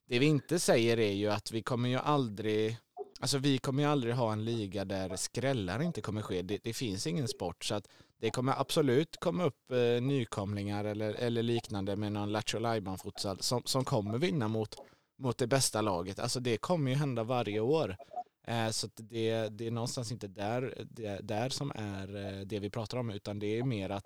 det 0.10 0.20
vi 0.20 0.26
inte 0.26 0.60
säger 0.60 1.00
är 1.00 1.14
ju 1.14 1.28
att 1.30 1.52
vi 1.52 1.62
kommer 1.62 1.90
ju 1.90 1.98
aldrig, 1.98 2.78
alltså 3.20 3.38
vi 3.38 3.58
kommer 3.58 3.84
ju 3.84 3.90
aldrig 3.90 4.16
ha 4.16 4.34
en 4.34 4.46
liga 4.46 4.86
där 4.86 5.16
skrällar 5.16 5.82
inte 5.82 6.02
kommer 6.02 6.22
ske. 6.22 6.42
Det, 6.42 6.60
det 6.64 6.74
finns 6.74 7.08
ingen 7.08 7.28
sport 7.28 7.66
så 7.66 7.76
att 7.76 7.88
det 8.20 8.30
kommer 8.30 8.62
absolut 8.62 9.18
komma 9.20 9.44
upp 9.44 9.72
eh, 9.72 10.02
nykomlingar 10.02 10.86
eller, 10.86 11.14
eller 11.14 11.44
liknande 11.44 11.96
med 11.96 12.12
någon 12.12 12.32
Lattjo 12.32 12.60
Lajban-futsal 12.60 13.42
som, 13.42 13.62
som 13.66 13.86
kommer 13.86 14.18
vinna 14.18 14.48
mot, 14.48 14.76
mot 15.20 15.38
det 15.38 15.48
bästa 15.48 15.82
laget. 15.82 16.20
Alltså 16.20 16.40
det 16.40 16.58
kommer 16.58 16.92
ju 16.92 16.98
hända 16.98 17.24
varje 17.24 17.60
år. 17.60 17.96
Eh, 18.44 18.70
så 18.70 18.88
att 18.88 18.94
det, 18.96 19.50
det 19.50 19.68
är 19.68 19.72
någonstans 19.72 20.12
inte 20.12 20.28
där, 20.28 20.86
det, 20.90 21.20
där 21.24 21.50
som 21.50 21.72
är 21.76 22.16
eh, 22.16 22.46
det 22.46 22.60
vi 22.60 22.70
pratar 22.70 22.98
om 22.98 23.10
utan 23.10 23.40
det 23.40 23.60
är 23.60 23.64
mer 23.64 23.90
att 23.90 24.06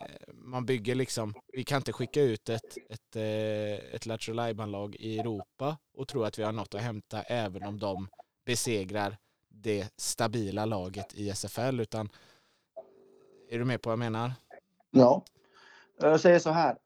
eh, 0.00 0.34
man 0.34 0.66
bygger 0.66 0.94
liksom, 0.94 1.34
vi 1.52 1.64
kan 1.64 1.76
inte 1.76 1.92
skicka 1.92 2.22
ut 2.22 2.48
ett, 2.48 2.76
ett, 2.88 3.16
ett 3.94 4.06
lateral 4.06 4.36
Lajban-lag 4.36 4.96
i 4.96 5.18
Europa 5.18 5.78
och 5.94 6.08
tro 6.08 6.24
att 6.24 6.38
vi 6.38 6.42
har 6.42 6.52
något 6.52 6.74
att 6.74 6.80
hämta 6.80 7.22
även 7.22 7.62
om 7.62 7.78
de 7.78 8.08
besegrar 8.44 9.16
det 9.48 9.88
stabila 9.96 10.64
laget 10.64 11.14
i 11.14 11.30
SFL 11.30 11.80
utan 11.80 12.08
är 13.50 13.58
du 13.58 13.64
med 13.64 13.82
på 13.82 13.88
vad 13.88 13.92
jag 13.92 13.98
menar? 13.98 14.32
Ja. 14.90 15.24
Jag 15.98 16.20
säger 16.20 16.38
så 16.38 16.50
här. 16.50 16.76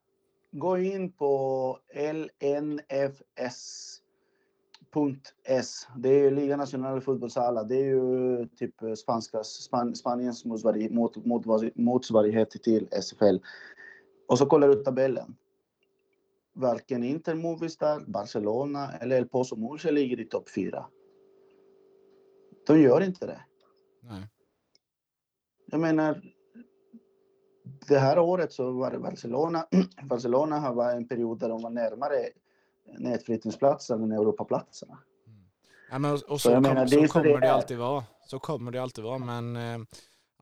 Gå 0.51 0.79
in 0.79 1.13
på 1.13 1.79
LNFS 1.95 3.94
lnfs.s. 4.97 5.89
Det 5.97 6.09
är 6.09 6.23
ju 6.23 6.31
Liga 6.31 6.57
Nacional 6.57 7.01
Fútbol 7.01 7.31
Sala. 7.31 7.65
Det 7.65 7.77
är 7.77 7.85
ju 7.85 8.47
typ 8.47 8.75
spanska, 8.99 9.45
Span, 9.45 9.95
Spaniens 9.95 10.45
motsvarighet, 10.45 10.93
mot, 10.93 11.17
mot, 11.77 12.03
till 12.63 12.89
SFL. 12.91 13.37
Och 14.29 14.39
så 14.39 14.47
kollar 14.47 14.69
du 14.69 14.75
tabellen. 14.75 15.37
Varken 16.53 17.05
Inter, 17.05 17.35
Movistar, 17.35 18.05
Barcelona 18.07 18.93
eller 18.93 19.17
El 19.17 19.29
Pozo 19.29 19.57
Murcia 19.57 19.91
ligger 19.91 20.21
i 20.21 20.25
topp 20.25 20.49
fyra. 20.49 20.87
De 22.67 22.81
gör 22.81 23.01
inte 23.01 23.27
det. 23.27 23.41
Nej. 24.01 24.29
Jag 25.67 25.81
menar, 25.81 26.23
det 27.89 27.99
här 27.99 28.19
året 28.19 28.53
så 28.53 28.71
var 28.71 28.91
det 28.91 28.99
Barcelona. 28.99 29.67
Barcelona 30.03 30.59
har 30.59 30.75
varit 30.75 30.97
en 30.97 31.09
period 31.09 31.39
där 31.39 31.49
de 31.49 31.63
var 31.63 31.71
närmare 31.71 32.29
nedflyttningsplatsen 32.99 34.03
än 34.03 34.13
Europaplatserna. 34.13 34.99
Ja, 35.91 35.99
men 35.99 36.13
och, 36.13 36.23
och 36.23 36.41
Så 36.41 36.49
så, 36.49 36.61
menar, 36.61 36.87
så 36.87 37.07
så 37.07 37.13
kommer 37.13 37.29
det 37.29 37.41
det 37.41 37.53
alltid 37.53 37.79
vara. 37.79 38.05
Så 38.27 38.39
kommer 38.39 38.73
det 38.73 38.83
alltid 38.83 39.05
vara. 39.05 39.19
Men 39.19 39.57
eh, 39.57 39.79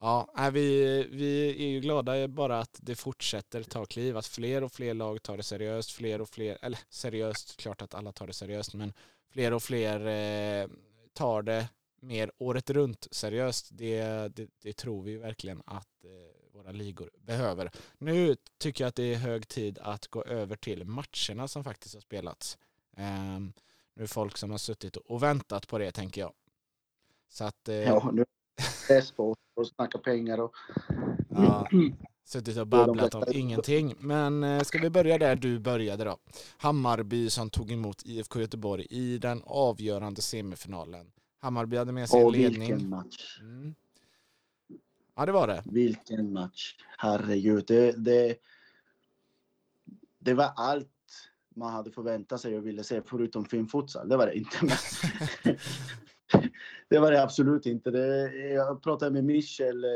ja, 0.00 0.50
vi, 0.52 1.08
vi 1.10 1.48
är 1.64 1.68
ju 1.68 1.80
glada 1.80 2.28
bara 2.28 2.60
att 2.60 2.78
det 2.82 2.94
fortsätter 2.94 3.62
ta 3.62 3.84
kliv. 3.84 4.16
Att 4.16 4.26
fler 4.26 4.64
och 4.64 4.72
fler 4.72 4.94
lag 4.94 5.22
tar 5.22 5.36
det 5.36 5.42
seriöst. 5.42 5.92
Fler 5.92 6.20
och 6.20 6.28
fler, 6.28 6.58
eller 6.62 6.78
seriöst, 6.88 7.56
klart 7.56 7.82
att 7.82 7.94
alla 7.94 8.12
tar 8.12 8.26
det 8.26 8.32
seriöst. 8.32 8.74
Men 8.74 8.92
fler 9.32 9.52
och 9.52 9.62
fler 9.62 10.06
eh, 10.06 10.68
tar 11.12 11.42
det 11.42 11.68
mer 12.00 12.30
året 12.38 12.70
runt 12.70 13.08
seriöst. 13.10 13.68
Det, 13.72 14.02
det, 14.36 14.50
det 14.62 14.72
tror 14.72 15.02
vi 15.02 15.16
verkligen 15.16 15.62
att 15.66 16.04
eh, 16.04 16.41
våra 16.52 16.72
ligor 16.72 17.10
behöver. 17.18 17.70
Nu 17.98 18.36
tycker 18.58 18.84
jag 18.84 18.88
att 18.88 18.94
det 18.94 19.14
är 19.14 19.18
hög 19.18 19.48
tid 19.48 19.78
att 19.82 20.06
gå 20.06 20.24
över 20.24 20.56
till 20.56 20.84
matcherna 20.84 21.48
som 21.48 21.64
faktiskt 21.64 21.94
har 21.94 22.00
spelats. 22.00 22.58
Um, 22.96 23.52
nu 23.94 24.02
är 24.02 24.06
folk 24.06 24.36
som 24.36 24.50
har 24.50 24.58
suttit 24.58 24.96
och 24.96 25.22
väntat 25.22 25.68
på 25.68 25.78
det 25.78 25.92
tänker 25.92 26.20
jag. 26.20 26.32
Så 27.28 27.44
att... 27.44 27.68
Eh, 27.68 27.74
ja, 27.74 28.10
nu 28.12 28.24
är 28.88 28.94
det 28.94 29.16
på 29.16 29.36
och 29.54 29.66
snacka 29.66 29.98
pengar 29.98 30.40
och... 30.40 30.54
Ja, 31.28 31.68
suttit 32.24 32.56
och 32.56 32.66
babblat 32.66 33.14
om 33.14 33.24
ingenting. 33.32 33.94
Men 33.98 34.44
eh, 34.44 34.62
ska 34.62 34.78
vi 34.78 34.90
börja 34.90 35.18
där 35.18 35.36
du 35.36 35.58
började 35.58 36.04
då? 36.04 36.18
Hammarby 36.56 37.30
som 37.30 37.50
tog 37.50 37.72
emot 37.72 38.02
IFK 38.04 38.40
Göteborg 38.40 38.86
i 38.90 39.18
den 39.18 39.42
avgörande 39.46 40.22
semifinalen. 40.22 41.12
Hammarby 41.38 41.76
hade 41.76 41.92
med 41.92 42.08
sig 42.08 42.20
en 42.20 42.32
ledning. 42.32 42.60
vilken 42.60 42.88
match. 42.88 43.38
Mm. 43.40 43.74
Ja, 45.22 45.26
det 45.26 45.32
var 45.32 45.46
det. 45.46 45.62
Vilken 45.64 46.32
match. 46.32 46.76
Herregud. 46.98 47.64
Det, 47.66 47.92
det, 47.92 48.36
det 50.18 50.34
var 50.34 50.52
allt 50.56 50.88
man 51.56 51.72
hade 51.72 51.90
förväntat 51.90 52.40
sig 52.40 52.56
och 52.56 52.66
ville 52.66 52.84
se 52.84 53.02
förutom 53.06 53.44
finfutsal. 53.44 54.08
Det 54.08 54.16
var 54.16 54.26
det 54.26 54.34
inte. 54.34 54.58
det 56.88 56.98
var 56.98 57.10
det 57.10 57.22
absolut 57.22 57.66
inte. 57.66 57.90
Det, 57.90 58.36
jag 58.36 58.82
pratade 58.82 59.10
med 59.10 59.24
Michel 59.24 59.84
eh, 59.84 59.90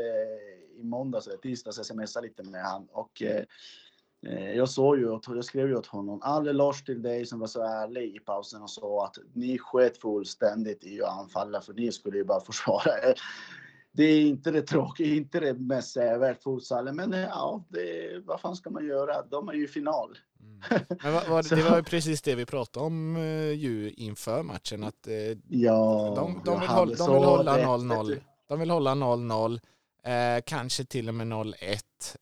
i 0.79 0.83
måndags, 0.83 1.29
tisdags, 1.41 1.87
smsade 1.87 2.27
lite 2.27 2.43
med 2.43 2.63
han 2.63 2.87
och 2.91 3.21
eh, 3.21 3.43
eh 4.27 4.51
jag 4.51 4.69
såg 4.69 4.97
ju, 4.97 5.19
jag 5.27 5.45
skrev 5.45 5.67
ju 5.67 5.75
åt 5.75 5.87
honom, 5.87 6.19
all 6.21 6.47
eloge 6.47 6.85
till 6.85 7.01
dig 7.01 7.25
som 7.25 7.39
var 7.39 7.47
så 7.47 7.61
ärlig 7.61 8.15
i 8.15 8.19
pausen 8.19 8.61
och 8.61 8.69
sa 8.69 9.05
att 9.05 9.17
ni 9.33 9.57
sket 9.57 9.97
fullständigt 9.97 10.83
i 10.83 11.01
att 11.01 11.19
anfalla 11.19 11.61
för 11.61 11.73
ni 11.73 11.91
skulle 11.91 12.17
ju 12.17 12.23
bara 12.23 12.41
försvara 12.41 13.09
er 13.09 13.21
det 13.97 14.03
är 14.03 14.21
inte 14.21 14.51
det 14.51 14.61
tråkiga, 14.61 15.15
inte 15.15 15.39
det 15.39 15.53
mest 15.53 15.91
sevärt 15.91 16.43
futsalen, 16.43 16.95
men 16.95 17.11
ja, 17.11 17.65
det, 17.69 18.19
vad 18.25 18.41
fan 18.41 18.55
ska 18.55 18.69
man 18.69 18.85
göra? 18.85 19.21
De 19.21 19.49
är 19.49 19.53
ju 19.53 19.63
i 19.63 19.67
final. 19.67 20.17
Mm. 20.39 20.83
Men 21.03 21.13
vad, 21.13 21.27
vad, 21.27 21.49
det 21.49 21.69
var 21.69 21.77
ju 21.77 21.83
precis 21.83 22.21
det 22.21 22.35
vi 22.35 22.45
pratade 22.45 22.85
om 22.85 23.15
uh, 23.15 23.53
ju 23.53 23.91
inför 23.91 24.43
matchen, 24.43 24.83
att 24.83 25.07
uh, 25.07 25.37
ja, 25.47 26.13
de, 26.15 26.41
de, 26.45 26.59
vill 26.59 26.69
hålla, 26.69 26.95
de 26.95 27.13
vill 27.13 27.23
hålla 27.23 27.57
0-0. 27.57 28.21
De 28.47 28.59
vill 28.59 28.69
hålla 28.69 28.91
0-0, 28.95 29.59
eh, 30.03 30.41
kanske 30.45 30.85
till 30.85 31.09
och 31.09 31.15
med 31.15 31.27
0-1 31.27 31.53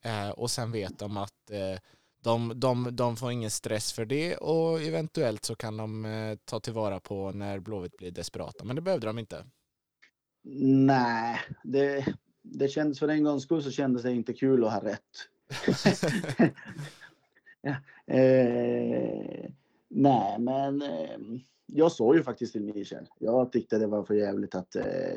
eh, 0.01 0.29
och 0.29 0.51
sen 0.51 0.71
vet 0.71 0.99
de 0.99 1.17
att 1.17 1.51
eh, 1.51 1.79
de, 2.23 2.59
de, 2.59 2.95
de 2.95 3.17
får 3.17 3.31
ingen 3.31 3.51
stress 3.51 3.93
för 3.93 4.05
det 4.05 4.37
och 4.37 4.81
eventuellt 4.81 5.45
så 5.45 5.55
kan 5.55 5.77
de 5.77 6.05
eh, 6.05 6.37
ta 6.45 6.59
tillvara 6.59 6.99
på 6.99 7.31
när 7.31 7.59
Blåvitt 7.59 7.97
blir 7.97 8.11
desperata, 8.11 8.63
men 8.63 8.75
det 8.75 8.81
behövde 8.81 9.07
de 9.07 9.19
inte. 9.19 9.45
Nej, 10.47 11.39
det, 11.63 12.05
det 12.41 12.67
kändes 12.67 12.99
för 12.99 13.07
en 13.07 13.23
gångs 13.23 13.43
skull 13.43 13.63
så 13.63 13.71
kändes 13.71 14.03
det 14.03 14.11
inte 14.11 14.33
kul 14.33 14.63
att 14.63 14.73
ha 14.73 14.83
rätt. 14.83 15.01
ja, 17.61 17.75
eh, 18.15 19.49
nej, 19.87 20.39
men 20.39 20.81
eh, 20.81 21.19
jag 21.65 21.91
såg 21.91 22.15
ju 22.15 22.23
faktiskt 22.23 22.53
till 22.53 22.61
Michel. 22.61 23.07
Jag 23.19 23.51
tyckte 23.51 23.77
det 23.77 23.87
var 23.87 24.03
för 24.03 24.13
jävligt 24.13 24.55
att 24.55 24.75
eh, 24.75 25.13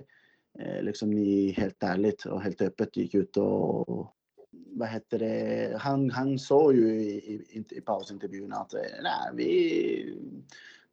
eh, 0.59 0.83
liksom 0.83 1.11
ni 1.11 1.51
helt 1.51 1.83
ärligt 1.83 2.25
och 2.25 2.43
helt 2.43 2.61
öppet 2.61 2.97
gick 2.97 3.15
ut 3.15 3.37
och 3.37 4.15
vad 4.51 4.89
hette 4.89 5.19
det? 5.19 5.77
Han, 5.81 6.11
han 6.11 6.39
sa 6.39 6.73
ju 6.73 7.01
i, 7.03 7.17
i, 7.51 7.65
i 7.71 7.81
pausintervjun 7.81 8.53
att 8.53 8.75
eh, 8.75 8.81
nej, 9.03 9.31
vi, 9.35 10.15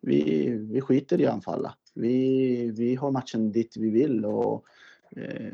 vi, 0.06 0.50
vi 0.50 0.82
skiter 0.82 1.22
i 1.22 1.26
att 1.26 1.34
anfalla. 1.34 1.76
Vi, 1.94 2.72
vi 2.72 2.96
har 2.96 3.12
matchen 3.12 3.52
dit 3.52 3.78
vi 3.78 3.90
vill 3.90 4.26
och 4.26 4.66
eh, 5.12 5.52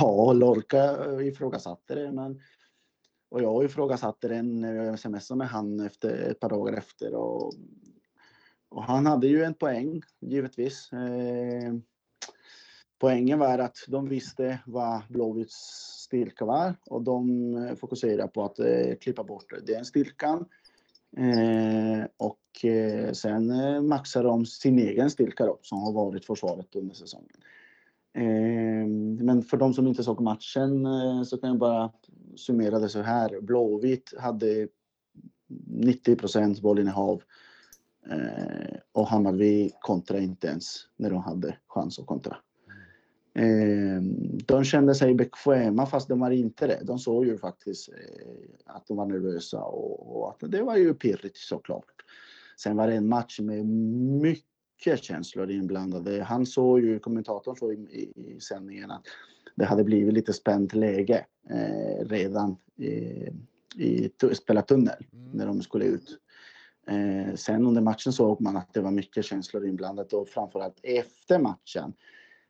ja, 0.00 0.32
Lorca 0.32 1.20
ifrågasatte 1.22 1.94
det. 1.94 2.12
Men, 2.12 2.40
och 3.30 3.42
jag 3.42 3.64
ifrågasatte 3.64 4.28
den 4.28 4.60
när 4.60 4.74
jag 4.74 4.98
smsade 4.98 5.38
med 5.38 5.48
han 5.48 5.80
efter 5.80 6.30
ett 6.30 6.40
par 6.40 6.48
dagar 6.48 6.72
efter. 6.72 7.14
Och, 7.14 7.52
och 8.68 8.84
han 8.84 9.06
hade 9.06 9.26
ju 9.26 9.42
en 9.42 9.54
poäng, 9.54 10.02
givetvis. 10.20 10.92
Eh, 10.92 11.74
poängen 12.98 13.38
var 13.38 13.58
att 13.58 13.76
de 13.88 14.08
visste 14.08 14.58
vad 14.66 15.02
Blåvitts 15.08 15.56
styrka 16.04 16.44
var 16.44 16.74
och 16.86 17.02
de 17.02 17.54
eh, 17.56 17.74
fokuserade 17.74 18.28
på 18.28 18.44
att 18.44 18.58
eh, 18.58 18.94
klippa 19.00 19.24
bort 19.24 19.52
den 19.66 19.84
styrkan 19.84 20.46
Eh, 21.18 22.06
och 22.16 22.64
eh, 22.64 23.12
sen 23.12 23.50
eh, 23.50 23.82
maxar 23.82 24.24
de 24.24 24.46
sin 24.46 24.78
egen 24.78 25.10
styrka 25.10 25.46
då, 25.46 25.58
som 25.62 25.82
har 25.82 25.92
varit 25.92 26.24
försvaret 26.24 26.76
under 26.76 26.94
säsongen. 26.94 27.36
Ehm, 28.14 29.14
men 29.14 29.42
för 29.42 29.56
de 29.56 29.74
som 29.74 29.86
inte 29.86 30.04
såg 30.04 30.20
matchen 30.20 30.86
eh, 30.86 31.22
så 31.22 31.38
kan 31.38 31.48
jag 31.48 31.58
bara 31.58 31.92
summera 32.36 32.78
det 32.78 32.88
så 32.88 33.02
här. 33.02 33.40
Blåvitt 33.40 34.14
hade 34.18 34.68
90 35.66 36.16
procents 36.16 36.60
bollinnehav 36.60 37.22
eh, 38.10 38.76
och 38.92 39.06
Hammarby 39.06 39.70
kontra 39.80 40.18
inte 40.18 40.46
ens 40.46 40.86
när 40.96 41.10
de 41.10 41.22
hade 41.22 41.56
chans 41.66 41.98
att 41.98 42.06
kontra. 42.06 42.36
Eh, 43.38 44.02
de 44.46 44.64
kände 44.64 44.94
sig 44.94 45.14
bekväma 45.14 45.86
fast 45.86 46.08
de 46.08 46.20
var 46.20 46.30
inte 46.30 46.66
det. 46.66 46.80
De 46.82 46.98
såg 46.98 47.26
ju 47.26 47.38
faktiskt 47.38 47.88
eh, 47.88 47.94
att 48.66 48.86
de 48.86 48.96
var 48.96 49.06
nervösa 49.06 49.62
och, 49.62 50.16
och, 50.16 50.30
att 50.30 50.50
det 50.52 50.62
var 50.62 50.76
ju 50.76 50.94
pirrigt 50.94 51.36
såklart. 51.36 52.04
Sen 52.56 52.76
var 52.76 52.86
det 52.86 52.94
en 52.94 53.08
match 53.08 53.40
med 53.40 53.66
mycket 54.22 55.02
känslor 55.02 55.50
inblandade. 55.50 56.22
Han 56.22 56.46
såg 56.46 56.80
ju, 56.80 56.98
kommentatorn 56.98 57.56
såg 57.56 57.72
i, 57.72 57.76
i, 57.76 58.36
i 58.36 58.40
sändningen 58.40 58.90
att 58.90 59.06
det 59.56 59.64
hade 59.64 59.84
blivit 59.84 60.14
lite 60.14 60.32
spänt 60.32 60.74
läge 60.74 61.26
eh, 61.50 62.06
redan 62.06 62.56
i, 62.76 63.28
i 63.76 64.10
spelartunnel 64.34 65.06
mm. 65.12 65.30
när 65.32 65.46
de 65.46 65.62
skulle 65.62 65.84
ut. 65.84 66.18
Eh, 66.88 67.34
sen 67.34 67.66
under 67.66 67.80
matchen 67.82 68.12
såg 68.12 68.40
man 68.40 68.56
att 68.56 68.74
det 68.74 68.80
var 68.80 68.90
mycket 68.90 69.24
känslor 69.24 69.66
inblandat 69.66 70.12
och 70.12 70.28
framförallt 70.28 70.80
efter 70.82 71.38
matchen 71.38 71.92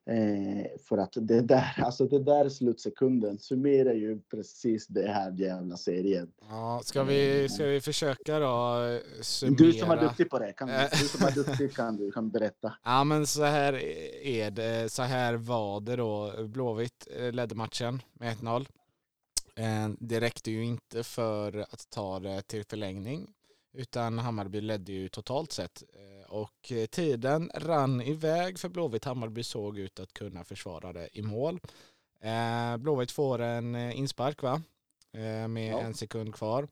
Eh, 0.09 0.67
för 0.89 0.99
att 0.99 1.13
det 1.17 1.41
där, 1.41 1.75
alltså 1.85 2.05
det 2.05 2.19
där 2.19 2.49
slutsekunden 2.49 3.39
summerar 3.39 3.93
ju 3.93 4.21
precis 4.21 4.87
det 4.87 5.09
här 5.09 5.33
jävla 5.33 5.77
serien. 5.77 6.33
Ja, 6.51 6.81
ska 6.85 7.03
vi, 7.03 7.43
eh, 7.43 7.49
ska 7.49 7.65
vi 7.65 7.81
försöka 7.81 8.39
då 8.39 8.99
summera? 9.21 9.57
Du 9.57 9.73
som 9.73 9.91
är 9.91 10.01
duktig 10.01 10.31
på 10.31 10.39
det, 10.39 10.53
kan, 10.53 10.69
du 10.69 11.09
som 11.09 11.27
är 11.27 11.33
duktig 11.33 11.75
kan 11.75 11.97
du 11.97 12.11
kan 12.11 12.31
berätta. 12.31 12.75
Ja 12.85 13.05
men 13.05 13.27
så 13.27 13.45
här 13.45 13.73
är 14.27 14.51
det, 14.51 14.93
så 14.93 15.03
här 15.03 15.35
var 15.35 15.81
det 15.81 15.97
då. 15.97 16.33
Blåvitt 16.45 17.09
eh, 17.17 17.33
ledde 17.33 17.55
matchen 17.55 18.03
med 18.13 18.37
1-0. 18.37 18.67
Eh, 19.57 19.91
det 20.01 20.21
räckte 20.21 20.51
ju 20.51 20.65
inte 20.65 21.03
för 21.03 21.59
att 21.59 21.91
ta 21.91 22.21
det 22.21 22.43
till 22.43 22.65
förlängning 22.65 23.27
utan 23.73 24.19
Hammarby 24.19 24.61
ledde 24.61 24.93
ju 24.93 25.09
totalt 25.09 25.53
sett 25.53 25.83
och 26.29 26.73
eh, 26.73 26.87
tiden 26.87 27.51
rann 27.55 28.03
iväg 28.03 28.59
för 28.59 28.69
Blåvitt. 28.69 29.05
Hammarby 29.05 29.43
såg 29.43 29.79
ut 29.79 30.01
att 30.01 30.15
kunna 30.15 30.45
försvara 30.45 30.93
det 30.93 31.09
i 31.13 31.23
mål. 31.23 31.61
Eh, 32.21 32.77
Blåvitt 32.77 33.11
får 33.11 33.39
en 33.39 33.75
eh, 33.75 33.99
inspark 33.99 34.43
va? 34.43 34.63
Med 35.49 35.73
ja. 35.73 35.81
en 35.81 35.95
sekund 35.95 36.35
kvar. 36.35 36.69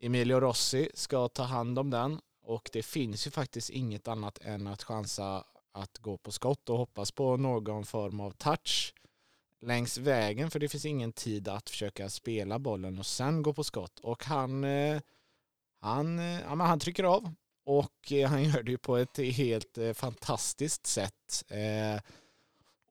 Emilio 0.00 0.40
Rossi 0.40 0.90
ska 0.94 1.28
ta 1.28 1.42
hand 1.42 1.78
om 1.78 1.90
den 1.90 2.20
och 2.42 2.70
det 2.72 2.82
finns 2.82 3.26
ju 3.26 3.30
faktiskt 3.30 3.70
inget 3.70 4.08
annat 4.08 4.38
än 4.38 4.66
att 4.66 4.82
chansa 4.82 5.44
att 5.72 5.98
gå 5.98 6.16
på 6.16 6.32
skott 6.32 6.68
och 6.68 6.78
hoppas 6.78 7.12
på 7.12 7.36
någon 7.36 7.84
form 7.84 8.20
av 8.20 8.30
touch 8.30 8.94
längs 9.60 9.98
vägen 9.98 10.50
för 10.50 10.58
det 10.58 10.68
finns 10.68 10.84
ingen 10.84 11.12
tid 11.12 11.48
att 11.48 11.70
försöka 11.70 12.08
spela 12.08 12.58
bollen 12.58 12.98
och 12.98 13.06
sen 13.06 13.42
gå 13.42 13.52
på 13.52 13.64
skott 13.64 13.98
och 13.98 14.24
han 14.24 14.64
han, 15.80 16.18
ja, 16.18 16.54
men 16.54 16.66
han 16.66 16.80
trycker 16.80 17.04
av 17.04 17.34
och 17.66 18.12
eh, 18.12 18.28
han 18.28 18.44
gör 18.44 18.62
det 18.62 18.70
ju 18.70 18.78
på 18.78 18.96
ett 18.96 19.18
helt 19.18 19.78
eh, 19.78 19.92
fantastiskt 19.92 20.86
sätt. 20.86 21.44
Eh, 21.48 22.00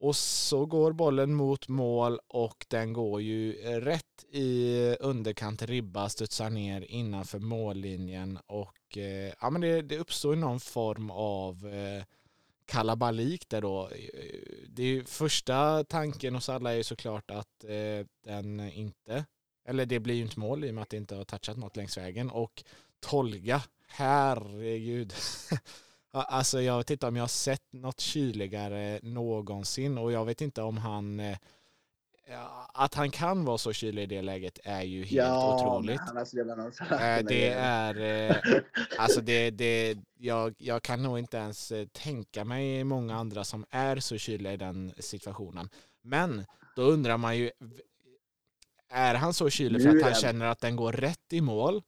och 0.00 0.16
så 0.16 0.66
går 0.66 0.92
bollen 0.92 1.34
mot 1.34 1.68
mål 1.68 2.20
och 2.28 2.66
den 2.68 2.92
går 2.92 3.22
ju 3.22 3.52
rätt 3.80 4.24
i 4.30 4.78
underkant 5.00 5.62
ribba, 5.62 6.08
studsar 6.08 6.50
ner 6.50 6.80
innanför 6.80 7.38
mållinjen 7.38 8.38
och 8.46 8.96
ja, 9.40 9.50
men 9.50 9.60
det, 9.60 9.82
det 9.82 9.98
uppstår 9.98 10.36
någon 10.36 10.60
form 10.60 11.10
av 11.10 11.70
kalabalik 12.66 13.48
där 13.48 13.62
då. 13.62 13.90
Det 14.68 14.82
är 14.82 15.04
första 15.04 15.84
tanken 15.84 16.34
hos 16.34 16.48
alla 16.48 16.72
är 16.72 16.76
ju 16.76 16.84
såklart 16.84 17.30
att 17.30 17.64
den 18.24 18.60
inte, 18.60 19.24
eller 19.68 19.86
det 19.86 20.00
blir 20.00 20.14
ju 20.14 20.22
inte 20.22 20.40
mål 20.40 20.64
i 20.64 20.70
och 20.70 20.74
med 20.74 20.82
att 20.82 20.90
det 20.90 20.96
inte 20.96 21.14
har 21.14 21.24
touchat 21.24 21.56
något 21.56 21.76
längs 21.76 21.98
vägen 21.98 22.30
och 22.30 22.64
Tolga 23.00 23.62
herregud. 23.86 25.14
alltså 26.12 26.60
jag 26.60 26.76
vet 26.76 26.90
inte 26.90 27.06
om 27.06 27.16
jag 27.16 27.22
har 27.22 27.28
sett 27.28 27.72
något 27.72 28.00
kyligare 28.00 29.00
någonsin 29.02 29.98
och 29.98 30.12
jag 30.12 30.24
vet 30.24 30.40
inte 30.40 30.62
om 30.62 30.76
han 30.76 31.20
eh, 31.20 31.38
att 32.72 32.94
han 32.94 33.10
kan 33.10 33.44
vara 33.44 33.58
så 33.58 33.72
kylig 33.72 34.02
i 34.02 34.06
det 34.06 34.22
läget 34.22 34.58
är 34.64 34.82
ju 34.82 34.98
helt 34.98 35.12
ja, 35.12 35.54
otroligt. 35.54 36.00
Eh, 36.90 37.26
det 37.26 37.48
är, 37.52 38.00
eh, 38.30 38.36
alltså 38.98 39.20
det, 39.20 39.50
det, 39.50 39.98
jag, 40.18 40.54
jag 40.58 40.82
kan 40.82 41.02
nog 41.02 41.18
inte 41.18 41.36
ens 41.36 41.72
tänka 41.92 42.44
mig 42.44 42.84
många 42.84 43.16
andra 43.16 43.44
som 43.44 43.66
är 43.70 43.96
så 43.96 44.18
kyliga 44.18 44.52
i 44.52 44.56
den 44.56 44.92
situationen. 44.98 45.68
Men 46.02 46.46
då 46.76 46.82
undrar 46.82 47.16
man 47.16 47.36
ju, 47.38 47.50
är 48.88 49.14
han 49.14 49.34
så 49.34 49.50
kylig 49.50 49.82
för 49.82 49.96
att 49.96 50.02
han 50.02 50.14
känner 50.14 50.46
att 50.46 50.60
den 50.60 50.76
går 50.76 50.92
rätt 50.92 51.32
i 51.32 51.40
mål? 51.40 51.82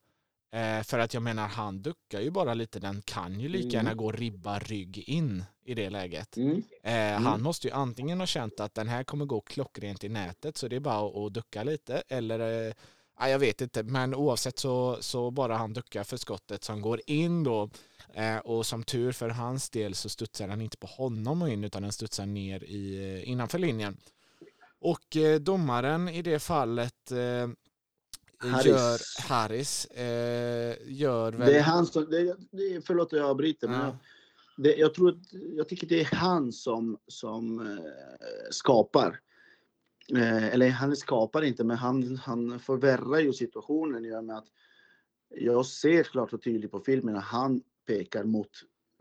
Eh, 0.50 0.82
för 0.82 0.98
att 0.98 1.14
jag 1.14 1.22
menar, 1.22 1.48
han 1.48 1.82
duckar 1.82 2.20
ju 2.20 2.30
bara 2.30 2.54
lite. 2.54 2.80
Den 2.80 3.02
kan 3.02 3.40
ju 3.40 3.48
lika 3.48 3.68
gärna 3.68 3.90
mm. 3.90 3.96
gå 3.96 4.12
ribba 4.12 4.58
rygg 4.58 4.98
in 4.98 5.44
i 5.64 5.74
det 5.74 5.90
läget. 5.90 6.36
Mm. 6.36 6.62
Eh, 6.82 6.92
mm. 6.92 7.24
Han 7.24 7.42
måste 7.42 7.66
ju 7.66 7.72
antingen 7.72 8.20
ha 8.20 8.26
känt 8.26 8.60
att 8.60 8.74
den 8.74 8.88
här 8.88 9.04
kommer 9.04 9.24
gå 9.24 9.40
klockrent 9.40 10.04
i 10.04 10.08
nätet 10.08 10.56
så 10.56 10.68
det 10.68 10.76
är 10.76 10.80
bara 10.80 11.26
att 11.26 11.34
ducka 11.34 11.62
lite 11.62 12.02
eller 12.08 12.66
eh, 12.68 12.72
jag 13.26 13.38
vet 13.38 13.60
inte, 13.60 13.82
men 13.82 14.14
oavsett 14.14 14.58
så, 14.58 14.96
så 15.00 15.30
bara 15.30 15.56
han 15.56 15.72
duckar 15.72 16.04
för 16.04 16.16
skottet 16.16 16.64
som 16.64 16.80
går 16.80 17.00
in 17.06 17.44
då 17.44 17.70
eh, 18.14 18.36
och 18.36 18.66
som 18.66 18.82
tur 18.82 19.12
för 19.12 19.28
hans 19.28 19.70
del 19.70 19.94
så 19.94 20.08
studsar 20.08 20.48
den 20.48 20.60
inte 20.60 20.76
på 20.76 20.86
honom 20.86 21.42
och 21.42 21.48
in 21.48 21.64
utan 21.64 21.82
den 21.82 21.92
studsar 21.92 22.26
ner 22.26 22.64
i, 22.64 22.96
eh, 22.96 23.28
innanför 23.28 23.58
linjen. 23.58 23.96
Och 24.80 25.16
eh, 25.16 25.40
domaren 25.40 26.08
i 26.08 26.22
det 26.22 26.38
fallet 26.38 27.12
Harris. 28.38 28.66
gör 28.66 29.28
Harris 29.28 29.84
eh, 29.84 30.76
gör 30.86 31.32
väl... 31.32 31.48
Det 31.48 31.58
är 31.58 31.62
han 31.62 31.86
som, 31.86 32.10
det, 32.10 32.36
det, 32.50 32.86
förlåt 32.86 33.12
att 33.12 33.18
jag 33.18 33.30
avbryter, 33.30 33.66
ja. 33.66 33.72
men 33.72 33.80
jag, 33.80 33.96
det, 34.56 34.76
jag, 34.76 34.94
tror, 34.94 35.20
jag 35.30 35.68
tycker 35.68 35.86
det 35.86 36.00
är 36.00 36.16
han 36.16 36.52
som, 36.52 36.98
som 37.06 37.60
eh, 37.60 37.84
skapar. 38.50 39.20
Eh, 40.16 40.46
eller 40.46 40.70
han 40.70 40.96
skapar 40.96 41.42
inte, 41.42 41.64
men 41.64 41.76
han, 41.76 42.16
han 42.16 42.60
förvärrar 42.60 43.18
ju 43.18 43.32
situationen 43.32 44.04
i 44.04 44.16
och 44.16 44.24
med 44.24 44.36
att 44.36 44.48
jag 45.28 45.66
ser 45.66 46.02
klart 46.02 46.32
och 46.32 46.42
tydligt 46.42 46.70
på 46.70 46.80
filmen 46.80 47.16
att 47.16 47.24
han 47.24 47.62
pekar 47.86 48.24
mot 48.24 48.50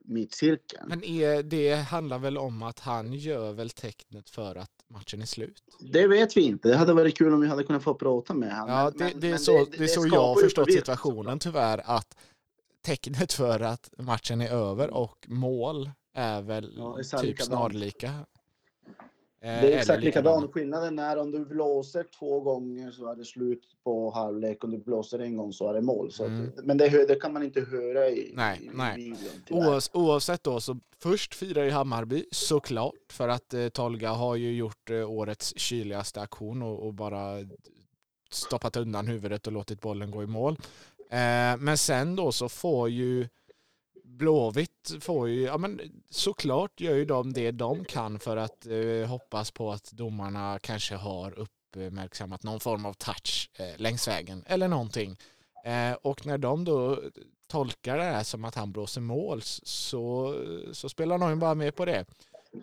mittcirkeln. 0.07 0.85
Men 0.87 1.03
är, 1.03 1.43
det 1.43 1.75
handlar 1.75 2.19
väl 2.19 2.37
om 2.37 2.63
att 2.63 2.79
han 2.79 3.13
gör 3.13 3.53
väl 3.53 3.69
tecknet 3.69 4.29
för 4.29 4.55
att 4.55 4.71
matchen 4.89 5.21
är 5.21 5.25
slut? 5.25 5.63
Det 5.79 6.07
vet 6.07 6.37
vi 6.37 6.41
inte. 6.41 6.67
Det 6.67 6.75
hade 6.75 6.93
varit 6.93 7.17
kul 7.17 7.33
om 7.33 7.41
vi 7.41 7.47
hade 7.47 7.63
kunnat 7.63 7.83
få 7.83 7.93
prata 7.93 8.33
med 8.33 8.59
honom. 8.59 8.75
Ja, 8.75 8.91
det, 8.91 9.03
men, 9.03 9.19
det, 9.19 9.27
är 9.27 9.31
men 9.31 9.39
så, 9.39 9.65
det, 9.65 9.77
det, 9.77 9.83
är 9.83 9.87
så 9.87 10.07
jag 10.07 10.27
har 10.27 10.41
förstått 10.41 10.73
situationen 10.73 11.39
tyvärr, 11.39 11.81
att 11.85 12.17
tecknet 12.85 13.33
för 13.33 13.59
att 13.59 13.89
matchen 13.97 14.41
är 14.41 14.49
över 14.49 14.89
och 14.89 15.25
mål 15.27 15.91
är 16.13 16.41
väl 16.41 16.73
ja, 16.77 16.99
är 16.99 17.21
typ 17.21 17.41
snarlika. 17.41 18.13
Eh, 19.41 19.61
det 19.61 19.73
är 19.73 19.77
exakt 19.77 20.03
likadant. 20.03 20.53
Skillnaden 20.53 20.99
är 20.99 21.17
om 21.17 21.31
du 21.31 21.45
blåser 21.45 22.05
två 22.19 22.39
gånger 22.39 22.91
så 22.91 23.11
är 23.11 23.15
det 23.15 23.25
slut 23.25 23.63
på 23.83 24.11
halvlek. 24.11 24.63
Om 24.63 24.71
du 24.71 24.77
blåser 24.77 25.19
en 25.19 25.37
gång 25.37 25.53
så 25.53 25.69
är 25.69 25.73
det 25.73 25.81
mål. 25.81 26.11
Så 26.11 26.25
mm. 26.25 26.47
att, 26.57 26.65
men 26.65 26.77
det, 26.77 27.07
det, 27.07 27.15
kan 27.15 27.33
man 27.33 27.43
inte 27.43 27.61
höra 27.61 28.09
i, 28.09 28.31
nej, 28.35 28.59
i, 28.63 28.69
nej. 28.73 28.95
videon. 28.95 29.67
Oavs, 29.67 29.89
oavsett 29.93 30.43
då 30.43 30.59
så 30.59 30.79
först 30.99 31.35
firar 31.35 31.63
ju 31.63 31.71
Hammarby 31.71 32.25
såklart 32.31 33.11
för 33.11 33.27
att 33.27 33.53
eh, 33.53 33.67
Tolga 33.67 34.11
har 34.11 34.35
ju 34.35 34.55
gjort 34.55 34.89
eh, 34.89 35.11
årets 35.11 35.59
kyligaste 35.59 36.21
aktion 36.21 36.61
och, 36.61 36.87
och, 36.87 36.93
bara 36.93 37.37
stoppat 38.31 38.77
undan 38.77 39.07
huvudet 39.07 39.47
och 39.47 39.53
låtit 39.53 39.81
bollen 39.81 40.11
gå 40.11 40.23
i 40.23 40.27
mål. 40.27 40.57
Eh, 41.09 41.57
men 41.57 41.77
sen 41.77 42.15
då 42.15 42.31
så 42.31 42.49
får 42.49 42.89
ju 42.89 43.27
Blåvitt 44.17 44.93
får 44.99 45.29
ju, 45.29 45.41
ja 45.41 45.57
men 45.57 45.81
såklart 46.09 46.81
gör 46.81 46.95
ju 46.95 47.05
de 47.05 47.33
det 47.33 47.51
de 47.51 47.85
kan 47.85 48.19
för 48.19 48.37
att 48.37 48.65
eh, 48.65 49.09
hoppas 49.09 49.51
på 49.51 49.71
att 49.71 49.91
domarna 49.91 50.59
kanske 50.61 50.95
har 50.95 51.39
uppmärksammat 51.39 52.43
någon 52.43 52.59
form 52.59 52.85
av 52.85 52.93
touch 52.93 53.49
eh, 53.53 53.81
längs 53.81 54.07
vägen 54.07 54.43
eller 54.47 54.67
någonting. 54.67 55.17
Eh, 55.65 55.93
och 56.01 56.25
när 56.25 56.37
de 56.37 56.65
då 56.65 56.99
tolkar 57.47 57.97
det 57.97 58.03
här 58.03 58.23
som 58.23 58.45
att 58.45 58.55
han 58.55 58.71
blåser 58.71 59.01
mål 59.01 59.41
så, 59.41 60.35
så 60.71 60.89
spelar 60.89 61.17
de 61.17 61.29
ju 61.29 61.35
bara 61.35 61.55
med 61.55 61.75
på 61.75 61.85
det. 61.85 62.05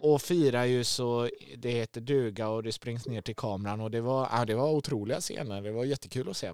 Och 0.00 0.22
firar 0.22 0.64
ju 0.64 0.84
så 0.84 1.28
det 1.57 1.70
heter 1.70 2.00
duga 2.00 2.48
och 2.48 2.62
det 2.62 2.72
springs 2.72 3.07
ner 3.07 3.20
till 3.20 3.36
kameran 3.36 3.80
och 3.80 3.90
det 3.90 4.00
var, 4.00 4.28
ja, 4.32 4.44
det 4.44 4.55
var 4.55 4.70
otroliga 4.70 5.20
scener. 5.20 5.62
Det 5.62 5.72
var 5.72 5.84
jättekul 5.84 6.28
att 6.28 6.36
se. 6.36 6.52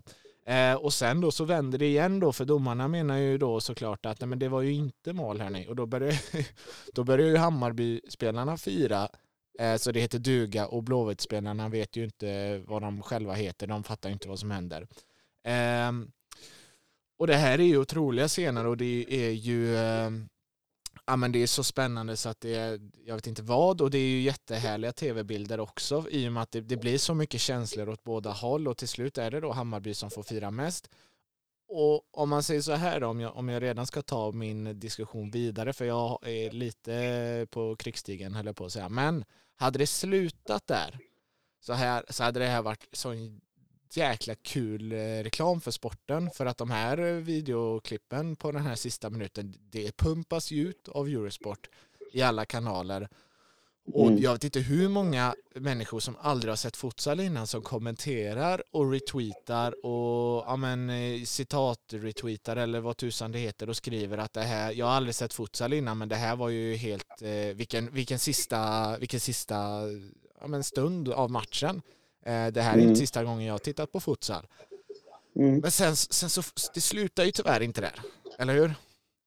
Eh, 0.50 0.74
och 0.74 0.92
sen 0.92 1.20
då 1.20 1.30
så 1.30 1.44
vänder 1.44 1.78
det 1.78 1.86
igen 1.86 2.20
då 2.20 2.32
för 2.32 2.44
domarna 2.44 2.88
menar 2.88 3.16
ju 3.16 3.38
då 3.38 3.60
såklart 3.60 4.06
att 4.06 4.20
nej, 4.20 4.28
men 4.28 4.38
det 4.38 4.48
var 4.48 4.62
ju 4.62 4.72
inte 4.72 5.12
mål 5.12 5.40
här 5.40 5.68
Och 5.68 5.76
då 5.76 5.86
börjar, 5.86 6.14
då 6.94 7.04
börjar 7.04 7.26
ju 7.26 7.36
Hammarby-spelarna 7.36 8.56
fira 8.56 9.08
eh, 9.58 9.76
så 9.76 9.92
det 9.92 10.00
heter 10.00 10.18
duga 10.18 10.66
och 10.66 10.82
Blåvitt-spelarna 10.82 11.68
vet 11.68 11.96
ju 11.96 12.04
inte 12.04 12.58
vad 12.58 12.82
de 12.82 13.02
själva 13.02 13.34
heter. 13.34 13.66
De 13.66 13.84
fattar 13.84 14.08
ju 14.08 14.12
inte 14.12 14.28
vad 14.28 14.38
som 14.38 14.50
händer. 14.50 14.86
Eh, 15.44 15.92
och 17.18 17.26
det 17.26 17.36
här 17.36 17.58
är 17.58 17.64
ju 17.64 17.78
otroliga 17.78 18.28
scener 18.28 18.66
och 18.66 18.76
det 18.76 19.06
är 19.08 19.30
ju 19.30 19.76
ehm, 19.76 20.28
ja, 21.10 21.16
men 21.16 21.32
det 21.32 21.42
är 21.42 21.46
så 21.46 21.64
spännande 21.64 22.16
så 22.16 22.28
att 22.28 22.40
det 22.40 22.54
är, 22.54 22.80
jag 23.04 23.14
vet 23.14 23.26
inte 23.26 23.42
vad, 23.42 23.80
och 23.80 23.90
det 23.90 23.98
är 23.98 24.08
ju 24.08 24.20
jättehärliga 24.20 24.92
tv-bilder 24.92 25.60
också 25.60 26.06
i 26.10 26.28
och 26.28 26.32
med 26.32 26.42
att 26.42 26.50
det, 26.50 26.60
det, 26.60 26.76
blir 26.76 26.98
så 26.98 27.14
mycket 27.14 27.40
känslor 27.40 27.88
åt 27.88 28.04
båda 28.04 28.30
håll 28.30 28.68
och 28.68 28.76
till 28.76 28.88
slut 28.88 29.18
är 29.18 29.30
det 29.30 29.40
då 29.40 29.52
Hammarby 29.52 29.94
som 29.94 30.10
får 30.10 30.22
fira 30.22 30.50
mest. 30.50 30.90
Och 31.68 32.18
om 32.20 32.28
man 32.28 32.42
säger 32.42 32.60
så 32.60 32.72
här 32.72 33.00
då, 33.00 33.06
om 33.06 33.20
jag, 33.20 33.36
om 33.36 33.48
jag 33.48 33.62
redan 33.62 33.86
ska 33.86 34.02
ta 34.02 34.32
min 34.32 34.80
diskussion 34.80 35.30
vidare, 35.30 35.72
för 35.72 35.84
jag 35.84 36.18
är 36.28 36.50
lite 36.50 37.46
på 37.50 37.76
krigsstigen 37.76 38.34
höll 38.34 38.46
jag 38.46 38.56
på 38.56 38.64
att 38.64 38.72
säga, 38.72 38.88
men 38.88 39.24
hade 39.56 39.78
det 39.78 39.86
slutat 39.86 40.66
där 40.66 40.98
så, 41.60 41.72
här, 41.72 42.04
så 42.08 42.24
hade 42.24 42.40
det 42.40 42.46
här 42.46 42.62
varit 42.62 42.88
sån 42.92 43.40
jäkla 43.96 44.34
kul 44.34 44.92
eh, 44.92 44.96
reklam 44.96 45.60
för 45.60 45.70
sporten 45.70 46.30
för 46.30 46.46
att 46.46 46.58
de 46.58 46.70
här 46.70 46.98
eh, 46.98 47.14
videoklippen 47.14 48.36
på 48.36 48.52
den 48.52 48.62
här 48.62 48.74
sista 48.74 49.10
minuten 49.10 49.54
det 49.60 49.96
pumpas 49.96 50.52
ut 50.52 50.88
av 50.88 51.08
Eurosport 51.08 51.68
i 52.12 52.22
alla 52.22 52.44
kanaler. 52.44 53.08
Och 53.92 54.06
mm. 54.06 54.22
jag 54.22 54.32
vet 54.32 54.44
inte 54.44 54.60
hur 54.60 54.88
många 54.88 55.34
människor 55.54 56.00
som 56.00 56.16
aldrig 56.20 56.50
har 56.50 56.56
sett 56.56 56.76
futsal 56.76 57.20
innan 57.20 57.46
som 57.46 57.62
kommenterar 57.62 58.62
och 58.70 58.92
retweetar 58.92 59.86
och 59.86 60.44
ja, 60.46 60.56
men, 60.56 60.90
eh, 60.90 61.22
citat-retweetar 61.24 62.56
eller 62.56 62.80
vad 62.80 62.96
tusan 62.96 63.32
det 63.32 63.38
heter 63.38 63.68
och 63.68 63.76
skriver 63.76 64.18
att 64.18 64.32
det 64.32 64.42
här, 64.42 64.72
jag 64.72 64.86
har 64.86 64.92
aldrig 64.92 65.14
sett 65.14 65.34
futsal 65.34 65.72
innan 65.72 65.98
men 65.98 66.08
det 66.08 66.16
här 66.16 66.36
var 66.36 66.48
ju 66.48 66.74
helt, 66.74 67.22
eh, 67.22 67.54
vilken, 67.54 67.94
vilken 67.94 68.18
sista, 68.18 68.96
vilken 68.98 69.20
sista 69.20 69.82
ja, 70.40 70.46
men 70.46 70.64
stund 70.64 71.08
av 71.08 71.30
matchen. 71.30 71.82
Eh, 72.26 72.46
det 72.46 72.62
här 72.62 72.72
är 72.72 72.74
mm. 72.74 72.88
inte 72.88 73.00
sista 73.00 73.24
gången 73.24 73.46
jag 73.46 73.54
har 73.54 73.58
tittat 73.58 73.92
på 73.92 74.00
futsal. 74.00 74.46
Mm. 75.36 75.58
Men 75.58 75.70
sen, 75.70 75.96
sen 75.96 76.30
så, 76.30 76.42
det 76.74 76.80
slutar 76.80 77.24
ju 77.24 77.30
tyvärr 77.30 77.60
inte 77.60 77.80
där, 77.80 78.00
eller 78.38 78.54
hur? 78.54 78.74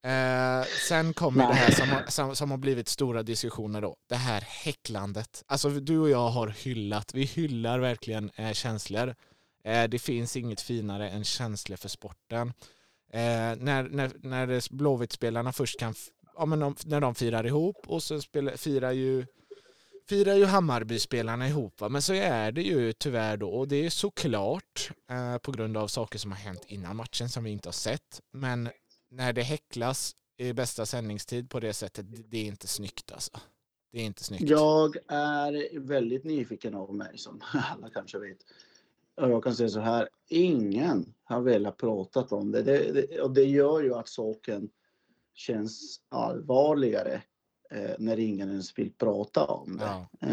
Eh, 0.06 0.66
sen 0.89 1.14
kommer 1.14 1.48
det 1.48 1.54
här 1.54 1.72
som 1.72 1.89
har, 1.89 2.04
som, 2.08 2.36
som, 2.36 2.52
har 2.52 2.58
blivit 2.58 2.88
stora 2.88 3.24
diskussioner 3.24 3.82
då. 3.82 3.96
Det 4.10 4.16
här 4.16 4.41
häcklandet. 4.41 5.44
Alltså 5.48 5.70
du 5.70 6.00
och 6.00 6.10
jag 6.10 6.30
har 6.30 6.48
hyllat, 6.48 7.14
vi 7.14 7.24
hyllar 7.24 7.80
verkligen 7.80 8.32
eh, 8.36 8.52
känslor. 8.52 9.16
Eh, 9.64 9.84
det 9.84 10.00
finns 10.00 10.38
inget 10.38 10.62
finare 10.62 11.10
än 11.10 11.24
känslor 11.24 11.78
för 11.78 11.89
sporten. 11.89 12.54
Eh, 13.14 13.56
när 13.58 13.89
när, 13.89 14.12
när 14.22 14.74
Blåvitt-spelarna 14.76 15.52
först 15.54 15.80
kan, 15.80 15.94
ja, 16.38 16.46
men 16.46 16.60
de, 16.60 16.76
när 16.86 17.02
de 17.02 17.16
firar 17.16 17.46
ihop 17.46 17.78
och 17.88 18.04
så 18.04 18.22
spelar, 18.22 18.58
firar 18.58 18.91
ju 18.91 19.26
firar 20.08 20.36
ju 20.36 20.45
Hammarbyspelarna 20.45 21.47
ihop. 21.47 21.82
Va? 21.82 21.89
Men 21.89 22.01
så 22.01 22.14
är 22.14 22.51
det 22.51 22.62
ju 22.62 22.93
tyvärr 22.93 23.38
då. 23.38 23.49
Och 23.49 23.68
det 23.68 23.86
är 23.86 23.89
såklart 23.89 24.91
eh, 25.10 25.38
på 25.38 25.51
grund 25.51 25.78
av 25.78 25.88
saker 25.88 26.20
som 26.20 26.32
har 26.32 26.38
hänt 26.38 26.64
innan 26.68 26.95
matchen 26.95 27.30
som 27.30 27.43
vi 27.43 27.51
inte 27.51 27.68
har 27.68 27.74
sett. 27.74 28.22
Men 28.32 28.70
när 29.10 29.34
det 29.34 29.41
häcklas 29.41 30.16
i 30.38 30.54
bästa 30.54 30.86
sändningstid 30.86 31.49
på 31.49 31.60
det 31.60 31.74
sättet, 31.74 32.06
det 32.32 32.38
är 32.38 32.45
inte 32.45 32.68
snyggt 32.68 33.12
alltså. 33.12 33.39
Det 33.91 33.99
är 33.99 34.06
inte 34.06 34.24
snyggt. 34.24 34.49
Jag 34.49 34.97
är 35.08 35.80
väldigt 35.80 36.24
nyfiken 36.24 36.76
av 36.76 36.95
mig 36.95 37.18
som 37.18 37.41
alla 37.54 37.89
kanske 37.89 38.20
vet. 38.20 38.38
Och 39.16 39.30
jag 39.30 39.43
kan 39.43 39.56
säga 39.56 39.70
så 39.70 39.80
här, 39.80 40.10
ingen 40.30 41.14
har 41.24 41.41
velat 41.41 41.78
prata 41.78 42.36
om 42.36 42.51
det. 42.51 42.62
Det, 42.62 42.91
det. 42.91 43.22
Och 43.22 43.32
det 43.34 43.43
gör 43.43 43.82
ju 43.82 43.93
att 43.93 44.08
saken 44.08 44.70
känns 45.34 45.99
allvarligare 46.10 47.22
när 47.97 48.19
ingen 48.19 48.49
ens 48.49 48.80
vill 48.80 48.91
prata 48.91 49.45
om 49.45 49.78
det. 49.78 49.86
Ja. 49.86 50.07
Eh, 50.21 50.30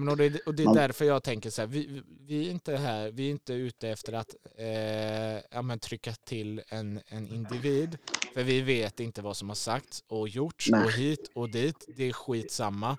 men 0.00 0.08
och 0.08 0.16
det, 0.16 0.40
och 0.40 0.54
det 0.54 0.62
är 0.62 0.64
man, 0.64 0.74
därför 0.74 1.04
jag 1.04 1.22
tänker 1.22 1.50
så 1.50 1.62
här, 1.62 1.66
vi, 1.66 2.02
vi, 2.20 2.46
är 2.46 2.50
inte 2.50 2.76
här, 2.76 3.10
vi 3.10 3.26
är 3.26 3.30
inte 3.30 3.52
ute 3.52 3.88
efter 3.88 4.12
att 4.12 4.34
eh, 4.58 5.42
ja, 5.50 5.62
men 5.62 5.78
trycka 5.78 6.12
till 6.12 6.62
en, 6.68 7.00
en 7.06 7.28
individ, 7.28 7.98
för 8.34 8.42
vi 8.42 8.60
vet 8.60 9.00
inte 9.00 9.22
vad 9.22 9.36
som 9.36 9.48
har 9.48 9.56
sagts 9.56 10.04
och 10.08 10.28
gjorts 10.28 10.70
nej. 10.70 10.84
och 10.84 10.92
hit 10.92 11.30
och 11.34 11.50
dit, 11.50 11.84
det 11.96 12.04
är 12.04 12.12
skitsamma. 12.12 12.96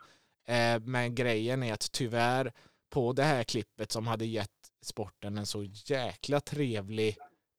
Eh, 0.47 0.79
men 0.79 1.15
grejen 1.15 1.63
är 1.63 1.73
att 1.73 1.91
tyvärr 1.91 2.53
på 2.89 3.13
det 3.13 3.23
här 3.23 3.43
klippet 3.43 3.91
som 3.91 4.07
hade 4.07 4.25
gett 4.25 4.49
sporten 4.81 5.37
en 5.37 5.45
så 5.45 5.63
jäkla 5.63 6.39
trevlig 6.39 7.17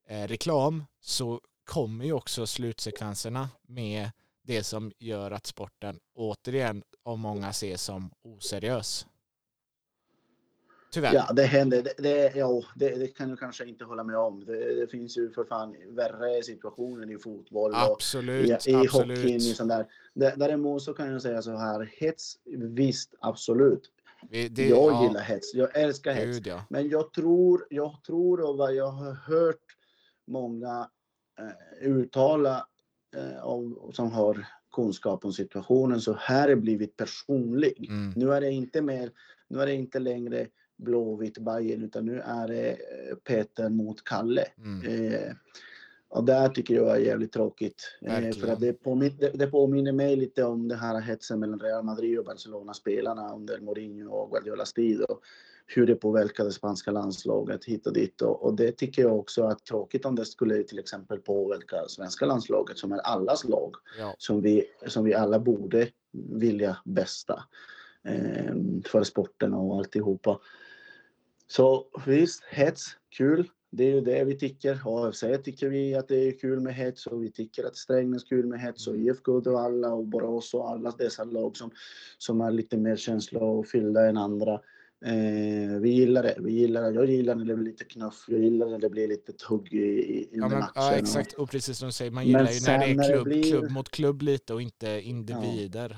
eh, 0.09 0.23
reklam 0.23 0.85
så 1.01 1.41
kommer 1.65 2.05
ju 2.05 2.13
också 2.13 2.47
slutsekvenserna 2.47 3.49
med 3.69 4.11
det 4.47 4.63
som 4.63 4.93
gör 4.99 5.31
att 5.31 5.47
sporten 5.47 5.99
återigen 6.15 6.83
av 7.03 7.19
många 7.19 7.49
ses 7.49 7.83
som 7.83 8.11
oseriös. 8.23 9.07
Tyvärr. 10.91 11.15
Ja, 11.15 11.33
det 11.33 11.43
händer. 11.43 11.83
Det, 11.83 11.95
det, 11.99 12.37
ja, 12.37 12.63
det, 12.75 12.89
det 12.89 13.07
kan 13.07 13.29
du 13.29 13.37
kanske 13.37 13.65
inte 13.67 13.85
hålla 13.85 14.05
med 14.05 14.19
om. 14.19 14.45
Det, 14.45 14.75
det, 14.75 14.87
finns 14.87 15.19
ju 15.19 15.31
för 15.31 15.45
fan 15.45 15.77
värre 15.89 16.43
situationer 16.43 17.11
i 17.11 17.19
fotboll 17.19 17.73
absolut, 17.75 18.51
och 18.51 18.69
i, 18.69 18.71
i 18.71 18.75
absolut. 18.75 19.19
hockeyn. 19.19 19.37
I 19.37 19.41
sån 19.41 19.69
där. 19.69 19.87
Däremot 20.15 20.83
så 20.83 20.95
kan 20.95 21.13
jag 21.13 21.23
säga 21.23 21.43
så 21.43 21.57
här, 21.57 21.93
hets, 21.99 22.39
visst, 22.55 23.15
absolut. 23.21 23.91
Det, 24.31 24.69
jag 24.69 24.93
ja, 24.93 25.03
gillar 25.03 25.21
hets, 25.21 25.55
jag 25.55 25.77
älskar 25.77 26.13
hets. 26.13 26.37
Gud, 26.37 26.47
ja. 26.47 26.65
Men 26.69 26.89
jag 26.89 27.13
tror, 27.13 27.67
jag 27.71 28.03
tror 28.07 28.41
och 28.41 28.57
vad 28.57 28.75
jag 28.75 28.91
har 28.91 29.13
hört 29.13 29.77
många 30.27 30.91
eh, 31.39 31.89
uttala 31.89 32.67
av, 33.43 33.91
som 33.93 34.13
har 34.13 34.47
kunskap 34.73 35.25
om 35.25 35.33
situationen 35.33 36.01
så 36.01 36.13
här 36.13 36.49
är 36.49 36.57
blivit 36.57 36.97
personlig. 36.97 37.87
Mm. 37.89 38.13
Nu 38.17 38.33
är 38.33 38.41
det 38.41 38.51
inte 38.51 38.83
mer, 38.83 39.11
nu 39.49 39.61
är 39.61 39.67
det 39.67 39.75
inte 39.75 39.99
längre 39.99 40.47
Blåvitt 40.77 41.39
Bajen 41.39 41.83
utan 41.83 42.07
nu 42.07 42.21
är 42.21 42.49
det 42.49 42.71
eh, 42.71 43.17
Peter 43.25 43.69
mot 43.69 44.05
Kalle. 44.05 44.45
Mm. 44.59 45.13
Eh, 45.13 45.33
och 46.09 46.25
där 46.25 46.49
tycker 46.49 46.75
jag 46.75 46.97
är 46.97 47.01
jävligt 47.01 47.33
tråkigt. 47.33 47.99
Eh, 48.03 48.31
för 48.33 48.53
att 48.53 48.61
det, 48.61 48.73
påmin, 48.73 49.17
det, 49.19 49.31
det 49.31 49.47
påminner 49.47 49.93
mig 49.93 50.17
lite 50.17 50.45
om 50.45 50.69
den 50.69 50.79
här 50.79 51.01
hetsen 51.01 51.41
mellan 51.41 51.61
Real 51.61 51.85
Madrid 51.85 52.19
och 52.19 52.25
Barcelona-spelarna 52.25 53.35
under 53.35 53.61
Mourinho 53.61 54.11
och 54.11 54.31
Guardiolas 54.31 54.73
tid. 54.73 55.01
Och 55.01 55.21
hur 55.67 55.87
det 55.87 55.95
påverkade 55.95 56.53
spanska 56.53 56.91
landslaget 56.91 57.65
hit 57.65 57.87
och 57.87 57.93
dit. 57.93 58.23
Och, 58.23 58.45
och 58.45 58.57
det 58.57 58.73
tycker 58.73 59.03
jag 59.03 59.19
också 59.19 59.43
är 59.43 59.55
tråkigt 59.55 60.05
om 60.05 60.15
det 60.15 60.25
skulle 60.25 60.63
till 60.63 60.79
exempel 60.79 61.19
påverka 61.19 61.77
svenska 61.89 62.27
landslaget 62.27 62.79
som 62.79 62.93
är 62.93 62.99
allas 62.99 63.45
lag. 63.45 63.75
Ja. 63.99 64.15
Som 64.19 64.41
vi, 64.41 64.65
som 64.87 65.05
vi 65.05 65.15
alla 65.15 65.39
borde 65.39 65.89
vilja 66.13 66.79
bästa. 66.85 67.45
Eh, 68.05 68.55
för 68.85 69.03
sporten 69.03 69.55
och 69.55 69.77
alltihopa. 69.77 70.41
Så 71.47 71.87
visst, 72.07 72.45
hets, 72.45 72.85
kul. 73.11 73.51
Det 73.71 73.85
är 73.85 73.95
ju 73.95 74.01
det 74.01 74.25
vi 74.25 74.39
tycker. 74.39 74.81
AFC 74.85 75.25
tycker 75.45 75.69
vi 75.69 75.95
att 75.95 76.09
det 76.09 76.29
är 76.29 76.39
kul 76.39 76.61
med 76.61 76.75
hets 76.75 77.07
och 77.07 77.23
vi 77.23 77.33
tycker 77.33 77.65
att 77.65 77.77
Strängnäs 77.77 78.23
är 78.23 78.27
kul 78.27 78.47
med 78.47 78.61
hets 78.61 78.87
och 78.87 78.97
IFK 78.97 79.33
Uddevalla 79.33 79.95
och 79.95 80.07
Borås 80.07 80.55
och 80.55 80.71
alla 80.71 80.91
dessa 80.91 81.25
lag 81.25 81.57
som, 81.57 81.71
som 82.19 82.41
är 82.41 82.51
lite 82.51 82.77
mer 82.77 82.97
känslofyllda 82.97 84.07
än 84.07 84.17
andra. 84.17 84.61
Eh, 85.05 85.81
vi 85.81 85.89
gillar 85.91 86.23
det. 86.23 86.37
Vi 86.39 86.53
gillar 86.53 86.83
det. 86.83 86.95
Jag 86.95 87.07
gillar 87.07 87.35
när 87.35 87.45
det 87.45 87.55
blir 87.57 87.65
lite 87.67 87.85
knuff. 87.85 88.25
Jag 88.29 88.41
gillar 88.41 88.67
när 88.67 88.79
det 88.79 88.91
blir 88.91 89.09
lite 89.09 89.33
tugg 89.33 89.73
i, 89.75 89.79
i 89.79 90.29
Ja, 90.33 90.49
men, 90.49 90.59
matchen. 90.59 90.73
ja, 90.75 90.93
exakt. 90.95 91.33
Och 91.33 91.51
precis 91.51 91.79
som 91.79 91.89
du 91.89 91.93
säger, 91.93 92.11
man 92.11 92.21
Men 92.25 92.27
gillar 92.27 92.51
ju 92.51 92.61
när 92.67 92.79
det 92.79 92.85
är 92.85 92.95
när 92.95 93.03
det 93.09 93.13
klubb, 93.15 93.25
blir- 93.25 93.51
klubb 93.51 93.71
mot 93.71 93.89
klubb 93.89 94.23
lite 94.23 94.55
och 94.55 94.63
inte 94.63 95.01
individer. 95.01 95.97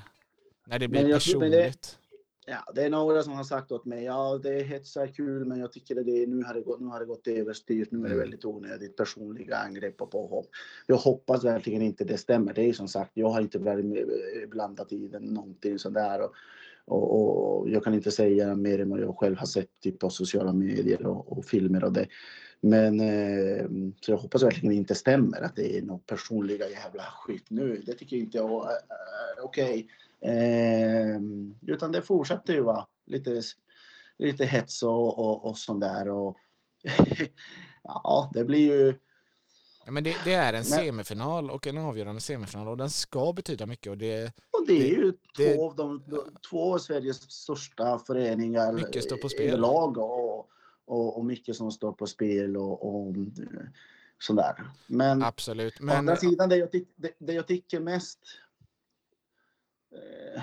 När 0.67 0.79
det 0.79 0.89
blir 0.89 1.03
Men 1.03 1.11
jag 1.11 1.21
men 1.41 1.51
det- 1.51 1.57
personligt. 1.59 1.99
Ja, 2.51 2.73
det 2.75 2.83
är 2.83 2.91
några 2.91 3.23
som 3.23 3.33
har 3.33 3.45
sagt 3.45 3.73
åt 3.73 3.85
mig, 3.85 4.05
ja 4.05 4.41
det 4.43 4.49
är 4.61 4.65
hets 4.65 4.97
är 4.97 5.07
kul 5.07 5.45
men 5.45 5.59
jag 5.59 5.73
tycker 5.73 6.01
att 6.01 6.07
det 6.07 6.23
är, 6.23 6.27
nu, 6.27 6.43
har 6.45 6.55
det 6.55 6.61
gått, 6.61 6.81
nu 6.81 6.87
har 6.87 7.01
det 7.01 7.07
gått 7.07 7.27
överstyrt, 7.27 7.91
nu 7.91 7.99
är 7.99 8.03
det 8.03 8.09
Mm. 8.09 8.19
väldigt 8.19 8.45
onödigt 8.45 8.97
personliga 8.97 9.57
angrepp 9.57 10.01
och 10.03 10.11
påhopp. 10.11 10.47
Jag 10.87 10.97
hoppas 10.97 11.45
verkligen 11.45 11.83
inte 11.83 12.05
det 12.05 12.19
stämmer. 12.19 12.55
Det 12.55 12.63
är 12.69 12.73
som 12.73 12.89
sagt, 12.89 13.11
jag 13.15 13.29
har 13.31 13.41
inte 13.41 13.59
varit 13.59 14.51
blandat 14.51 14.93
i 14.93 15.09
den 15.09 15.23
någonting 15.23 15.79
sådär. 15.79 16.21
Och, 16.23 16.33
och, 16.89 17.59
och 17.61 17.71
jag 17.71 17.85
kan 17.85 17.95
inte 17.95 18.11
säga 18.11 18.57
mer 18.57 18.81
än 18.81 18.91
vad 18.91 19.01
jag 19.01 19.19
själv 19.19 19.37
har 19.37 19.47
sett 19.47 19.81
typ, 19.83 19.99
på 19.99 20.11
sociala 20.11 20.53
medier 20.53 21.07
och, 21.07 21.39
och 21.39 21.45
filmer 21.45 21.85
och 21.85 21.93
det. 21.93 22.07
Men 22.61 23.01
eh, 23.01 23.67
så 24.01 24.11
jag 24.11 24.19
hoppas 24.19 24.43
verkligen 24.43 24.73
inte 24.73 24.95
stämmer 24.95 25.41
att 25.41 25.57
det 25.57 25.79
är 25.79 25.83
något 25.83 26.07
personliga 26.07 26.69
jävla 26.69 27.03
skit 27.03 27.45
nu. 27.49 27.83
Det 27.87 27.95
tycker 27.95 28.17
inte 28.17 28.39
jag 28.39 28.71
är 28.73 28.79
är 29.39 29.45
okej. 29.45 29.89
Eh, 30.21 31.21
utan 31.67 31.93
det 31.93 32.03
fortsätter 32.03 32.55
ju 32.55 32.61
vara 32.61 32.87
lite, 33.07 33.43
lite 34.19 34.45
hets 34.45 34.83
och, 34.83 35.19
och, 35.19 35.45
och 35.45 35.59
sånt 35.59 35.81
där. 35.81 36.09
Och, 36.09 36.37
ja, 37.83 38.31
det 38.35 38.45
blir 38.45 38.73
ju... 38.73 38.95
Ja, 39.89 39.93
men 39.93 40.05
det, 40.05 40.17
det 40.25 40.33
är 40.33 40.53
en 40.53 40.65
semifinal 40.65 41.51
och 41.51 41.67
en 41.67 41.79
avgörande 41.79 42.21
semifinal 42.21 42.69
och 42.69 42.77
den 42.77 42.91
ska 42.91 43.33
betyda 43.33 43.67
mycket 43.67 43.91
och 43.91 43.99
det, 43.99 44.33
Och 44.51 44.67
det 44.67 44.73
är 44.93 44.97
ju 44.97 45.13
det- 45.37 45.55
två 45.55 45.67
av 45.71 45.77
de 45.77 46.03
två 46.51 46.75
av 46.75 46.79
Sveriges 46.79 47.31
största 47.31 47.99
föreningar 47.99 48.73
Mycket 48.73 49.05
står 49.05 49.17
på 49.17 49.29
spel. 49.29 49.49
överlag 49.49 49.99
och, 49.99 50.39
och, 50.85 51.19
och 51.19 51.25
mycket 51.25 51.57
som 51.57 51.71
står 51.73 51.93
på 51.93 52.07
spel 52.07 52.57
och, 52.57 52.89
och 53.01 53.17
eh, 53.17 53.25
sådär. 54.19 54.65
Men 54.87 55.23
absolut. 55.23 55.81
Å 55.81 55.85
Men 55.85 55.97
andra 55.97 56.17
sidan, 56.17 56.49
det 56.49 56.57
jag, 56.57 56.69
det, 56.97 57.11
det 57.19 57.33
jag 57.33 57.47
tycker 57.47 57.81
mest... 57.81 58.19
Eh, 59.95 60.43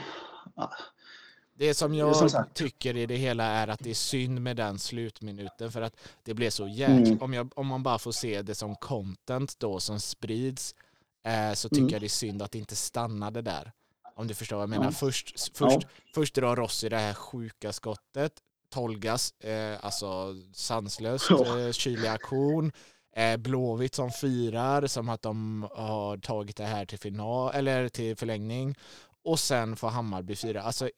det 1.57 1.73
som 1.73 1.89
som 1.89 1.97
jag 1.97 2.31
sagt. 2.31 2.53
tycker 2.53 2.97
i 2.97 3.05
det 3.05 3.15
hela 3.15 3.43
är 3.43 3.67
att 3.67 3.79
det 3.79 3.89
är 3.89 3.93
synd 3.93 4.41
med 4.41 4.55
den 4.57 4.79
slutminuten 4.79 5.71
för 5.71 5.81
att 5.81 5.95
det 6.23 6.33
blev 6.33 6.49
så 6.49 6.67
jäkla... 6.67 6.95
Mm. 6.95 7.21
Om, 7.21 7.33
jag, 7.33 7.51
om 7.59 7.67
man 7.67 7.83
bara 7.83 7.99
får 7.99 8.11
se 8.11 8.41
det 8.41 8.55
som 8.55 8.75
content 8.75 9.59
då 9.59 9.79
som 9.79 9.99
sprids 9.99 10.75
eh, 11.23 11.53
så 11.53 11.69
tycker 11.69 11.81
Mm. 11.81 11.91
jag 11.93 12.01
det 12.01 12.07
är 12.07 12.09
synd 12.09 12.41
att 12.41 12.51
det 12.51 12.57
inte 12.57 12.75
stannade 12.75 13.41
där. 13.41 13.71
Om 14.15 14.27
du 14.27 14.33
förstår 14.33 14.55
vad 14.57 14.63
jag 14.63 14.69
menar. 14.69 14.85
Ja. 14.85 14.91
Först, 14.91 15.57
först, 15.57 15.87
först 16.13 16.35
drar 16.35 16.55
Rossi 16.55 16.89
det 16.89 16.97
här 16.97 17.13
sjuka 17.13 17.73
skottet. 17.73 18.31
Tolgas, 18.69 19.31
eh, 19.39 19.85
alltså 19.85 20.35
sanslöst, 20.53 21.25
Ja. 21.29 21.59
eh, 21.59 21.71
kylig 21.71 22.07
aktion. 22.07 22.71
Eh, 23.15 23.37
Blåvitt 23.37 23.95
som 23.95 24.11
firar 24.11 24.87
som 24.87 25.09
att 25.09 25.21
de 25.21 25.67
har 25.75 26.17
tagit 26.17 26.55
det 26.57 26.65
här 26.65 26.85
till 26.85 26.99
final 26.99 27.51
eller 27.55 27.89
till 27.89 28.15
förlängning. 28.17 28.75
Och 29.23 29.39
sen 29.39 29.75
får 29.75 29.87
Hammarby 29.89 30.35
fira. 30.35 30.61
Alltså 30.61 30.89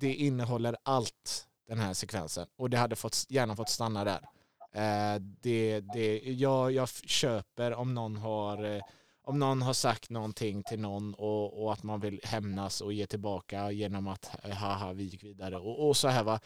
det 0.00 0.14
innehåller 0.14 0.76
allt 0.82 1.46
den 1.68 1.78
här 1.78 1.94
sekvensen 1.94 2.46
och 2.56 2.70
det 2.70 2.76
hade 2.76 2.96
fått, 2.96 3.26
gärna 3.28 3.56
fått 3.56 3.68
stanna 3.68 4.04
där. 4.04 4.20
Eh, 4.72 5.20
det, 5.20 5.80
det, 5.80 6.18
jag, 6.18 6.72
jag 6.72 6.88
köper 6.88 7.74
om 7.74 7.94
någon 7.94 8.16
har 8.16 8.64
eh, 8.64 8.82
om 9.22 9.38
någon 9.38 9.62
har 9.62 9.72
sagt 9.72 10.10
någonting 10.10 10.62
till 10.62 10.80
någon 10.80 11.14
och, 11.14 11.62
och 11.62 11.72
att 11.72 11.82
man 11.82 12.00
vill 12.00 12.20
hämnas 12.24 12.80
och 12.80 12.92
ge 12.92 13.06
tillbaka 13.06 13.70
genom 13.70 14.08
att 14.08 14.44
eh, 14.44 14.50
haha 14.50 14.92
vi 14.92 15.02
gick 15.04 15.24
vidare 15.24 15.56
och, 15.56 15.88
och 15.88 15.96
så 15.96 16.08
här 16.08 16.24
va. 16.24 16.40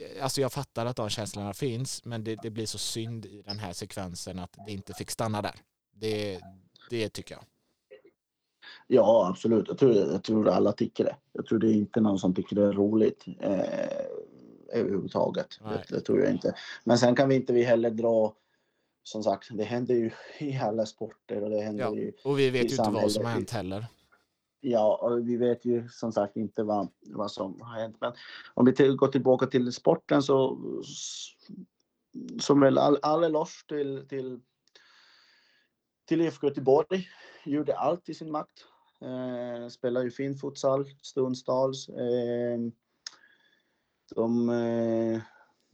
Eh, 0.00 0.24
alltså 0.24 0.40
jag 0.40 0.52
fattar 0.52 0.86
att 0.86 0.96
de 0.96 1.10
känslorna 1.10 1.54
finns 1.54 2.04
men 2.04 2.24
det, 2.24 2.36
det 2.42 2.50
blir 2.50 2.66
så 2.66 2.78
synd 2.78 3.26
i 3.26 3.42
den 3.42 3.58
här 3.58 3.72
sekvensen 3.72 4.38
att 4.38 4.56
det 4.66 4.72
inte 4.72 4.94
fick 4.94 5.10
stanna 5.10 5.42
där. 5.42 5.54
Det, 5.94 6.40
det 6.90 7.08
tycker 7.08 7.34
jag 7.34 7.44
ja, 8.86 9.28
absolut. 9.28 9.68
Jag 9.68 9.78
tror, 9.78 9.94
jag 9.94 10.22
tror 10.22 10.48
alla 10.48 10.72
tycker 10.72 11.04
det. 11.04 11.16
Jag 11.32 11.46
tror 11.46 11.58
det 11.58 11.66
är 11.66 11.74
inte 11.74 12.00
någon 12.00 12.18
som 12.18 12.34
tycker 12.34 12.56
det 12.56 12.62
är 12.62 12.72
roligt 12.72 13.24
eh, 13.40 13.60
överhuvudtaget. 14.72 15.48
Det, 15.62 15.94
det 15.94 16.00
tror 16.00 16.20
jag 16.20 16.30
inte. 16.30 16.54
Men 16.84 16.98
sen 16.98 17.16
kan 17.16 17.28
vi 17.28 17.34
inte 17.34 17.52
vi 17.52 17.62
heller 17.62 17.90
dra... 17.90 18.34
Som 19.04 19.22
sagt, 19.22 19.48
det 19.52 19.64
händer 19.64 19.94
ju 19.94 20.10
i 20.38 20.58
alla 20.58 20.86
sporter 20.86 21.42
och 21.42 21.50
det 21.50 21.60
händer 21.60 21.84
Ja. 21.84 21.94
ju 21.94 22.12
Och 22.24 22.38
vi 22.38 22.50
vet 22.50 22.72
ju 22.72 22.76
inte 22.76 22.90
vad 22.90 23.12
som 23.12 23.24
har 23.24 23.32
hänt 23.32 23.50
heller. 23.50 23.86
Ja, 24.60 24.98
och 25.02 25.28
vi 25.28 25.36
vet 25.36 25.64
ju 25.64 25.88
som 25.88 26.12
sagt 26.12 26.36
inte 26.36 26.62
vad, 26.62 26.88
vad 27.00 27.30
som 27.30 27.60
har 27.60 27.80
hänt. 27.80 27.96
Men 28.00 28.12
om 28.54 28.66
vi 28.66 28.72
till, 28.72 28.96
går 28.96 29.08
tillbaka 29.08 29.46
till 29.46 29.72
sporten 29.72 30.22
så 30.22 30.58
som 32.40 32.60
väl 32.60 32.78
all, 32.78 32.98
all 33.02 33.24
eloge 33.24 33.66
till, 33.68 34.06
till, 34.08 34.40
till 36.08 36.20
IFK 36.20 36.46
Göteborg. 36.46 37.08
Gjorde 37.44 37.76
allt 37.76 38.08
i 38.08 38.14
sin 38.14 38.30
makt. 38.30 38.64
Eh, 39.02 39.68
spelar 39.68 40.02
ju 40.02 40.10
fin 40.10 40.36
futsal 40.36 40.86
stundstals. 41.02 41.88
Eh, 41.88 42.58
de, 44.14 44.48
eh, 44.48 45.20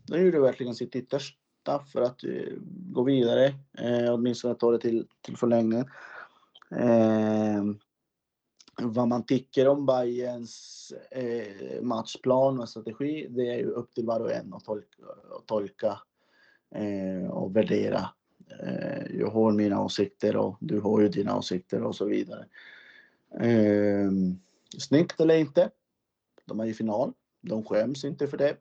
de 0.09 0.25
gjorde 0.25 0.41
verkligen 0.41 0.75
sitt 0.75 0.97
yttersta 0.97 1.85
för 1.93 2.03
att 2.03 2.25
eh, 2.25 2.53
gå 2.67 3.03
vidare. 3.03 3.47
Eh, 3.79 4.15
åtminstone 4.15 4.55
ta 4.55 4.71
det 4.71 4.79
till, 4.79 5.07
till 5.21 5.37
förlängning. 5.37 5.85
Eh, 6.71 7.65
vad 8.83 9.09
man 9.09 9.27
tycker 9.27 9.69
om 9.69 9.87
Bayerns 9.87 10.93
eh, 11.11 11.83
matchplan 11.83 12.61
och 12.61 12.69
strategi, 12.69 13.27
det 13.31 13.49
är 13.49 13.59
ju 13.59 13.67
upp 13.67 13.95
till 13.95 14.07
var 14.07 14.21
och 14.21 14.33
en 14.33 14.55
att 14.55 14.65
tolka, 14.65 15.03
att 15.39 15.47
tolka 15.47 15.99
eh, 16.75 17.31
och 17.31 17.57
värdera. 17.57 18.09
Eh, 18.63 19.17
jag 19.19 19.31
har 19.31 19.53
mina 19.53 19.85
åsikter 19.85 20.37
och 20.37 20.57
du 20.61 20.81
har 20.81 21.01
ju 21.01 21.09
dina 21.09 21.39
åsikter 21.39 21.83
och 21.83 21.97
så 21.97 22.05
vidare. 22.05 22.47
Eh, 23.41 24.11
snyggt 24.79 25.21
eller 25.21 25.37
inte, 25.37 25.71
de 26.45 26.61
är 26.61 26.67
i 26.67 26.75
final. 26.75 27.13
De 27.41 27.65
skäms 27.65 28.05
inte 28.05 28.29
för 28.29 28.37
det. 28.37 28.57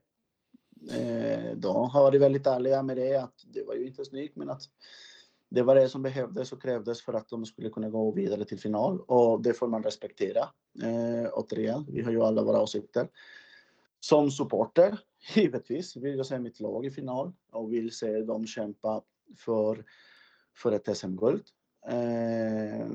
Eh, 0.92 1.56
de 1.56 1.90
har 1.90 2.02
varit 2.02 2.22
väldigt 2.22 2.48
ärliga 2.48 2.84
med 2.84 2.98
det 2.98 3.16
att 3.16 3.44
det 3.54 3.64
var 3.64 3.74
ju 3.74 3.88
inte 3.88 4.06
snyggt 4.06 4.36
men 4.36 4.50
att 4.50 4.62
det 5.50 5.62
var 5.62 5.76
det 5.76 5.90
som 5.90 6.04
behövdes 6.04 6.52
och 6.52 6.62
krävdes 6.62 7.02
för 7.02 7.14
att 7.14 7.30
de 7.30 7.46
skulle 7.46 7.70
kunna 7.70 7.90
gå 7.90 8.12
vidare 8.12 8.46
till 8.46 8.60
final 8.60 9.02
och 9.02 9.42
det 9.42 9.54
får 9.54 9.68
man 9.68 9.84
respektera. 9.84 10.50
Eh, 10.84 11.30
återigen, 11.34 11.86
vi 11.90 12.02
har 12.02 12.12
ju 12.12 12.24
alla 12.24 12.44
våra 12.44 12.62
åsikter. 12.62 13.10
Som 14.00 14.32
supporter, 14.32 15.00
givetvis, 15.36 15.96
vill 15.96 16.18
jag 16.18 16.26
se 16.26 16.40
mitt 16.40 16.60
lag 16.60 16.86
i 16.86 16.92
final 16.92 17.34
och 17.52 17.74
vill 17.74 17.92
se 17.92 18.22
dem 18.22 18.48
kämpa 18.48 19.02
för, 19.38 19.86
för 20.56 20.72
ett 20.72 20.98
SM-guld. 20.98 21.44
Eh, 21.88 22.88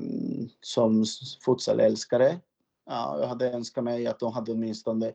som 0.61 1.05
futsalälskare, 1.45 2.39
ja, 2.85 3.17
jag 3.19 3.27
hade 3.27 3.51
önskat 3.51 3.83
mig 3.83 4.07
att 4.07 4.19
de 4.19 4.33
hade 4.33 4.51
åtminstone 4.51 5.13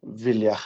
vilja 0.00 0.56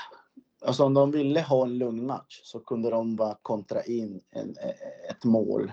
Alltså 0.64 0.84
om 0.84 0.94
de 0.94 1.10
ville 1.10 1.40
ha 1.40 1.64
en 1.64 1.78
lugn 1.78 2.06
match 2.06 2.40
så 2.44 2.60
kunde 2.60 2.90
de 2.90 3.16
bara 3.16 3.38
kontra 3.42 3.82
in 3.82 4.20
en, 4.30 4.50
e-, 4.50 4.62
e-, 4.62 5.10
ett 5.10 5.24
mål. 5.24 5.72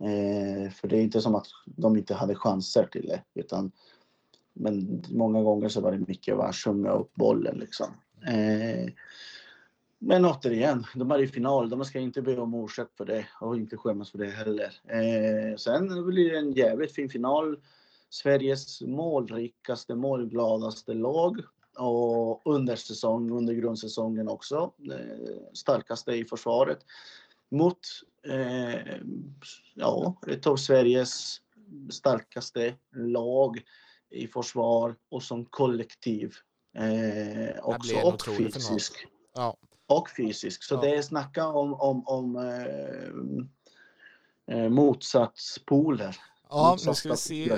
Eh, 0.00 0.70
för 0.70 0.88
det 0.88 0.96
är 0.98 1.02
inte 1.02 1.20
som 1.20 1.34
att 1.34 1.46
de 1.64 1.96
inte 1.96 2.14
hade 2.14 2.34
chanser 2.34 2.86
till 2.86 3.06
det. 3.06 3.22
Utan, 3.34 3.72
men 4.52 5.02
många 5.08 5.42
gånger 5.42 5.68
så 5.68 5.80
var 5.80 5.92
det 5.92 6.08
mycket 6.08 6.38
att 6.38 6.54
sjunga 6.54 6.90
upp 6.90 7.14
bollen 7.14 7.58
liksom. 7.58 7.86
Eh, 8.26 8.92
men 9.98 10.24
återigen, 10.24 10.86
de 10.94 11.10
är 11.10 11.18
i 11.18 11.28
final. 11.28 11.70
De 11.70 11.84
ska 11.84 11.98
inte 11.98 12.22
be 12.22 12.38
om 12.38 12.64
ursäkt 12.64 12.96
för 12.96 13.04
det 13.04 13.26
och 13.40 13.56
inte 13.56 13.76
skämmas 13.76 14.10
för 14.10 14.18
det 14.18 14.30
heller. 14.30 14.80
Eh, 14.88 15.56
sen 15.56 16.06
blir 16.06 16.30
det 16.30 16.38
en 16.38 16.52
jävligt 16.52 16.94
fin 16.94 17.08
final. 17.08 17.56
Sveriges 18.10 18.82
målrikaste, 18.82 19.94
målgladaste 19.94 20.94
lag 20.94 21.40
och 21.78 22.42
under 22.44 22.76
säsong, 22.76 23.30
under 23.30 23.54
grundsäsongen 23.54 24.28
också. 24.28 24.72
Eh, 24.92 25.36
starkaste 25.52 26.12
i 26.12 26.24
försvaret 26.24 26.78
mot 27.50 27.78
eh, 28.28 28.96
ja, 29.74 30.20
ett 30.26 30.46
av 30.46 30.56
Sveriges 30.56 31.40
starkaste 31.90 32.74
lag 32.94 33.62
i 34.10 34.26
försvar 34.26 34.96
och 35.08 35.22
som 35.22 35.44
kollektiv. 35.44 36.34
Eh, 36.76 37.58
också 37.62 37.96
och 37.96 38.36
fysisk. 38.36 39.06
Ja. 39.34 39.56
Och 39.86 40.10
fysisk. 40.16 40.64
Så 40.64 40.74
ja. 40.74 40.80
det 40.80 40.96
är 40.96 41.02
snacka 41.02 41.46
om, 41.46 41.74
om, 41.74 42.06
om 42.06 42.36
eh, 42.36 42.66
eh 44.56 44.68
motsatspoler. 44.68 46.16
Ja, 46.50 46.76
nu 46.86 46.94
ska 46.94 47.08
vi 47.08 47.16
se. 47.16 47.52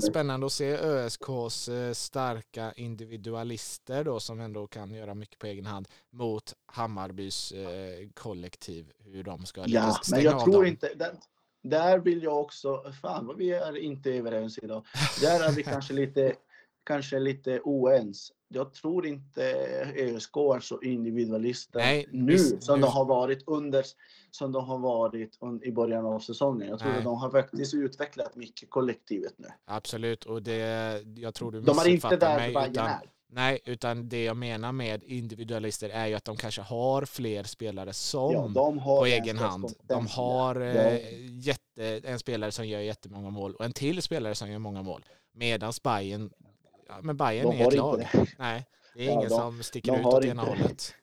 Spännande 0.00 0.46
att 0.46 0.52
se 0.52 0.76
ÖSKs 0.76 1.68
eh, 1.68 1.92
starka 1.92 2.72
individualister 2.72 4.04
då 4.04 4.20
som 4.20 4.40
ändå 4.40 4.66
kan 4.66 4.94
göra 4.94 5.14
mycket 5.14 5.38
på 5.38 5.46
egen 5.46 5.66
hand 5.66 5.88
mot 6.10 6.54
Hammarbys 6.66 7.52
eh, 7.52 8.08
kollektiv. 8.14 8.92
Hur 8.98 9.22
de 9.22 9.46
ska 9.46 9.64
Ja, 9.66 9.96
men 10.10 10.22
jag 10.22 10.44
tror 10.44 10.52
dem. 10.52 10.66
inte. 10.66 10.94
Där, 10.94 11.12
där 11.62 11.98
vill 11.98 12.22
jag 12.22 12.40
också. 12.40 12.92
Fan 13.02 13.26
vad 13.26 13.36
vi 13.36 13.50
är 13.50 13.76
inte 13.76 14.10
överens 14.10 14.58
idag. 14.62 14.86
Där 15.20 15.48
är 15.48 15.52
vi 15.52 15.62
kanske 15.62 15.92
lite, 15.92 16.34
kanske 16.88 17.18
lite 17.18 17.60
oens 17.64 18.32
jag 18.48 18.72
tror 18.72 19.06
inte 19.06 19.42
ÖSK 19.96 20.36
är 20.36 20.60
så 20.60 20.80
individualister 20.80 21.78
Nej, 21.78 22.08
nu 22.12 22.32
visst, 22.32 22.62
som 22.62 22.80
nu. 22.80 22.86
de 22.86 22.92
har 22.92 23.04
varit 23.04 23.42
under 23.46 23.84
som 24.30 24.52
de 24.52 24.64
har 24.64 24.78
varit 24.78 25.38
i 25.62 25.72
början 25.72 26.06
av 26.06 26.20
säsongen. 26.20 26.68
Jag 26.68 26.78
tror 26.78 26.88
Nej. 26.90 26.98
att 26.98 27.04
de 27.04 27.16
har 27.16 27.30
faktiskt 27.30 27.74
utvecklat 27.74 28.36
mycket 28.36 28.70
kollektivet 28.70 29.34
nu. 29.36 29.48
Absolut, 29.64 30.24
och 30.24 30.42
det, 30.42 31.02
jag 31.16 31.34
tror 31.34 31.52
du 31.52 31.60
De 31.60 31.78
är 31.78 31.88
inte 31.88 32.16
där 32.16 32.36
mig, 32.36 32.54
Bayern 32.54 32.70
utan, 32.70 32.86
är. 32.86 33.10
Nej, 33.30 33.60
utan 33.64 34.08
det 34.08 34.24
jag 34.24 34.36
menar 34.36 34.72
med 34.72 35.02
individualister 35.04 35.88
är 35.88 36.06
ju 36.06 36.14
att 36.14 36.24
de 36.24 36.36
kanske 36.36 36.62
har 36.62 37.04
fler 37.04 37.44
spelare 37.44 37.92
som 37.92 38.52
ja, 38.54 38.72
på 38.98 39.06
egen 39.06 39.38
hand. 39.38 39.72
De 39.82 40.06
har 40.06 40.60
ja. 40.60 40.82
Eh, 40.82 41.38
jätte, 41.38 42.00
en 42.04 42.18
spelare 42.18 42.52
som 42.52 42.68
gör 42.68 42.80
jättemånga 42.80 43.30
mål 43.30 43.54
och 43.54 43.64
en 43.64 43.72
till 43.72 44.02
spelare 44.02 44.34
som 44.34 44.50
gör 44.50 44.58
många 44.58 44.82
mål. 44.82 45.04
Medan 45.32 45.72
Bayern 45.82 46.30
Ja, 46.88 46.94
men 47.02 47.16
Bayern 47.16 47.52
är 47.52 47.68
ett 47.68 47.74
lag. 47.74 47.98
Det. 47.98 48.26
Nej, 48.38 48.66
det 48.94 49.02
är 49.02 49.06
ja, 49.06 49.12
ingen 49.12 49.28
de, 49.28 49.34
som 49.34 49.62
sticker 49.62 50.00
ut 50.00 50.06
åt 50.06 50.24
ena 50.24 50.42
hållet. 50.42 50.94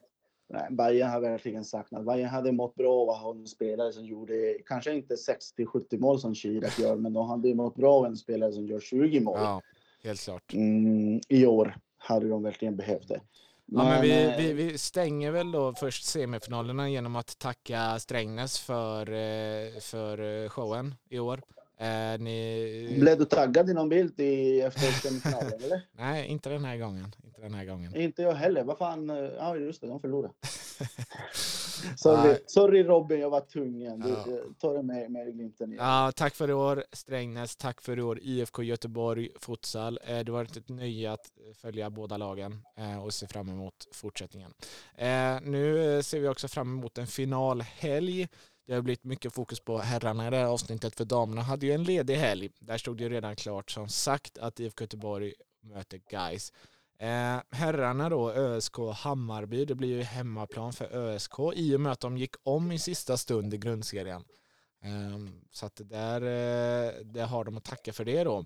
Nej, 0.50 0.68
Bayern 0.72 1.10
har 1.10 1.22
verkligen 1.22 1.66
saknat. 1.66 2.06
Bayern 2.06 2.30
hade 2.30 2.52
mått 2.52 2.76
bra 2.76 3.02
av 3.02 3.10
att 3.10 3.22
ha 3.22 3.32
en 3.32 3.48
spelare 3.48 3.94
som 3.94 4.06
gjorde, 4.06 4.58
kanske 4.66 4.94
inte 4.94 5.16
60-70 5.58 6.00
mål 6.00 6.20
som 6.20 6.36
Chirac 6.36 6.80
gör, 6.80 6.96
men 6.96 7.14
de 7.14 7.30
hade 7.30 7.56
mått 7.56 7.76
bra 7.76 7.94
av 7.94 8.06
en 8.06 8.18
spelare 8.18 8.52
som 8.52 8.68
gör 8.68 8.80
20 8.80 9.20
mål. 9.20 9.40
Ja, 9.40 9.62
helt 10.04 10.22
klart. 10.22 10.54
Mm, 10.54 11.22
I 11.30 11.46
år 11.46 11.78
hade 11.98 12.30
de 12.30 12.44
verkligen 12.44 12.76
behövt 12.76 13.08
det. 13.08 13.22
Men, 13.66 13.86
ja, 13.86 13.92
men 13.92 14.02
vi, 14.02 14.34
vi, 14.38 14.54
vi, 14.54 14.78
stänger 14.78 15.32
väl 15.32 15.52
då 15.52 15.74
först 15.74 16.06
semifinalerna 16.06 16.90
genom 16.90 17.16
att 17.16 17.40
tacka 17.40 18.00
Strängnäs 18.00 18.60
för, 18.60 19.12
eh, 19.12 19.80
för 19.80 20.44
eh, 20.44 20.50
showen 20.50 20.96
i 21.10 21.20
år. 21.20 21.42
Är 21.78 22.18
ni... 22.18 22.98
Blev 23.00 23.18
du 23.18 23.26
taggad 23.26 23.70
i 23.70 23.74
någon 23.74 23.90
bild 23.90 24.20
i, 24.20 24.62
efter 24.62 24.82
semifinalen 24.82 25.64
eller? 25.64 25.82
Nej, 25.92 26.28
inte 26.28 26.50
den 26.50 26.66
här 26.66 26.78
gången. 26.78 27.16
Inte 27.24 27.42
den 27.42 27.54
här 27.54 27.66
gången. 27.66 27.96
Inte 27.96 28.22
jag 28.22 28.34
heller. 28.34 28.64
Vad 28.64 28.78
fan? 28.78 29.08
Ja, 29.38 29.58
just 29.58 29.82
det, 29.82 29.88
de 29.88 30.00
förlorade. 30.00 30.34
sorry, 31.96 32.38
sorry 32.48 32.84
Robin, 32.84 33.20
jag 33.20 33.30
var 33.30 33.42
tvungen. 33.42 34.00
Du, 34.00 34.10
ja. 34.10 34.26
Ta 34.60 34.74
det 34.74 34.84
med, 34.84 35.12
med 35.12 35.34
glimten 35.34 35.74
igen. 35.74 35.86
Ja, 35.86 36.12
tack 36.16 36.36
för 36.36 36.50
i 36.50 36.54
år 36.54 36.84
Strängnäs. 36.92 37.56
Tack 37.56 37.82
för 37.82 38.00
i 38.00 38.02
år 38.02 38.20
IFK 38.22 38.64
Göteborg 38.64 39.30
Futsal. 39.40 40.00
Eh, 40.04 40.20
det 40.20 40.32
har 40.32 40.38
varit 40.38 40.58
ett 40.58 40.70
nöje 40.70 41.12
att 41.12 41.32
följa 41.56 41.90
båda 41.90 42.18
lagen 42.18 42.62
eh, 42.78 43.04
och 43.04 43.14
se 43.14 43.28
fram 43.28 43.50
emot 43.50 43.88
fortsättningen. 43.92 44.54
Eh, 44.96 45.42
nu 45.42 46.00
ser 46.04 46.20
vi 46.20 46.28
också 46.28 46.48
fram 46.48 46.78
emot 46.78 46.98
en 46.98 47.08
finalhelg 47.08 48.28
det 48.66 48.74
har 48.74 48.82
blivit 48.82 49.04
mycket 49.04 49.34
fokus 49.34 49.60
på 49.60 49.78
herrarna 49.78 50.28
i 50.28 50.30
det 50.30 50.38
här 50.38 50.46
avsnittet 50.46 50.96
för 50.96 51.06
damerna 51.06 51.42
hade 51.42 51.66
ju 51.66 51.72
en 51.72 51.84
ledig 51.84 52.16
helg. 52.16 52.50
Där 52.60 52.78
stod 52.78 52.98
det 52.98 53.04
ju 53.04 53.10
redan 53.10 53.36
klart 53.36 53.72
som 53.72 53.90
sagt 53.90 54.38
att 54.38 54.60
IFK 54.60 54.84
Göteborg 54.84 55.34
möter 55.62 56.02
Guys. 56.10 56.54
Eh, 57.00 57.42
herrarna 57.52 58.10
då, 58.10 58.32
ÖSK 58.32 58.78
Hammarby, 58.96 59.66
det 59.66 59.76
blir 59.76 59.90
ju 59.90 60.04
hemmaplan 60.04 60.74
för 60.74 60.96
ÖSK 60.96 61.40
i 61.56 61.76
och 61.76 61.82
med 61.82 61.92
att 61.92 62.00
de 62.00 62.18
gick 62.18 62.36
om 62.44 62.72
i 62.72 62.80
sista 62.80 63.18
stund 63.18 63.54
i 63.54 63.58
grundserien. 63.58 64.24
Eh, 64.84 65.20
så 65.52 65.66
att 65.66 65.82
där, 65.84 66.22
eh, 66.22 66.94
där 67.04 67.26
har 67.26 67.44
de 67.44 67.58
att 67.58 67.64
tacka 67.64 67.94
för 67.94 68.06
det 68.06 68.24
då. 68.24 68.46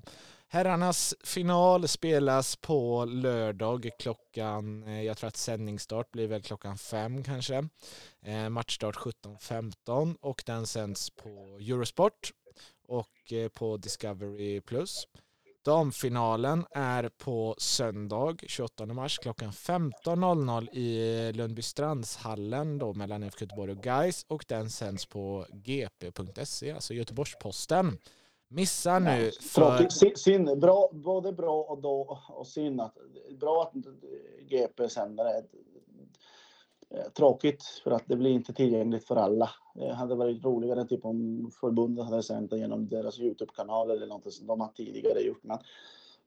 Herrarnas 0.51 1.15
final 1.23 1.87
spelas 1.87 2.55
på 2.55 3.05
lördag 3.05 3.89
klockan, 3.99 4.83
eh, 4.83 5.03
jag 5.03 5.17
tror 5.17 5.27
att 5.27 5.37
sändningsstart 5.37 6.11
blir 6.11 6.27
väl 6.27 6.41
klockan 6.41 6.77
fem 6.77 7.23
kanske. 7.23 7.67
Eh, 8.21 8.49
matchstart 8.49 8.95
17.15 8.95 10.17
och 10.21 10.43
den 10.45 10.67
sänds 10.67 11.09
på 11.09 11.29
Eurosport 11.59 12.31
och 12.87 13.33
eh, 13.33 13.47
på 13.49 13.77
Discovery 13.77 14.61
Plus. 14.61 15.07
Damfinalen 15.65 16.65
är 16.71 17.09
på 17.09 17.55
söndag 17.57 18.35
28 18.47 18.85
mars 18.85 19.19
klockan 19.19 19.51
15.00 19.51 20.69
i 20.73 21.33
Lundbystrandshallen 21.33 22.77
då 22.77 22.93
mellan 22.93 23.23
IFK 23.23 23.41
Göteborg 23.41 23.71
och 23.71 23.83
Gais 23.83 24.25
och 24.27 24.45
den 24.47 24.69
sänds 24.69 25.05
på 25.05 25.45
gp.se, 25.51 26.71
alltså 26.71 26.93
Göteborgs-Posten. 26.93 27.97
Missa 28.51 28.99
nu 28.99 29.31
för... 29.41 30.15
Synd, 30.15 30.59
bra, 30.59 30.89
både 30.91 31.31
bra 31.31 31.61
och, 31.61 31.81
då, 31.81 32.19
och 32.29 32.47
synd 32.47 32.81
att 32.81 32.97
bra 33.39 33.63
att 33.63 33.85
GP 34.49 34.89
sänder 34.89 35.23
det. 35.23 35.43
Eh, 36.91 37.09
tråkigt 37.09 37.63
för 37.83 37.91
att 37.91 38.03
det 38.05 38.15
blir 38.15 38.31
inte 38.31 38.53
tillgängligt 38.53 39.07
för 39.07 39.15
alla. 39.15 39.49
Det 39.75 39.93
hade 39.93 40.15
varit 40.15 40.43
roligare 40.43 40.85
typ 40.85 41.05
om 41.05 41.51
förbundet 41.59 42.05
hade 42.05 42.23
sänt 42.23 42.49
det 42.49 42.57
genom 42.57 42.89
deras 42.89 43.19
Youtube-kanal 43.19 43.91
eller 43.91 44.07
något 44.07 44.33
som 44.33 44.47
de 44.47 44.61
har 44.61 44.67
tidigare 44.67 45.19
gjort. 45.19 45.43
Men, 45.43 45.57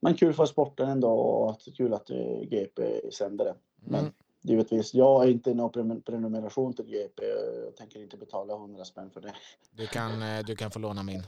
men 0.00 0.14
kul 0.14 0.32
för 0.32 0.46
sporten 0.46 0.88
ändå 0.88 1.08
och 1.08 1.60
kul 1.76 1.94
att 1.94 2.10
eh, 2.10 2.40
GP 2.40 3.10
sänder 3.12 3.44
det. 3.44 3.54
Men 3.84 4.00
mm. 4.00 4.12
givetvis, 4.42 4.94
jag 4.94 5.24
är 5.24 5.30
inte 5.30 5.54
någon 5.54 6.02
prenumeration 6.02 6.74
till 6.74 6.84
GP. 6.84 7.22
Jag 7.64 7.76
tänker 7.76 8.02
inte 8.02 8.16
betala 8.16 8.54
100 8.54 8.84
spänn 8.84 9.10
för 9.10 9.20
det. 9.20 9.34
Du 9.70 9.86
kan, 9.86 10.22
eh, 10.22 10.44
du 10.46 10.56
kan 10.56 10.70
få 10.70 10.78
låna 10.78 11.02
min. 11.02 11.22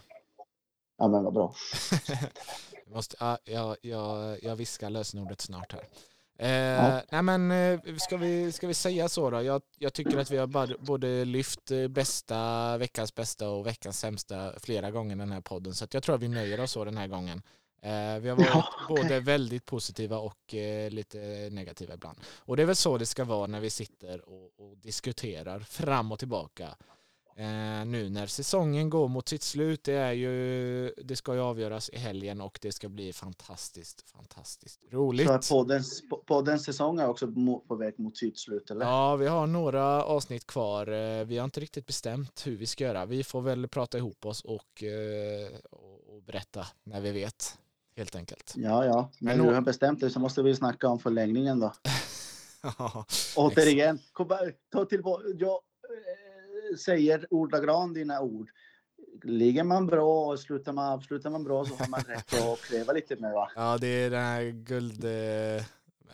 Ja 0.96 1.08
men 1.08 1.24
vad 1.24 1.34
bra. 1.34 1.54
måste, 2.86 3.16
ja, 3.20 3.38
jag, 3.44 3.76
jag, 3.80 4.42
jag 4.42 4.56
viskar 4.56 4.90
lösenordet 4.90 5.40
snart 5.40 5.72
här. 5.72 5.84
Eh, 6.38 6.50
ja. 6.50 7.02
Nej 7.10 7.22
men 7.22 7.50
eh, 7.50 7.96
ska 7.96 8.16
vi, 8.16 8.52
ska 8.52 8.66
vi 8.66 8.74
säga 8.74 9.08
så 9.08 9.30
då? 9.30 9.42
Jag, 9.42 9.62
jag 9.78 9.92
tycker 9.92 10.18
att 10.18 10.30
vi 10.30 10.36
har 10.36 10.84
både 10.84 11.24
lyft 11.24 11.70
eh, 11.70 11.88
bästa, 11.88 12.78
veckans 12.78 13.14
bästa 13.14 13.50
och 13.50 13.66
veckans 13.66 13.98
sämsta 13.98 14.52
flera 14.60 14.90
gånger 14.90 15.16
i 15.16 15.18
den 15.18 15.32
här 15.32 15.40
podden 15.40 15.74
så 15.74 15.86
jag 15.90 16.02
tror 16.02 16.14
att 16.14 16.22
vi 16.22 16.28
nöjer 16.28 16.60
oss 16.60 16.72
så 16.72 16.84
den 16.84 16.96
här 16.96 17.08
gången. 17.08 17.42
Eh, 17.82 18.18
vi 18.20 18.28
har 18.28 18.36
varit 18.36 18.48
ja, 18.48 18.68
okay. 18.88 19.02
både 19.02 19.20
väldigt 19.20 19.64
positiva 19.64 20.18
och 20.18 20.54
eh, 20.54 20.90
lite 20.90 21.48
negativa 21.52 21.94
ibland. 21.94 22.18
Och 22.36 22.56
det 22.56 22.62
är 22.62 22.66
väl 22.66 22.76
så 22.76 22.98
det 22.98 23.06
ska 23.06 23.24
vara 23.24 23.46
när 23.46 23.60
vi 23.60 23.70
sitter 23.70 24.28
och, 24.28 24.50
och 24.56 24.76
diskuterar 24.76 25.60
fram 25.60 26.12
och 26.12 26.18
tillbaka 26.18 26.76
Eh, 27.36 27.84
nu 27.86 28.10
när 28.10 28.26
säsongen 28.26 28.90
går 28.90 29.08
mot 29.08 29.28
sitt 29.28 29.42
slut, 29.42 29.84
det, 29.84 29.92
är 29.92 30.12
ju, 30.12 30.88
det 31.04 31.16
ska 31.16 31.34
ju 31.34 31.40
avgöras 31.40 31.90
i 31.92 31.96
helgen 31.96 32.40
och 32.40 32.58
det 32.62 32.72
ska 32.72 32.88
bli 32.88 33.12
fantastiskt, 33.12 34.10
fantastiskt 34.10 34.80
roligt. 34.90 35.44
Så 35.44 35.54
poddens, 35.54 36.02
poddens 36.26 36.64
säsong 36.64 36.98
är 37.00 37.08
också 37.08 37.28
på 37.68 37.76
väg 37.76 37.98
mot 37.98 38.16
sitt 38.16 38.38
slut 38.38 38.70
eller? 38.70 38.86
Ja, 38.86 39.16
vi 39.16 39.26
har 39.26 39.46
några 39.46 40.04
avsnitt 40.04 40.46
kvar. 40.46 40.86
Eh, 40.92 41.24
vi 41.24 41.38
har 41.38 41.44
inte 41.44 41.60
riktigt 41.60 41.86
bestämt 41.86 42.46
hur 42.46 42.56
vi 42.56 42.66
ska 42.66 42.84
göra. 42.84 43.06
Vi 43.06 43.24
får 43.24 43.40
väl 43.40 43.68
prata 43.68 43.98
ihop 43.98 44.26
oss 44.26 44.40
och, 44.40 44.82
eh, 44.82 45.48
och 45.70 46.22
berätta 46.22 46.66
när 46.84 47.00
vi 47.00 47.12
vet, 47.12 47.58
helt 47.96 48.16
enkelt. 48.16 48.54
Ja, 48.56 48.84
ja, 48.84 49.10
men, 49.18 49.38
men 49.38 49.46
nu 49.46 49.54
har 49.54 49.60
bestämt 49.60 50.00
det 50.00 50.10
så 50.10 50.20
måste 50.20 50.42
vi 50.42 50.54
snacka 50.54 50.88
om 50.88 50.98
förlängningen 50.98 51.60
då. 51.60 51.72
Återigen, 53.36 53.98
ta 54.72 54.84
tillbaka. 54.84 55.22
Jag, 55.38 55.60
säger 56.76 57.26
ordagrant 57.30 57.94
dina 57.94 58.20
ord. 58.20 58.50
Ligger 59.22 59.64
man 59.64 59.86
bra 59.86 60.26
och 60.26 60.40
slutar 60.40 60.72
man, 60.72 60.92
avslutar 60.92 61.30
man 61.30 61.44
bra 61.44 61.64
så 61.64 61.74
har 61.74 61.88
man 61.88 62.00
rätt 62.00 62.42
att 62.42 62.60
kräva 62.60 62.92
lite 62.92 63.16
mer 63.16 63.32
va? 63.32 63.50
Ja, 63.56 63.78
det 63.80 63.86
är 63.86 64.10
den 64.10 64.22
här 64.22 64.42
guld... 64.50 65.04
Eh, 65.04 65.64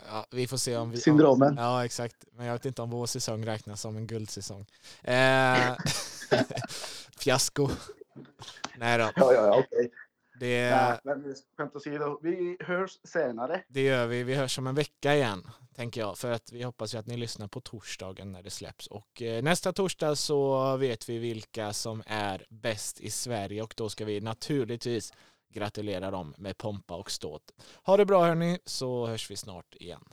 ja, 0.08 0.26
vi 0.30 0.46
får 0.46 0.56
se 0.56 0.76
om 0.76 0.90
vi... 0.90 0.96
Syndromen. 0.96 1.56
Ja, 1.58 1.84
exakt. 1.84 2.16
Men 2.32 2.46
jag 2.46 2.52
vet 2.52 2.64
inte 2.64 2.82
om 2.82 2.90
vår 2.90 3.06
säsong 3.06 3.46
räknas 3.46 3.80
som 3.80 3.96
en 3.96 4.06
guldsäsong. 4.06 4.66
Eh, 5.02 5.76
fiasko. 7.18 7.68
Nej 8.76 8.98
då. 8.98 9.04
Ja, 9.04 9.12
ja, 9.16 9.46
ja. 9.46 9.58
Okay. 9.58 9.88
Det... 10.40 11.00
skämt 11.56 11.76
åsido, 11.76 12.18
vi 12.22 12.56
hörs 12.60 12.98
senare. 13.04 13.62
Det 13.68 13.82
gör 13.82 14.06
vi. 14.06 14.22
Vi 14.22 14.34
hörs 14.34 14.58
om 14.58 14.66
en 14.66 14.74
vecka 14.74 15.14
igen. 15.14 15.46
tänker 15.74 16.00
jag. 16.00 16.18
För 16.18 16.30
att 16.30 16.52
vi 16.52 16.62
hoppas 16.62 16.94
ju 16.94 16.98
att 16.98 17.06
ni 17.06 17.16
lyssnar 17.16 17.48
på 17.48 17.60
torsdagen 17.60 18.32
när 18.32 18.42
det 18.42 18.50
släpps. 18.50 18.86
Och 18.86 19.22
eh, 19.22 19.42
nästa 19.42 19.72
torsdag 19.72 20.16
så 20.16 20.76
vet 20.76 21.08
vi 21.08 21.18
vilka 21.18 21.72
som 21.72 22.02
är 22.06 22.46
bäst 22.48 23.00
i 23.00 23.10
Sverige 23.10 23.62
och 23.62 23.74
då 23.76 23.88
ska 23.88 24.04
vi 24.04 24.20
naturligtvis 24.20 25.12
gratulera 25.52 26.10
dem 26.10 26.34
med 26.38 26.58
pompa 26.58 26.94
och 26.96 27.10
ståt. 27.10 27.52
Ha 27.82 27.96
det 27.96 28.06
bra 28.06 28.24
hörni, 28.24 28.58
så 28.64 29.06
hörs 29.06 29.30
vi 29.30 29.36
snart 29.36 29.74
igen. 29.74 30.04